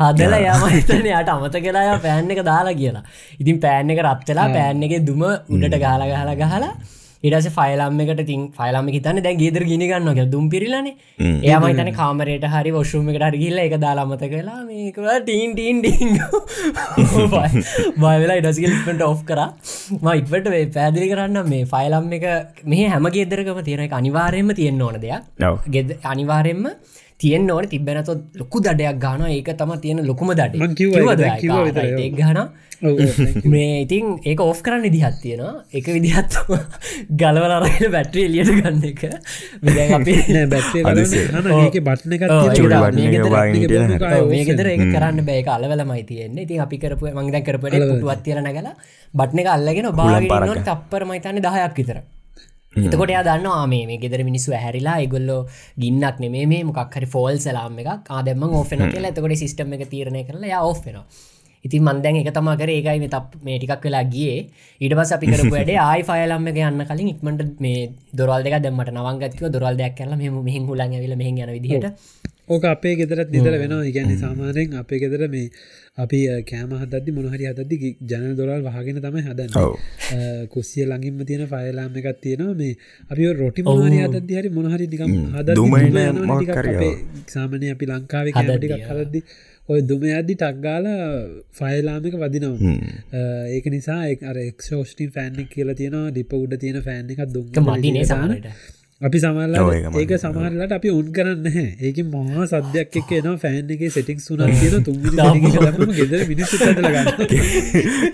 [0.00, 3.06] හදල යාමතන යට අමත කියලා පෑන් එක දාලා කියලා.
[3.40, 6.74] ඉතින් පෑන් එක රත්වෙලා පෑන් එක දුම උඩට ගාල ගහලා ගහලා
[7.26, 10.88] ඉඩස ෆයිලම් එකට තින් ෆයිලම හිතන්න දැන් ගේදර ගිනිගන්න කිය දුම් පිරිලන.
[11.46, 16.12] එයාමයිතන කාමරයට හරි වොශුම එකට හරිගිල්ල එක දාලාමත කලා මේක ටීන් ටීන්
[18.02, 19.40] බයවෙලා ඉඩසිගල්ට ඔෆ් කර.
[20.08, 22.28] මයිටවට වේ පැදිලි කරන්න මේ ෆයිලම් එක
[22.74, 25.24] මේ හැම ගෙදරකම තියෙන එක අනිවාරයෙන්ම තියෙන්න්න ඕන දෙයක්.
[25.78, 26.70] ගෙද අනිවාරයෙන්ම
[27.20, 27.66] තියෙන් ඕන.
[27.66, 30.56] තිබෙනතු ලොකු දඩයක් ගාන ඒක තම තියෙන ලොකුම දඩ.
[32.12, 32.48] ගන
[33.44, 35.64] මේ ඉතින් ඒක ඕෆ් කරන්න දිහත් තියෙනවා.
[35.72, 36.36] එක විදිහත්
[37.12, 39.00] ගලවලරල බැට්‍රිය එලියට ගන්න එක.
[44.28, 46.42] මේකෙතර- කරන්න බෑක අලවලමයි තියෙන්නේ.
[46.44, 48.68] ඉතින් අපි කරපු මංගද කරපට පුටුවත් තියල නැගල
[49.14, 50.28] බට්න එක අල්ලගෙන පරක්ක.
[50.28, 52.02] බාගෙන තප්පර මයිතන්න දහයක් විතර
[52.76, 55.40] එතකොට එයා දන්න ආමේ මේ ගෙදර මිනිස්සු හැරිලා ඒගොල්ලෝ
[55.78, 58.10] ගින්නක් නෙමේ මේ මොක්හරි ෆෝල් සලාම් එකක්.
[58.10, 59.12] ආදම ඕෆෙන කියලා.
[59.12, 60.98] එතකොට සිිටම් එක තීරණය කරලා යා ඔෆෙන
[61.64, 62.70] ඉතින් මන්දැන් එක තමා කර.
[62.70, 64.38] ඒකයි මේ තප් මේ ටිකක් වෙලා ගියේ.
[64.92, 67.82] පස් අපි කරපු වැඩේ ආයි ෆයලම්ම එක යන්න කලින් ඉක්මට මේ
[68.14, 72.64] දොරල් දෙක දැමට නවංගත්ව දොරල් දෙයක් කරලා මෙම මෙහින් හුලන් ඇවිල මෙහි යන විදිහට ඕක
[72.64, 73.84] අපේ ගෙදරත් නිතර වෙනවා.
[73.90, 75.48] ඉගැන්නේ සාමාරයෙන් අපේ ගෙදර මේ
[76.04, 76.18] අපි
[76.50, 77.76] කෑම හදදි මොනහරි හදදි
[78.10, 79.50] ජන දොරල් වහගෙන තමයි හදන්න.
[79.62, 79.72] ඔව්.
[80.54, 82.54] කුස්සිය ලඟින්ම තියෙන ෆයලාම එකක් තියෙනවා.
[82.60, 82.72] මේ
[83.10, 85.48] අපි රොටි මොහරි හදදි හරි මොනහරි නිකම් හද.
[87.34, 89.22] සාමනය අපි ලංකාව කෑමටික් හදදදි
[89.68, 90.86] ඔය දුම අදදි ටක්ගාල
[91.58, 92.74] ෆයලාමික වදිනවා.
[93.54, 98.46] ඒක නිසා අර එක්ෂෝෂ්ටින් ෆෑන්ක් කියල තියෙන ඩිප උඩ තියෙන ෆෑන් එකක් දුම් මටිනේ සමට
[99.00, 99.54] අපි සමල්ල
[99.94, 101.46] ඒක සමහරලට අපි උන් කරන්න
[101.86, 104.96] ඒක මහා සද්‍යයක් එක් එනවා ෆෑන් එක සෙටික් සුනක් තියෙන තුන්
[105.96, 107.08] ගෙදර මිනිස්සු ලගන්න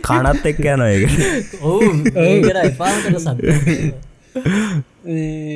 [0.02, 1.02] කනත් එක් යන එක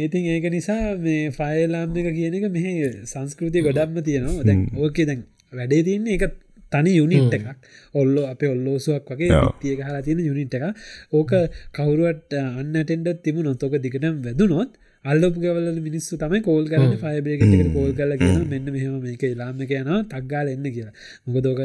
[0.05, 2.66] ඉතින් ඒක නිසා මේ ෆයලාම් එක කියන එක මෙහ
[3.05, 4.45] සංස්කෘතිය ගොඩක්ම තියෙනවා.
[4.45, 6.39] දැන් ඕකේ දැන් වැඩේ තියන්නේ එක
[6.72, 7.47] තනි යුනිට් එකක්.
[7.95, 9.45] ඔල්ලෝ අප ඔල්ලෝසුවක් වගේ.
[9.61, 10.64] තිය හලා තියෙන යුනිට් එක
[11.12, 11.31] ඕක
[11.72, 14.74] කවරුවට අන්නටෙන්ඩ තිබු නොතොක දිගටම් වැදුනොත්
[15.07, 19.93] අල්ලපු ගවල මිනිස්සු තමයි කෝල් කරන්න ෆයිබේකට කෝල් කල කියන මෙන්න මෙහම මේක ලාම කියන
[20.11, 20.95] තක්ගාල එන්න කියලා.
[21.27, 21.61] මොකදෝක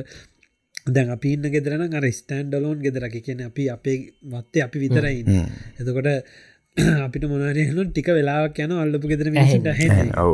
[0.88, 5.30] දැන් අපි ඉන්න ගෙදරන අර ස්ටන්ඩලෝන් ගෙදරක කියන අපි අපේ වත්තේ අපි විතරයින්න
[5.80, 6.10] එතකොට
[7.06, 9.28] අපිට මොනරයන ටික වෙලාක් යන අල්ලපු ගෙදර.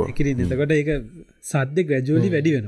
[0.03, 0.91] හැකිරින් එතකොට ඒක
[1.45, 2.67] සද්‍ය ග්‍රජුවලි වැඩි වෙන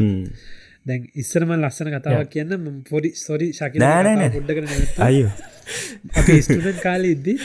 [0.86, 3.80] දැන් ඉස්සරම ලස්සන කතාවක් කියන්න පොඩි සොරි ශකි.
[4.36, 5.32] ගොඩ්ඩ අයෝ
[6.16, 7.36] අපි ස්ටඩන් කාල ඉද්දි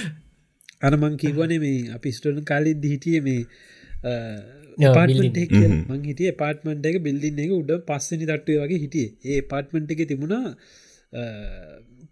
[0.85, 3.41] අරමං කිවනේ මේ අපි ස්ටඩන් කාල ඉද්දි හිටිය මේ
[4.91, 5.37] පාටමට
[5.89, 9.09] මං හිටිය පාටමට එක බිල්දින්න එක උඩ පස්සනි තට්ටුව වගේ හිටිය.
[9.25, 10.47] ඒ පාටමට එක තිබුණා
[11.13, 11.23] අ,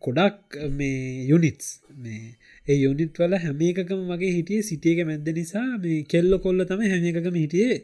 [0.02, 1.66] ගොඩක් මේ යුනිටස්
[1.98, 2.20] මේ
[2.66, 7.04] ඒ යුනිට් වල හැම එකකම වගේ හිටිය සිටියක මැද නිසා මේ කෙල්ල කොල්ල තම හැම
[7.12, 7.82] එකකම හිටියේ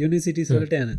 [0.00, 0.94] යුනිසිටි සොලට යන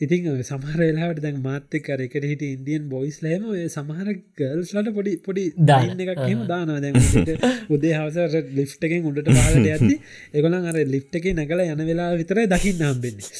[0.00, 3.44] ඉතින් සමහර වෙලාවට දැන් මාත්‍යකර එකට හිට ඉන්දියන් බොයිස් ලෑම
[3.74, 4.08] සමහර
[4.40, 5.86] ගල්ස්ලට පොඩි පොඩි දාන.
[5.88, 6.80] දාන්න එකක් හෙම දානවා.
[6.84, 6.96] දැන්
[7.74, 9.96] උදේ හවස ලිෆ්ටකෙන් උඩට පාලට ඇති
[10.38, 13.30] එකොලන් අර ලිෆ්ට එක නැකල යන වෙලා විතරයි දකින්න හම්බෙන්නේ.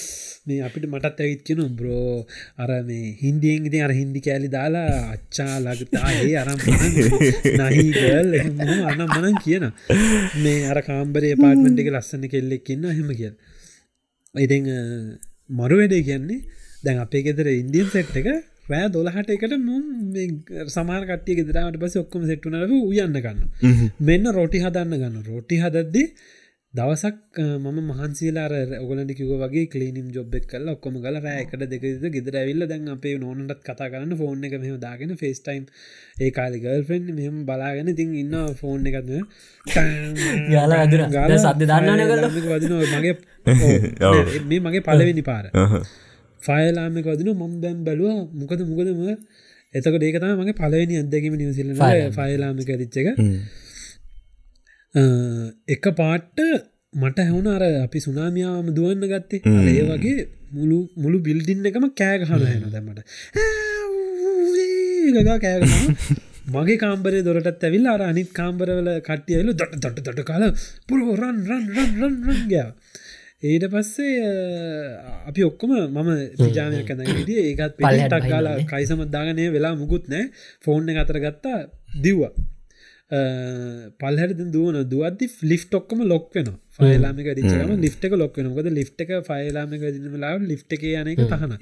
[0.48, 2.16] මේ අපිට මටත් ඇවිත්කෙන බ්‍රෝ
[2.62, 8.30] අර මේ හින්දියෙන් ඉතින් අර හින්දි කෑලි දාලා අච්චා ලගතා ඒ අරම් නහිගල්
[8.88, 9.70] අන්න මනන් කියන
[10.42, 13.34] මේ අර කාම්බරේ පාටමට එක ලස්සන කෙල්ලෙක්කින්න හෙම කියල්.
[14.34, 14.64] ඉතිං
[15.50, 16.40] මරු වැඩේ කියන්නේ
[16.84, 18.28] දැන් අපේ ගෙදර ඉන්දියන් සෙට් එක
[18.66, 19.84] රෑ දොලහට එකට මුම්
[20.68, 26.04] සමාන කටිය ගෙදරට පස ඔක්කොම සෙට්ටුනරව උයන්න ගන්න මෙන්න රොටි හදන්න ගන්න රොටි හදද්දි
[26.76, 32.66] දවසක් මම මහන්සේලාර ඔගලට කිව වගේ කලීනම් ජොබ්බෙක් කල ඔක්කොම ගල රෑකට දෙකද ගෙදර ඇවිල්ල
[32.66, 35.64] දැන් අපේ නොනටත් කතා කරන්න ෆෝන් එක මෙම දාගෙන ෆේස්ටයිම්
[36.18, 39.10] ඒ කාලි ගල්ෆෙන්් මෙම බලාගෙන තින් ඉන්න ෆෝන් එකත්ම
[40.50, 43.14] යාල ඇදුර ගල සද්‍ය දන්නන කල වදින මගේ
[44.46, 45.44] මේ මගේ පලවෙනි පාර.
[46.40, 49.04] ෆයලාමක වදින මොම් බැම් බැලුව මොකද මොකදම
[49.74, 51.70] එතක ඒකතම මගේ පලවෙනි අදැකීම නිවසිල්ල
[52.14, 53.08] ෆයලාමික රිච්චක
[55.68, 56.38] එක පාට්ට
[56.94, 59.40] මට හැවුණ අර අපි සුනාමියාම දුවන්න ගත්තේ.
[59.70, 63.00] ඒ වගේ මුළු මුළු බිල්ඩින්න එකම කෑගහන හැන දැමට
[65.16, 65.74] ගගා කෑගහ
[66.54, 70.44] මගේ කාම්බරය දොරටත් ඇවිල් අර අනිත් කාම්බරවල කට්ටියලු දොට දොට දොට කාල
[70.88, 72.70] පුරෝ රන් රන් රන් රන් රන් ගෑ
[73.44, 74.14] ඊට පස්සේ
[75.26, 80.30] අපි ඔක්කොම මම පිජානය කැනගේදී ඒකත් පලටක් කාලා කයිසමත්දාගනය වෙලා මුකුත් නෑ
[80.64, 81.58] එක අතර ගත්තා
[82.00, 82.32] දිව්වා
[83.10, 88.90] පල්හට දුවන දුවදදි ලිෆ් ඔක්කම ලොක් වෙන ෆයිලාමික රිචම ලිෆ් එක ලොක් වෙන ොද ලිෆ්
[88.98, 91.56] එක ෆයිලාමික දිනලාව ලිෆ් එක යනක තහන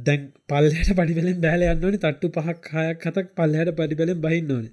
[0.00, 4.68] දැන් පල්හට පඩිපලෙන් බෑල යන්නවන තට්ටු පහක් හයක් හතක් පල්හට පඩිපලෙන් බහින්න ඕන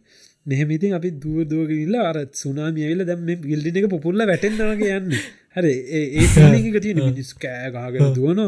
[0.46, 5.14] මෙහමිතින් අපි දුව දුවගල්ල අර සුනාමියවිල දැම් ගිල්ඩි එක පුපුල්ල වැටෙන්න්නගේ යන්න.
[5.56, 8.40] හර ඒ තින මිනිස් කෑ ගාගෙන දුවන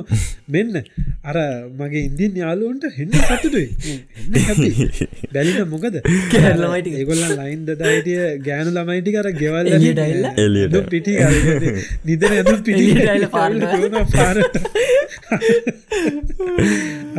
[0.47, 0.77] මෙන්න
[1.23, 1.37] අර
[1.79, 3.67] මගේ ඉන්දියන් යාලුවන්ට හෙන්න සතුටුයි.
[5.33, 5.97] බැලින මොකද?
[6.33, 9.71] කෑල්ලමයිට ඒගොල්ල ලයින් දදායිටිය ගෑනු ළමයිටි කර ගෙවල්?
[10.37, 10.77] එලියට.
[10.89, 11.17] පිටි
[12.05, 13.27] නිදර ඇතු පිටි
[14.15, 14.55] පාරට.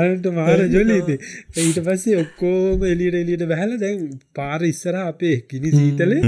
[0.03, 1.15] අනට මාර ජොලීති
[1.59, 4.03] ඊට පස්සේ ඔක්කෝම එලියට එලියට බැහල දැන්
[4.35, 6.21] පාර ඉස්සර අපේ කිනි සීතලේ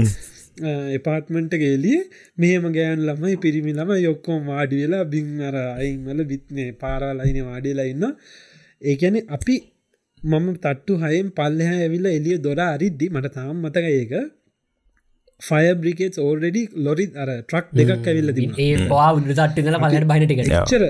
[0.97, 1.99] එපාර්ට්මන්ට එලිය
[2.37, 8.05] මෙහම ගෑන් ළමයි පිරිමි ළම යොක්කෝ වාඩි වෙලා බිං අර අයින්වල බිත්නේ පාරාලයින වාඩිලා ඉන්න
[8.81, 9.57] ඒකැන අපි
[10.21, 14.13] මම තට්ටු හයෙන් පල්ලහ ඇවිල්ල එලිය දොර අරිද්දි මට තාම් මතක ඒක.
[15.41, 20.83] ෆය බ්‍රිකේට් ඕල්රෙඩි ලොරි අර ට්‍රක් දෙකක් ඇවිල්ල තිබ ඒ පවා උඩට්ටල පලට බහිනටිකට චර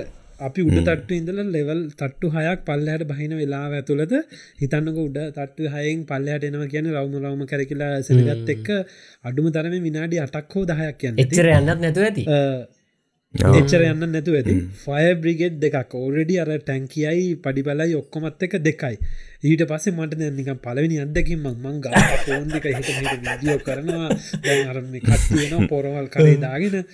[0.46, 4.14] අපි උඩ තට්ටු ඉඳල ලෙවල් තට්ටු හයක් පල්ලහට බහින වෙලාව ඇතුළද
[4.60, 8.68] හිතන්නක උඩ තට්ටු හයෙන් පල්ලහට එනවා කියන රවම රවම කරකිලා සෙනගත් එක්ක
[9.24, 12.26] අඩුම තරම විනාඩි අටක් හෝ දහයක් කියන්න එච්චර යන්නත් නැතුව ඇති.
[13.34, 14.54] එච්චර යන්න නැතු ඇති.
[14.82, 15.96] ෆය බ්‍රිගෙට් දෙකක්.
[15.96, 18.96] ඕරෙඩි අර ටැන්කියයි පඩිබලයි ඔක්කොමත් එක දෙකයි.
[19.48, 21.86] ඊට පස්සේ මට නිකම් පලවෙනි අදකින් මං ග
[22.26, 22.88] ෆෝන්දික හිට
[23.24, 24.08] විදිියෝ කරනවා.
[24.44, 26.84] දැන් අරම කත්තියන පොරවල් කරේ දාගෙන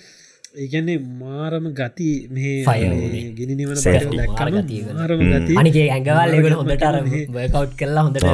[0.55, 4.03] ඒගැන්නේ මාරම ගති මේ Fire මේ ගිනි නිවන Self.
[4.03, 4.97] පට දැක්කම මාර ගතිය වෙන.
[4.97, 8.25] මාරම ගති අනිගේ ඇඟවල් එකට හොඳට අර වර්කවට් කරලා හොඳට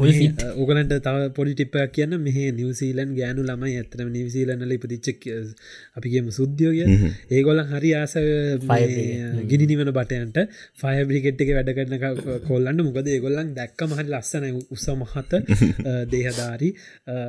[0.00, 2.16] ෆුල් ෆිට් ඕගලන්ට තව පොඩි ටිප්පයක් කියන්න.
[2.20, 5.28] මෙහ නිවසීලන් ගෑනු ළමයි ඇතරම නිවසීලන්නල ඉපදිච්චක්
[5.96, 6.82] අපිගේම සුද්‍යෝගය
[7.30, 8.16] ඒගොල්ල හරි ආස
[8.66, 10.42] මේ ගිනි නිවන බටයන්ට
[10.76, 11.94] ෆයබ්‍රිකෙට් එක වැඩ කරන
[12.48, 15.42] කොල්ලන්න මොකද ඒගොල්ලන් දැක්ක මහරි ලස්සන උස මහත
[16.12, 16.72] දේහධාරි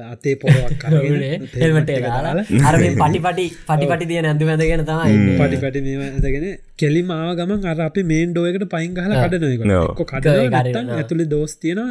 [0.09, 2.49] අතේ පොරවක් කරගෙන හෙල්මට දාලා.
[2.65, 6.45] අර මේ පටි පටි පටි පටි තිය නැඳු ඇඳගෙන තමයි පටි පටි මේ ඇදගෙන
[6.77, 9.79] කෙලි මාව ගමන් අර අපි මේන් ඩෝයකට පයින් ගහල කඩනක No.
[9.93, 10.99] එක්ක කඩන කඩනවා.
[10.99, 11.81] ඇතුළි දෝස් තියෙන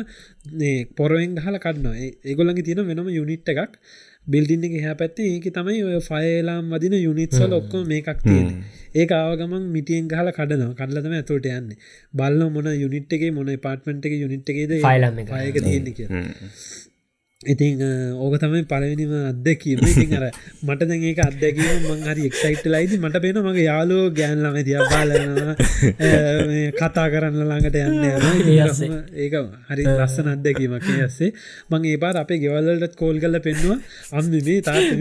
[0.97, 1.97] පොරෙන් ගහල කඩනවා.
[2.25, 3.77] ඒගොල්ලඟ තියෙන වෙනම යුනිට් එකක්.
[4.27, 8.51] බිල්ඩින්න එක හැ පැත්තේ ඒක තමයි ඔය ෆයලාම් වදින යුනිත්සල් ඔක්කොම මේකක් තියෙන
[8.95, 10.77] ඒ ආවගමන් මිටියෙන් ගහල කඩනවා.
[10.81, 11.71] කඩලතම ඇතුට යන්න.
[12.15, 15.33] බල්ල මොන යුනිට් එක මොන පාට්මට එක යුනිට් එකේද ෆයිලම් එක.
[15.61, 16.09] තියෙන කිය
[17.41, 17.81] ඉතින්
[18.21, 19.81] ඕක තමයි පලවෙනිම අත්දැකීම.
[19.81, 20.25] ඉතින් අර
[20.63, 25.55] මට දැන් ඒක අත්දැකීම මං හරි එක්සයිට් ලයිද මට පේන මගේ යාලෝ ගෑන්ලම තිය බාලනවා.
[26.77, 28.05] කතා කරන්න ළඟට යන්න
[29.25, 29.37] ඒක
[29.71, 31.31] හරි ලස්සන අත්දැකීමක් ඒ ඇස්සේ.
[31.71, 33.79] මං ඒ පාර අපේ ගෙවල්ලට කෝල් කල්ල පෙන්වා
[34.13, 35.01] අම්ම මේ තාත්ම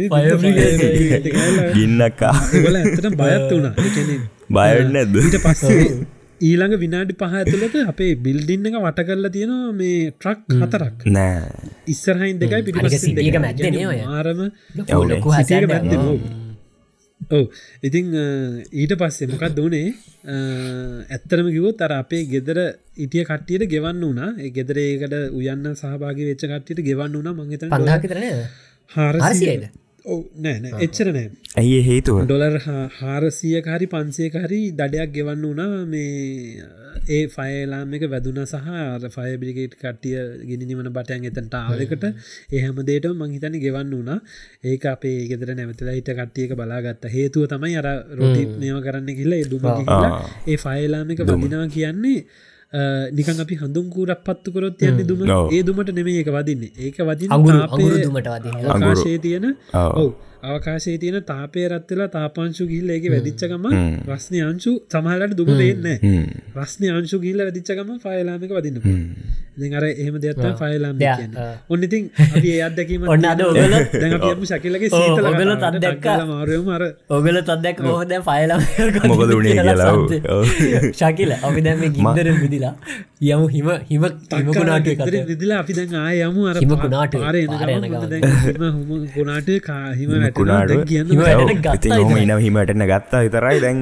[1.76, 3.76] ගින්නක්කා ඇතට බයත් වුණා.
[4.50, 5.20] බයන්න නැද්ද?
[5.26, 10.98] ඊට පස්සේ ඊළඟ විනාඩි පහ ඇතුළට අපේ බිල්ඩින්න එක වට කරලා තියෙනවා මේ ට්‍රක් හතරක්.
[11.08, 11.42] නෑ.
[11.88, 12.62] ඉස්සරහයින් දෙකයි
[13.46, 14.06] මැද්දේ, දැම්මා.
[17.32, 17.46] ඔව්.
[17.84, 18.24] ඉතිං අ,
[18.74, 19.88] ඊට පස්සේ මොකක් දෝනේ
[21.10, 22.60] ඇත්තරම කිවොත් අර අපේ ගෙදර
[22.98, 28.26] ඉටිය කට්ටියට ගෙවන්න වනා ගෙදර ඒකට උයන්න සහභාගි වෙච්ච කට්ටියට ගෙවන්න වනා මංගත පන්දා විතරන
[28.92, 29.64] හාරසියද
[30.00, 30.06] හාරසියද?
[30.06, 31.30] ඔව නෑ නෑ එච්චර නෑ.
[31.56, 32.22] ඇයි හේතුව?
[32.26, 32.58] ඩොලර්
[33.00, 36.68] හාරසිය හරි පන්සේ හරි දඩයක් ගෙවන්න වනා මේ
[37.10, 38.56] ඒ ෆයලාම එක වැදුන සහ
[39.16, 40.18] ෆයබිලිගේට් කට්ටිය
[40.50, 42.06] ගිනිවන බටයන් එතන්ට ආවකට
[42.52, 44.20] එහමදේට මංහිතන ගෙවන්න වනා
[44.64, 49.66] ඒක අපේ ගෙදර නැවතලා හිට කට්ටියක බලාගත්ත හේතුව තමයි අර රොටි මේම කරන්න කියල්ල දුම
[49.66, 50.22] ආ.
[50.47, 52.26] ඒ ෆයලාම එක වදිනවා කියන්නේ
[53.11, 55.26] නිකන් අපි හඳුන්කූරක් පත්තු කරොත් යන්න දුම.
[55.51, 56.72] ඒ දුමට නෙමේ ඒක වදින්නේ.
[56.78, 60.11] ඒක වදින අඟුරු දුමට වදින අවකාශයේ තියෙන ඔව්.
[60.44, 63.66] අවකාශයේ තියෙන තාපය රත්වෙලා තාපංශු ගිල්ල එක වැදිච්චකම
[64.10, 65.88] රස්නය අංශු සමහලට දුම දෙන්න
[66.58, 68.80] රස්නය අංශු ගිල්ල වැදිච්චකම ෆයලාමික වදින්න
[69.60, 70.96] ඉතින් අර එහෙම දෙයක්ත ෆයලාම.
[71.70, 75.26] ඔන්න ඉතින් අපි ඒ අත්දැකීම ඔන්න අද ඔයගොල්ලෝ- දැඟ ශකිලගේ සීතල.
[75.76, 78.60] ටක් ගාලා මාරුවම අර ඔගල තත්දැක් මොහොද පයලම
[79.12, 79.92] මොකද උනේ කියලා.
[80.94, 82.74] ශකිල අපි දැම ගින්දර විදිලා
[83.30, 84.04] යමු හිම හිම
[84.40, 86.80] හිමකුණාටුව ඉදිරි කත විදිලා අපි දැන් ආය යමු අර හිම පා-
[87.20, 87.24] කුණාටුවේ,
[89.62, 90.67] පාරේ ගමන්.
[90.67, 92.17] දැන් හිම.
[92.17, 93.59] ඉන හිමටන ගත්තා විතරයි.
[93.59, 93.80] දැන්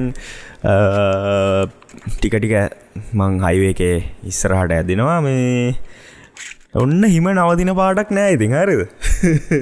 [2.16, 2.54] ටික ටික
[3.14, 5.20] මං හයිවේ එකේ ඉස්සරහට ඇදිනවා.
[5.20, 5.74] මේ
[6.74, 8.82] ඔන්න හිම නවතින පාටක් නෑ ඉතින් හරිද?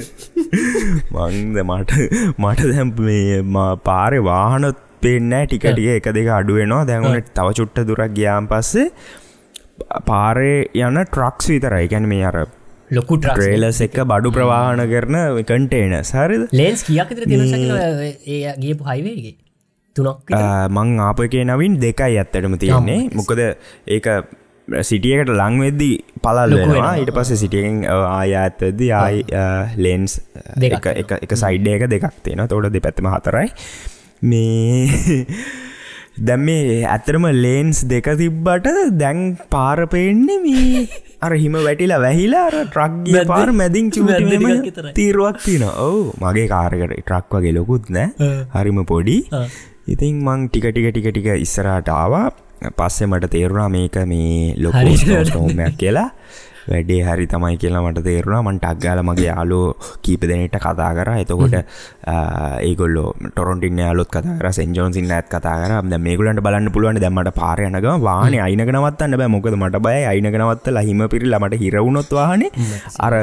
[1.14, 1.92] මංද මට
[2.38, 8.10] මට දැම් මේ ම- පාරෙ වාහනොත් පේනෑ ටිකටික එක දෙක අඩුවෙනවා දැන්වනට තව චුට්ට දුරක්
[8.10, 8.90] ගියාම් පස්සේ
[10.06, 11.88] පාරේ යන ට්‍රක්ස් විතරයි.
[11.88, 12.46] ගැන මේ අර
[12.90, 17.10] ලොකු ට්‍රේලස් එක බඩු ප්‍රවාහන කරන කන්ටේන සරිද ලේන්ස් කියක්
[18.58, 19.36] ගියපු හයිවේගේ
[19.96, 20.32] තුනක්?
[20.70, 23.00] මං ආප එකේ නවින් දෙකයි ඇත්තටම තියෙන්නේ.
[23.12, 23.40] මොකද
[23.86, 24.06] ඒක
[24.82, 25.90] සිටියකට ලංවෙද්දි
[26.22, 26.72] පලල් ලොකු වෙනවා.
[26.72, 26.94] වෙනවා.
[27.00, 29.24] ඊට පස්ස සිටියෙන් ආය ඇත්තද ආයි
[29.78, 30.18] ලෙන්ස්
[30.56, 33.48] දෙකක් එක සයිඩ්ඩ එක දෙකක් තියෙන තෝට දෙ පැත්තම හතරයි.
[34.22, 35.24] මේ
[36.26, 40.86] දැම් මේ ඇතරම ලේන්ස් දෙක තිබ්බට දැන් පාරපෙන්නේ මේ
[41.22, 42.48] අර හිම වැටිලා වැහිලා
[43.12, 43.90] මැද්දේ- පාර මැදින්
[44.64, 44.92] විතරයි.
[44.92, 48.10] තීරුවක් තින ඔවු මගේ කාරකට ට්‍රක් වගේ ලොකුත් නෑ
[48.54, 49.28] හරිම පොඩි.
[49.88, 52.30] ඉතින් මං ටික ටික ටික ටික ඉස්සරට ආවා
[52.76, 54.62] පස්සෙ මට තේරුණා මේක මේ හරි.
[54.62, 56.10] ලොකෝ ස්ටෝමයක් කියලා
[56.70, 58.42] වැඩේ හරි තමයි කියලා මට තේරුණා.
[58.46, 59.66] මන්ට අක්ගාල මගේ යාලෝ
[60.04, 61.10] කීප දෙනට කතා කර.
[61.22, 61.54] එතකොට
[62.68, 62.96] ඒගොල්ල
[63.30, 65.72] ටොරොන්ටින්න යාලොත් කතර සෙන්ජෝන් සින්න ඇත් කතා කර.
[66.06, 69.30] මේගලන්ට බලන්න පුළුවන් දැමට පාරයනක වාන අයිනකනවත්තන්න බෑ.
[69.36, 72.50] මොකද මට බය අයිනකනවත්ත ලහිම පිරි ළමට හිරවුණොත් වාහනේ.
[73.06, 73.14] අර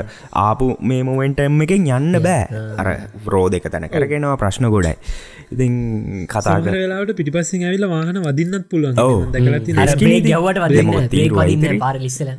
[0.45, 2.63] ආපු මේ මොමෙන්ටම් එකෙන් යන්න බෑ.
[2.81, 2.87] අර
[3.35, 4.95] රෝ දෙක තැන කරගෙනවා ප්‍රශ්න ගොඩයි.
[5.53, 5.73] ඉතින්
[6.33, 8.95] කතා වෙලාවට පිටිපස්සෙන් ඇවිල්ලා වාහන වදින්නත් පුළුවන්.
[10.37, 10.59] යව්වට
[11.11, 11.79] බ්‍රේක් වදින්න.
[11.83, 12.31] පාර ලිස්සල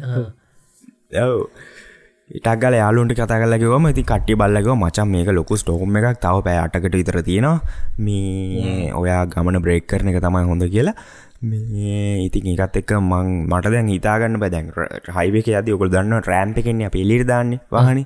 [2.31, 6.21] ඉටක්ගල යාලුන්ට කතගලකවම ඉති කට්ටි බල්ලකව මචන් මේක ලොකු ස්ටෝම් එකක්.
[6.21, 7.61] තව පෑ අටකට විතර තියෙනවා.
[7.99, 10.97] මේ ඔයා ගමන බ්‍රේක් කරන එක තමයි හොඳ කියලා.
[11.43, 14.73] මේ ඉතින් ඒකත් එක්ක මං මට දැන් හිතාගන්න බැදැන්
[15.19, 18.03] හයිවක අද ඔකල් දන්න රෑම්ප එකෙන්නේ අප එලිර් දාන්නේ වාහන.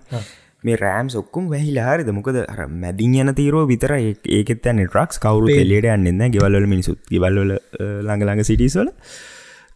[0.65, 2.11] මේ රෑම් සොක්කුම් වැහිලා හරිද?
[2.19, 2.43] මොකද
[2.83, 7.55] මැදින් යන තීරෝ විතර ඒකෙත් ඇන්න ට්‍රක්ස් කවරු එලියට යන්නන්න ගෙවල්ල මිනිසුත් ගවල්ල
[8.07, 8.91] ළඟළඟ සිටිස්වල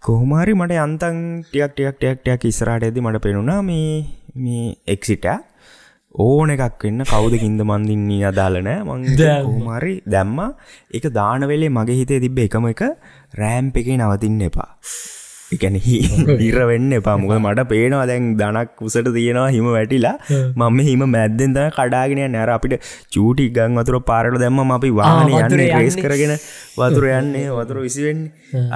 [0.02, 4.04] කොහොමාරි මට අන්තන් ටියක් ටියක් ටයක් ටයක් ඉස්රාට ඇති මට පෙනුණා මේ
[4.36, 5.26] මේ එක්සිට
[6.14, 9.04] ඕන එකක් වෙන්න කවුද කින්ද මන්දින්නේ අදාලනෑ මං
[9.44, 10.38] කොහොමාරි දැම්ම.
[10.94, 12.82] එක දානවෙලේ මගේ හිතේ තිබ්බ එකම එක
[13.34, 14.70] රෑම්ප එකේ නවතින්න එපා
[15.56, 17.16] එකැන හිර වෙන්න එපා.
[17.22, 20.14] මොක මට පේනවා දැන් දනක් උසට තියෙනවා හිම වැටිලා.
[20.60, 22.74] මම හිම මැද්දෙන් තම කඩාගෙන නැර අපිට
[23.16, 26.00] චූටි ගං වතුර පාරට දැම්ම අපි වාහන යන්න රේස්.
[26.04, 26.34] කරගෙන
[26.80, 28.24] වතුර යන්නේ වතුර විසිවෙන්න.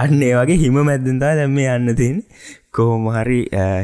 [0.04, 2.22] අන්නේ වගේ හිම මැද්දෙන්තා දැම්ම යන්න තින්
[2.76, 3.40] කෝමහරි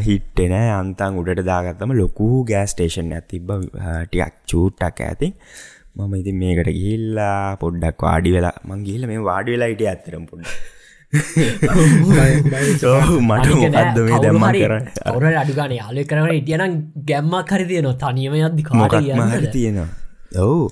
[0.07, 3.53] හිට්ටෙන අන්තන් උඩට දාගත්තම ලොකු ගෑස් ටේෂන් ඇතිබ
[4.09, 5.29] ටියක් චූට්ටක් ඇති
[5.97, 10.53] මම ඉතින් මේකට ගිල්ලා පොඩ්ඩක් වාඩි වෙලා මංගේල මේ වාඩි වෙලා ඉට ඇතරම් පොඩ්ඩ
[11.69, 14.87] මට මොකක්ද මේ දැම්ම කරන්න?
[15.05, 16.79] අවර අඩුගන යාලය කරන ඉටියනම්
[17.11, 17.99] ගැම්මක් හරි තියනවා.
[18.05, 19.89] තනියම යද්දි කාට මොකක්ම හරි තියෙනවා.
[20.39, 20.71] ඔවු.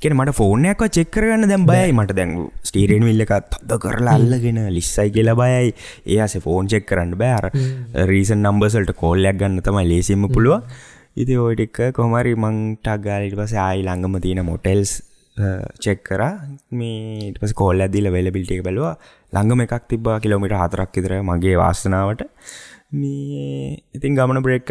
[0.00, 2.36] කෙන මට ෆෝනයක් චෙක්කරගන්න දැම් බයයි මට දැන්.
[2.62, 5.74] ස්ටීරෙන් විල්ලකත් තද කරලා අල්ලගෙන ලිස්සයි කියලා බයයි.
[6.14, 7.50] ඒස ෆෝන් චෙක් කරන්න බෑර
[8.06, 10.62] රීසන් නම්බසල්ට කෝල්ලයක් ගන්න තමයි ලේසිම පුළුව
[11.16, 14.92] ඉති ඔයටික්ක කොමරි මංටක් ගාලිට පස ආයි ළඟම තියෙන මොටෙල්ස්
[15.78, 16.22] චෙක් කර.
[16.72, 18.96] මේ පස කෝල් ඇදිල වෙලබිල්ට එක බැලවා.
[19.32, 22.26] ළඟම එකක් තිබා කිලෝමිට හතරක් ඉදර මගේ වාසනාවට.
[22.92, 24.70] මේ ඉතින් ගමන බ්‍රෙක්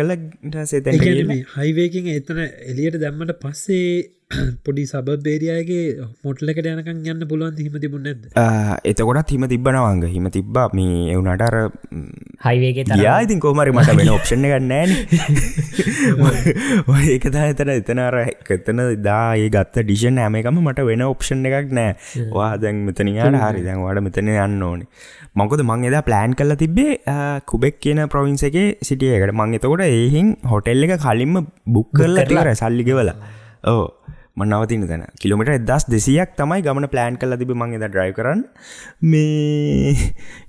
[0.66, 0.98] සේතැ
[1.58, 4.19] හයිවේකින් එතන එලියට දැම්මට පස්සේ
[4.66, 5.86] පොඩි සබ බේරියගේ
[6.26, 8.28] මොටලකට යනකන් යන්න පුළුවන් හිම තිබුණ නැද
[8.92, 11.56] එතකොටත් හිම තිබ්බනවංග හිම තිබ්බා මේ එවුනට අර
[12.46, 14.94] හයිවේගේ යා ඉතින් කෝමරි මට වෙන ඔප්ෂණ ගන්නෑන
[17.08, 18.20] ඒකතා එතන එතනර
[18.58, 23.66] එතන දාඒ ගත්ත ඩිෂන් හැමකම මට වෙන ඔප්ෂන් එකක් නෑ වා දැන් මෙතනියාට හරි.
[23.66, 24.90] දැන් වඩ මෙතන යන්න ඕනේ.
[25.36, 27.00] මොකද මං එදා ප්ලෑන් කල්ල තිබේ
[27.50, 31.40] කුබෙක් කියන ප්‍රවින්ස එක සිටියකට මං එතකොට ඒහින් හොටෙල් එක කලින්ම
[31.70, 33.12] බුක් කරලා තිවර සල්ලිගෙවල
[33.68, 33.86] ඕ
[34.40, 35.04] මන්නවතින තැන.
[35.22, 38.42] කිලමිට එදස් දෙසියක් තමයි ගමන ප්ලෑන් කල තිබ මං එද ඩ්‍රයි කරන්න.
[39.12, 39.94] මේ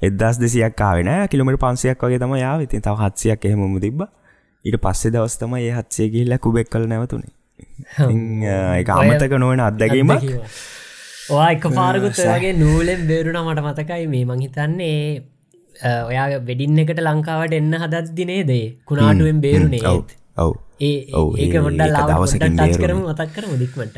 [0.08, 4.00] එදස් දෙසියක් කාවෙන කිලමිට පන්සයක් වගේ තම යාව ඉතින් තව හත්සයක් එහෙමම තිබ්බ.
[4.64, 7.32] ඊට පස්සේ දවස් තම ඒ හත්සේ කියල්ල කුබෙක් කල නැවතුනේ.
[8.80, 10.30] එක අමතක නොවන අත්දැකීමක්.
[11.30, 14.24] ඔයා එක පාරකුත් වගේ නූලෙන් බේරුණ මට මතකයි මේ.
[14.24, 15.02] මං හිතන්නේ
[16.08, 19.82] ඔයා වෙඩින්න එකට ලංකාවට එන්න හදත් දිනේ දේ කුණාටුවෙන් බේරුණේ
[20.36, 20.52] ඔව්.
[20.80, 20.94] ඒ
[21.38, 23.04] ඒක හොඩ ටච් කරම.
[23.04, 23.96] මතක් කර මුදික්මට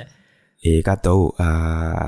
[0.63, 1.27] ඒකත් ඔවු.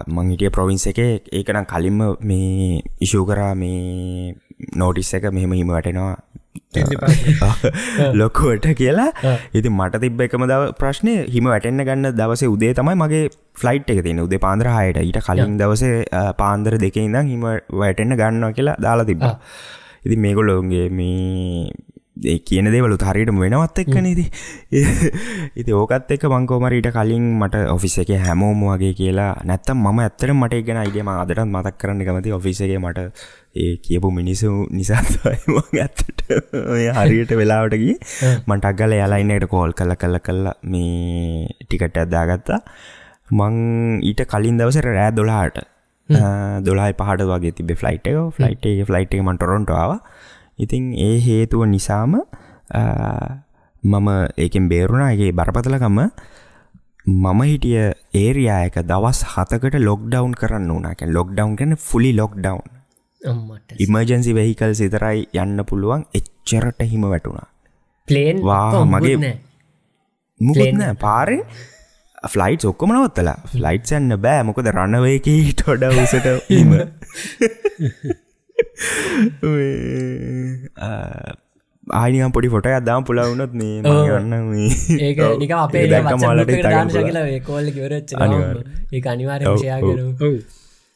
[0.08, 1.00] මං හිටිය ප්‍රොවින්ස එක.
[1.32, 4.34] ඒකනම් කලින්ම මේ ඉශූ කරා මේ
[4.76, 6.16] නෝටිස් එක මෙහෙම හිම වැටෙනවා.
[8.14, 9.10] ලොකුවට කියලා.
[9.54, 13.22] ඉති මට තිබ එකම දව ප්‍රශ්නය හිම වැටෙන්න්න ගන්න දවසේ උදේ තමයි මගේ
[13.54, 15.00] ෆ්ලයිට් එක තියෙන උදේ පාන්දර හයට.
[15.02, 16.04] ඊට කලින් දවසේ
[16.38, 17.48] පාන්දර දෙක ඉඳම් හිම
[17.82, 19.34] වැටෙන්න්න ගන්නවා කියලා දාලා තිබා
[20.04, 21.68] ඉති මේගොල්ලොන්ගේ මේ
[22.24, 24.24] ඒ කියන දේවලු හරියටම වෙනවත් එක්ක නේති
[25.60, 30.60] ඉති ඕකත් එක මංකෝමරීට කලින් මට ඔෆිස එක හැමෝම වගේ කියලා නැත්තම් මම ඇත්තට මට
[30.62, 33.06] ගෙන අයිඩියම අදටත් මතක් කරන්න කමති ඔෆිස එක මට
[33.56, 35.06] ඒ කියපු මිනිසු නිසාම
[35.78, 36.24] ඇත්තට
[36.98, 37.96] හරියට වෙලාවටගේ
[38.46, 42.60] මටක් ගල යාලයින්නට කෝල් කල කල්ල කල්ලා මේ ටිකට ඇත්දාගත්තා
[43.32, 43.54] මං
[44.02, 45.64] ඊට කලින් දවස රෑ දොලාට
[46.62, 48.16] දොලායි පහට වගේ තිබේ ෆ්ලයිට් එක.
[48.32, 49.92] ෆ්ලයිට් එක ෆ්ලයිට් එක මටරොන්ටාව
[50.58, 52.14] ඉතින් ඒ හේතුව නිසාම
[53.84, 55.98] මම ඒකෙන් බේරුණාගේ බරපතලකම
[57.06, 57.80] මම හිටිය
[58.14, 62.64] ඒරයා එක දවස් හතකට ලොක්ඩවන් කරන්න වනාක ලොක්ඩවන් කන ෆුලි ලොක්ඩවන්
[63.78, 66.02] ඉමර්ජන්සි වෙහිකල් සිතරයි යන්න පුළුවන්.
[66.12, 67.48] එච්චරට හිම වැටුණා.
[68.08, 69.38] ප්ලේන් වා, මගේ-
[70.40, 71.38] මුකුත්න පාරෙ
[72.24, 73.38] ෆ්ලයිට් ඔක්කොම නවත්තලා.
[73.46, 74.42] ෆ්ලයිට් යන්න බෑ.
[74.42, 76.28] මොකද රණවයක ටොඩ උසට
[76.58, 76.74] ඉම
[81.94, 84.54] ආනියම් පොඩි ෆොට අදදාම් පුලාවුනොත් මේ මගන්න
[85.00, 88.12] ඒක නික අපේ ශකල කෝල්ල කිවරච්ච
[88.92, 90.12] ඒ අනිවාරය ෂයාගර ඔව්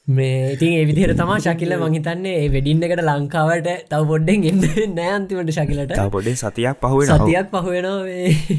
[0.09, 4.60] මේ ඉතින් ඒවිදිර තමා ශකිල මහිතන්නේ ඒ වෙඩින්න එකට ලංකාවට තව පොඩ්ඩෙන් එන්න
[4.94, 8.05] නෑන්තිමට ශකිලට පොඩේ සතියක් පහුවෙන සතියක් පහුවෙනවා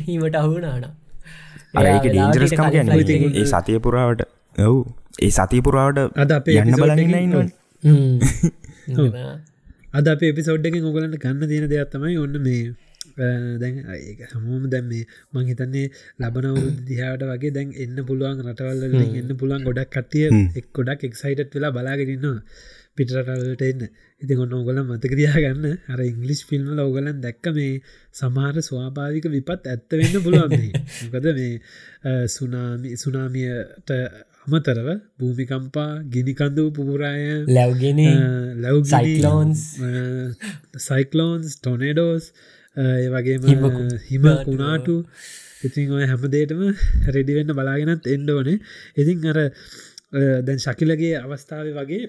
[0.08, 0.86] හීමට අහුනාන
[1.76, 2.90] අරඒක ඩේන්ජරස්කම ගැන
[3.34, 4.22] ඒ සතිය පුරාවට
[4.58, 4.86] ඔව්.
[5.20, 7.34] ඒ සතිය පුරාවට අද අපේ යන්න බලන්න එකකින් ඉන්න
[9.94, 12.62] අද අප එපිසෝඩ්ඩකින් ඔගලන්ට ගන්න තියෙන දෙයක් තමයි ඔන්න මේ
[13.58, 15.04] දැන් ඒක හමෝම දැන් මේ
[15.34, 15.86] මං හිතන්නේ
[16.20, 18.84] ලබනවුරු දිහාට වගේ දැන් එන්න පුළුවන් රටවල්ල
[19.14, 22.38] එන්න පුළුවන් ගොඩක් කටිය එක් ගොඩක් එක්සයිටත් වෙලා බලාගෙනන්නවා
[22.98, 23.82] පිටරටවලට එන්න.
[24.22, 27.76] ඉතින් ඔන්න ඔගල මතකරයා ගන්න අර ඉංගලිස් ෆිල්ම්ල ඔගලන් දැක්ක මේ
[28.14, 30.56] සමහර ස්වාභාවික විපත් ඇත්ත වෙන්න පුළුවන්
[31.12, 31.54] මොකද මේ
[32.04, 33.90] අ, සුනාමි සුනාමියට
[34.50, 34.88] අමතරව
[35.20, 37.26] භූමිකම්පා ගිනිකඳු පුපුරාය
[37.58, 38.00] ලැව්ගෙන
[38.64, 39.62] ලව් Cyclones.
[40.88, 41.60] සයිකලෝන්ස්.
[41.64, 42.26] ටොනෙඩෝස්
[43.14, 43.44] වගේම
[44.10, 44.96] හිම කුණාටු.
[45.68, 46.62] ඉතින් ඔය හැමදේටම
[47.16, 48.58] රෙඩිවෙන්න බලාගෙනත් එන්ඩ ඕනේ.
[49.02, 49.40] ඉතින් අර
[50.48, 52.06] දැන් ශකිලගේ අවස්ථාව වගේ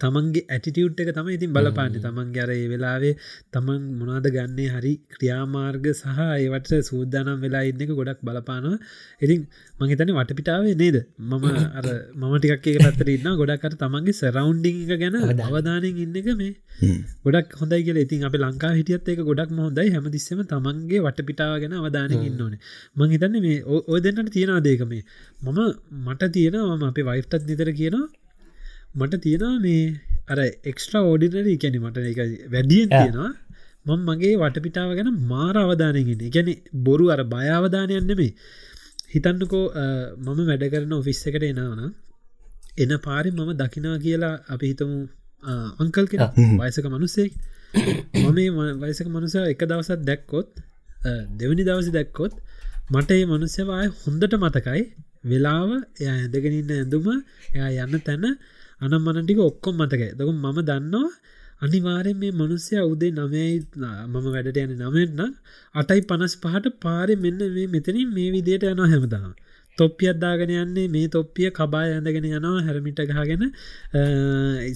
[0.00, 1.96] තමන්ගේ ඇටිටියුට් එක තම ඉතින් බලපාන්න.
[1.98, 3.12] තමන්ගේ අර ඒ වෙලාවේ
[3.52, 8.78] තමන් මොනාද ගන්නේ හරි ක්‍රියාමාර්ග සහ ඒවට සූදානම් වෙලා ඉන්න එක ගොඩක් බලපානවා.
[9.20, 9.46] ඉතින්
[9.80, 10.96] මහිතන වටපිටාවේ නේද?
[11.20, 11.46] මම
[11.78, 11.86] අර
[12.20, 16.52] මම ටිකක් එක පැත්තර ඉන්න ගොඩක්කට තමන්ගේ සරවුන්ඩිං එක ගැන අවධානයෙන් ඉන්න එක මේ
[17.24, 17.98] ගොඩක් හොඳයි කියල.
[17.98, 19.88] ඉතින් අප ලංකා හිටියත් ඒක ගොඩක් හොඳයි.
[19.90, 22.60] හැමදිස්සම තමන්ගේ වටපිටාව ගැන අවධානය ඉන්න ඕනේ.
[22.96, 23.58] මං හිතන්න මේ
[23.90, 25.04] ඔය දෙන්නට තියෙනවා දේක මේ.
[25.44, 25.60] මම
[26.06, 28.06] මට තියෙනවා මම අපේ වයිෆ්ටත් නිතර කියනවා
[28.94, 29.82] මට තියෙනවා මේ
[30.28, 32.18] අර එක්ස්ට්‍රා ඕඩිනරී කැනෙ මට එක
[32.48, 33.30] වැඩියෙන් තියෙනවා.
[33.86, 36.48] මං මගේ වටපිටාව ගැන මාර අවධානයගෙන ගැන
[36.84, 38.32] බොරු අර භයාවධානයන්න මේ
[39.08, 39.64] හිතන්නකෝ
[40.18, 41.82] මම වැඩ කරන ඔෆිස් එකට එනවන
[42.78, 44.98] එන පාරි මම දකිනා කියලා අපි හිතමු
[45.78, 46.20] අංකල් කෙන
[46.60, 47.32] වයසක මනුස්සෙක්.
[48.16, 50.48] මම වයසක මනුස එක දවසත් දැක්කොත්
[51.38, 52.32] දෙවනි දවසි දැක්කොත්
[52.90, 54.82] මට ඒ මනුස්සවාය හොඳට මතකයි.
[55.24, 57.06] වෙලාව එය ඇඳගෙනන්න ඇඳුම
[57.54, 58.24] එයා යන්න තැන
[58.80, 60.08] අනම්මනටික ඔක්කොම් මතකයි.
[60.18, 61.10] දකුම් මම දන්නවා
[61.62, 63.44] අනිවාරෙන් මේ මනුස්්‍යය උදේ නමයි
[64.06, 65.36] මම වැඩට යන නමෙන්න්න
[65.74, 69.30] අටයි පනස් පහට පාරි මෙන්න මේ මෙතනින් මේ විදියට යනවා හැමදා
[69.78, 73.44] තොප්පියත්දාගෙන යන්නේ මේ තොප්පිය කබා ඇඳගෙන යනවා හැරමිට ගහගෙන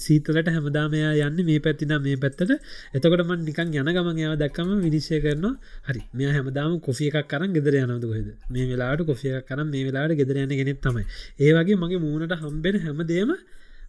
[0.05, 2.53] සීතලට හැමදාමයා යන්න මේ පැත්තින මේ පැත්තට.
[2.95, 5.53] එතකොටම නිකන් යන ගමන් යාව දක්කම විනිශ්ය කරනවා
[5.89, 8.29] හරි මේ හැමදාම කොෆිය එකක් කරන් ගෙදර යනද කොහෙද?
[8.53, 11.05] මේ වෙලාට කොෆිය එකක් කරම් මේ වෙලාට ගෙදර යන ගෙනෙත් තමයි.
[11.39, 13.37] ඒ වගේ මගේ මූුණට හම්බෙන හැමදේම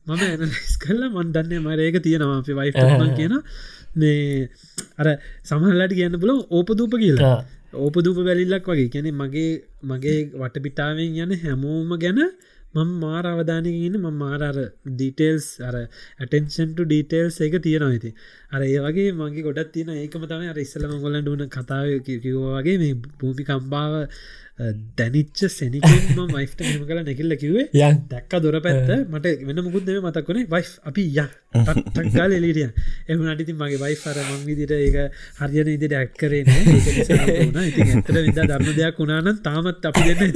[0.06, 3.34] මම ඇනස් කල්ල මන්දන්නේ මරේක තියෙනවා අපි වයිෆ්මන් කියන
[3.96, 4.48] මේ
[4.98, 5.06] අර
[5.44, 7.36] සමහල්ලට කියන්න පුල ඕපදූප කියලා.
[7.76, 8.88] ඕපදූප වැලිල්ලක් වගේ.
[8.88, 9.50] කැනෙ මගේ
[9.84, 12.20] මගේ වටපිටාවෙන් යන හැමෝම ගැන
[12.74, 14.56] මං මාර අවධානයගන්න ම මාරර
[14.90, 18.10] ඩීටේල්ස් අර ඇටෙන්ෂන්ට ඩීටේල්ස් එක තියෙනවා ඇති
[18.52, 22.76] අර ඒ වගේ මගේ ගොඩත් තියෙන ඒකම තම අර ඉස්සලම ගොලන් ඩුවන කතාව කිවෝ වගේ
[22.78, 23.94] මේ භූමි කම්බාව
[24.96, 27.66] දැනිච්ච සැනිකම වයිෆ්ට මෙම කලා නැකිල්ල කිවේ
[28.08, 31.26] දැක්ක දොර පැත්ත මට වෙන මුකුත්දම මතක්වනේ වයි් අපි ය.
[31.56, 32.68] ටක්ගාල එලිටිය
[33.08, 34.96] එම නටිති මගේ වයි අර මං විදිට ඒක
[35.40, 40.34] හරියන ඉදිට ඇක් කරේ ඇතර විද ධර්ම දෙයක් වුණාන තාමත් අපි දෙන්න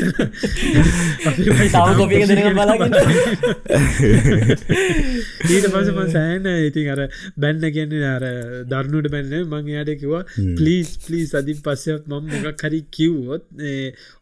[5.50, 7.00] ඊට පස ම සෑන ඉතින් අර
[7.36, 8.24] බැන්න කියන්නේ අර
[8.72, 10.24] දරනුට බැන්න මං යායට කිවා
[10.58, 13.44] පලිස් පලිස් අධින් පස්සයක් මම මොකක් හරි කිව්වොත්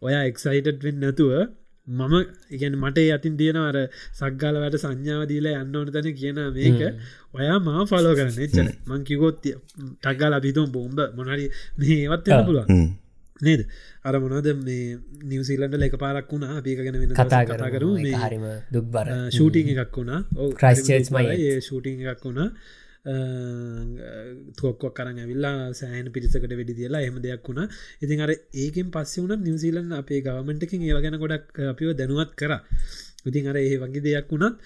[0.03, 1.33] ඔයා එක්සයිටඩ් වෙන්න නැතුව
[1.87, 2.15] මම
[2.51, 3.77] ඉගැන මට අතින් තියෙන අර
[4.13, 6.81] සක්ගාල වැට සංඥාව දීලා යන්න ඕන තැන කියන මේක
[7.35, 11.47] ඔයා මා ෆලෝ කරන්න එච්චන මං කිවොත් ටක්ගාල අපිතුම් බෝම්බ මොනරි
[11.79, 12.83] මේ ඒවත් පුළුවන්.
[13.41, 13.63] නේද?
[14.05, 18.45] අර මොනද මේ නිවසිීලන්ට ලෙක පාරක් වුණා අපික ගැන වෙන කතා කරු හරිම
[18.75, 19.07] දුක්බර.
[19.31, 20.21] ෂූටිං එකක් වුණා.
[20.61, 21.39] Christchurch මයි.
[21.47, 22.49] ඒ ෂූටිං එකක් වුණා
[24.55, 27.69] තුොක්කොක් කරන්න ඇවිල්ලා සෑහන පිරිසකට වැඩි දියලා එහම දෙයක් වුණා.
[28.03, 32.53] ඉතින් අර ඒකෙන් පස්සේ වුණ නිවසිීලන් අපේ ගවමෙන්ටකින් ඒව ගැන ගොඩක් අපිව දැනුවත් කර.
[33.25, 34.57] ඉතින් අර ඒ වගේ දෙයක් වුණත්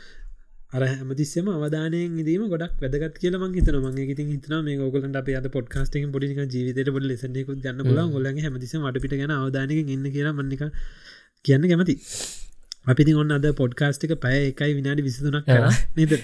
[0.72, 5.28] අර හැමතිස්සම අවධානයෙන් දීම ගොඩක් වැදගත් කියල මං හිතන මගේ ඉතින් හිතන මේ ගොලට අප
[5.40, 10.32] අද පොඩ්කාස්ටෙන් පොඩික ජීවිතයට පොඩ ලෙසෙකුත් ගන්න පුල ගොලගේ හැමතිස මටපිට ගැන අවධානක ඉන්න කියලා
[10.32, 10.62] මන්නික
[11.44, 11.96] කියන්න කැමති
[12.86, 16.14] අපිති ඔන්න අද පොඩ්කාස්ටික පැය එකයි විනාඩි විසිතුනක් කර නද?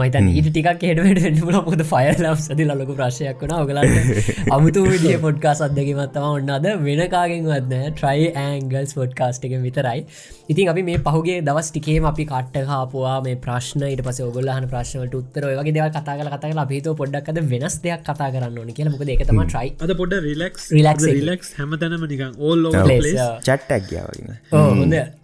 [0.00, 5.62] මයිතන් ඊට ටිකක් හෙඩට ල පොද ෆයල් සති ලොක ප්‍රශ්යක් වන ඔගලට අමුතු විදිිය පොඩ්කාස්
[5.66, 10.02] අදකමත්තම ඔන්න අද වෙනකාගෙන් වන්න ට්‍රයි ඇංගල්ස් පොඩ්කාස්ට එක විතරයි.
[10.50, 15.16] ඉතින් අපි මේ පහුගේ දවස් ටිකේම අපි කට්ට හාපුවා මේ ප්‍රශ්න ඊට පස ඔගොල්ලහන ප්‍රශ්නට
[15.20, 18.96] උත්තර වගේ දෙව කතා කල කතා අපිතෝ පොඩ්ඩක්ද වෙනස් දෙයක් කතා කරන්න ඕන කියලා.
[18.96, 20.68] මොකද එකතම ට්‍රයි අද පොඩ Relax.
[20.74, 21.22] එක.
[21.22, 23.88] රිලක්ස් හැමතැනම නිකන් ඕල් Place, uh, චට්ටක්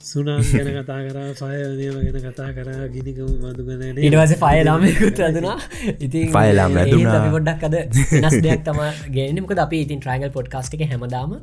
[0.05, 5.57] සුනාම් ගැන කතා කරා ෆයනම ගැන කතා කරා ගිනිකම මදුගන ඉටවස ෆය ලාමයකුත් ඇදනා
[5.99, 7.15] ඉතින් File ලාම ඇදුනා.
[7.17, 7.77] අපි පොඩ්ඩක් අද
[8.15, 8.81] වෙනස් දෙයක් තම
[9.17, 11.35] ගේනමක අපි ඉතින් ට්‍රයිගල් පොඩ්කාස්ටික හැමදාම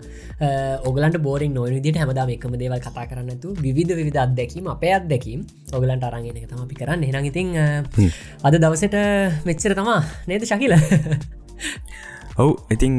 [0.86, 5.42] ඔගලන්ට බෝරින් නොන විදිට හැමදාම එකම දේවල් කතා කරන්නතු විධ විධ අත්දැකීම අපේ අත්දැකීම්
[5.74, 7.04] ඔගලන්ට අරගෙන එක තම අපි කරන්න.
[7.10, 7.48] හෙන ඉතින්
[8.44, 8.98] අද දවසට
[9.46, 10.78] මෙච්චර තමා නේද ශකිල
[12.42, 12.94] ඔවු ඉතිං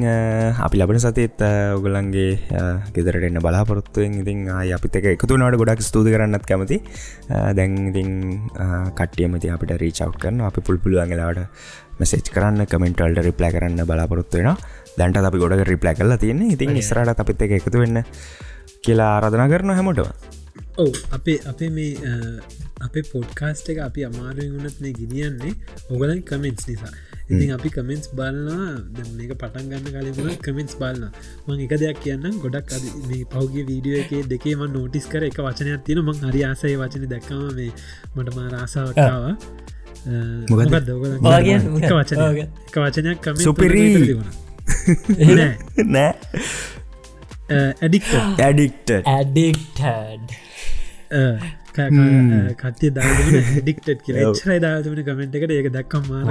[0.57, 1.43] අපි ලබන සතත්
[1.75, 2.27] ඔගලන්ගේ
[2.95, 6.79] ගෙදරට එන්න බලාපොරොත්තුවෙන් ඉතින් ආයි අපිත එක එකතු නට ගොඩක් ස්තුති කරන්නත් කැමති.
[7.51, 8.11] දැන් ඉතින්
[8.99, 11.41] කට්ටියමති අපිට රීචව් කරන අපි පුල්පුළුවන්ගලාට
[12.01, 14.61] මෙසේච් කරන්න කමෙන්ටල්ට රිප්ලෑ කරන්න බලාපොරොත්තුවෙන
[14.99, 18.05] දැන්ට අපි ගොඩ රිප්ලෑ කරලා තියෙන ඉතින් ඉස්රට අපිත් එක එකතු වෙන්න
[18.85, 20.13] කියලා ආරධනා කරන හැමටව
[20.79, 22.13] ඔව් අපේ අපේ මේ
[22.81, 25.57] අපේ පොඩ්කාස්ට එක අපි අමාරුවෙන් වනත් මේ ගිනියන්නේ
[25.91, 26.95] ඔගලන් කමෙන්ට්ස් නිසා
[27.33, 31.05] ඉතින් අපි කමෙන්ස් බලන්නවා දැන් මේක පටන් ගන්න කලින්ුණ කමෙන්ස් බලන්න
[31.47, 35.23] මං එක දෙයක් කියන්න ගොඩක් අද මේ පෞගේ වීඩියෝ එක දෙකේම නෝටිස් කර.
[35.25, 37.71] එක වචනයක් තියෙන මං හරි ආසය වචන දැක්කම මේ
[38.17, 39.25] මට මා රාසාාවකාව
[40.51, 40.63] මොකද?
[41.81, 42.21] එක වචන.
[42.69, 43.87] එක වචනයක් කම සුපිරි.
[45.95, 46.13] නෑ.
[47.51, 48.05] ඇඩික්
[48.39, 50.39] ඇඩික්ට ඇඩික්ටඩ්
[51.73, 54.17] කටය දාගෙන ඩික්ටට කියල.
[54.25, 55.53] එච්චරයි දාතමන කමෙන්ට් එකට.
[55.59, 56.25] ඒක දක්කම් මාර.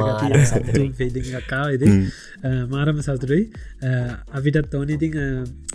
[0.99, 1.83] ෆේදිකාවද
[2.73, 3.43] මාරම සතුරයි
[4.37, 4.89] අපිටත් ඕන.
[4.97, 5.13] ඉතින්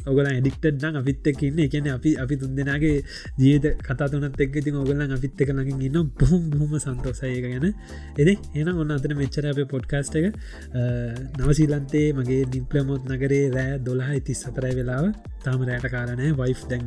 [0.07, 1.59] ඔගල ඇඩික්ටඩ් නම් අපිත් එක් ඉන්න.
[1.59, 3.03] එකන අපි අපි තුන් දෙනාගේ
[3.39, 7.67] ජීවිත කතා තුනත් එක් ඉතින් ඔගලන් අපිත් එක ලඟින් ඉන්න බොහොම බොහොම සන්තෝසයක ගැන.
[8.17, 10.27] එද එන ඔන්න අතන මෙච්චර අප පොඩ්කාස්ට එක.
[11.39, 15.11] නවසීලන්තේ මගේ නිම්පලමොත් නගරේ රෑ දොළහයි තිස් සතරයි වෙලාව.
[15.45, 16.87] තාම රෑට කාරණය වයිෆ් දැන්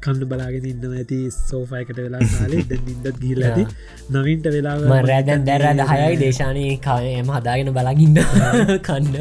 [0.00, 2.64] කණ්ඩු බලාගෙන ඉන්න ඇති සෝෆයකට වෙලා කාලේ.
[2.70, 3.64] දැන් ඉදත් ගිල් ඇති.
[4.14, 8.20] නවින්ට වෙලාව රෑදැන් දැර දහයයි දේශානය කායම හදාගෙන බලගින්න
[8.86, 9.16] කන්න.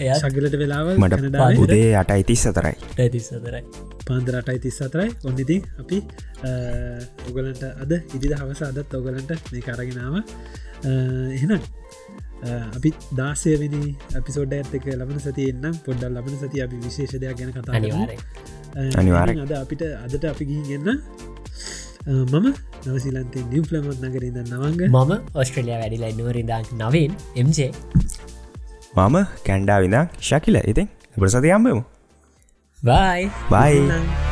[0.00, 3.62] එය සගලට වෙලාව මට කැනඩාවේ උදේ අටයි තිස් සතරයි ටතිස්සදරයි
[4.06, 5.08] පාන්දරටයි තිස් අතරයි.
[5.24, 5.98] ඔන්නඉති අපි
[7.28, 10.14] ඔගලන්ට අද ඉදිද හවස අදත් ඔගලන්ට මේ කරගෙනාව
[11.34, 11.62] එහෙනම්
[12.76, 13.82] අපි දාසයවෙනි
[14.18, 17.78] අපිසෝඩ ඇත්තක ලබන සති එන්නම් පොඩ්ඩල් ලබන සති අපි විශේෂ දෙයක් ගැන කතා කරමු.
[17.78, 18.16] අනිවාරය
[18.76, 19.42] අ, අනිවාර්යෙන්.
[19.46, 21.00] අද අපිට අදට අපි ගිහින් එන්න
[22.32, 22.46] මම
[22.86, 24.80] නවසිලන්තේ නිියම්පලමොත් නගරන්න නවංග.
[24.90, 27.70] මම ඔස්ට්‍රලිය වැඩිලා ඉන්නවරිදාක් නවෙන් එම්ජේ
[28.96, 29.16] මම
[29.46, 30.56] කැන්ඩා විදක් ශකිල.
[30.66, 31.82] ඉතින් බරසතියම්බමු
[32.82, 34.29] බයි බයි නම්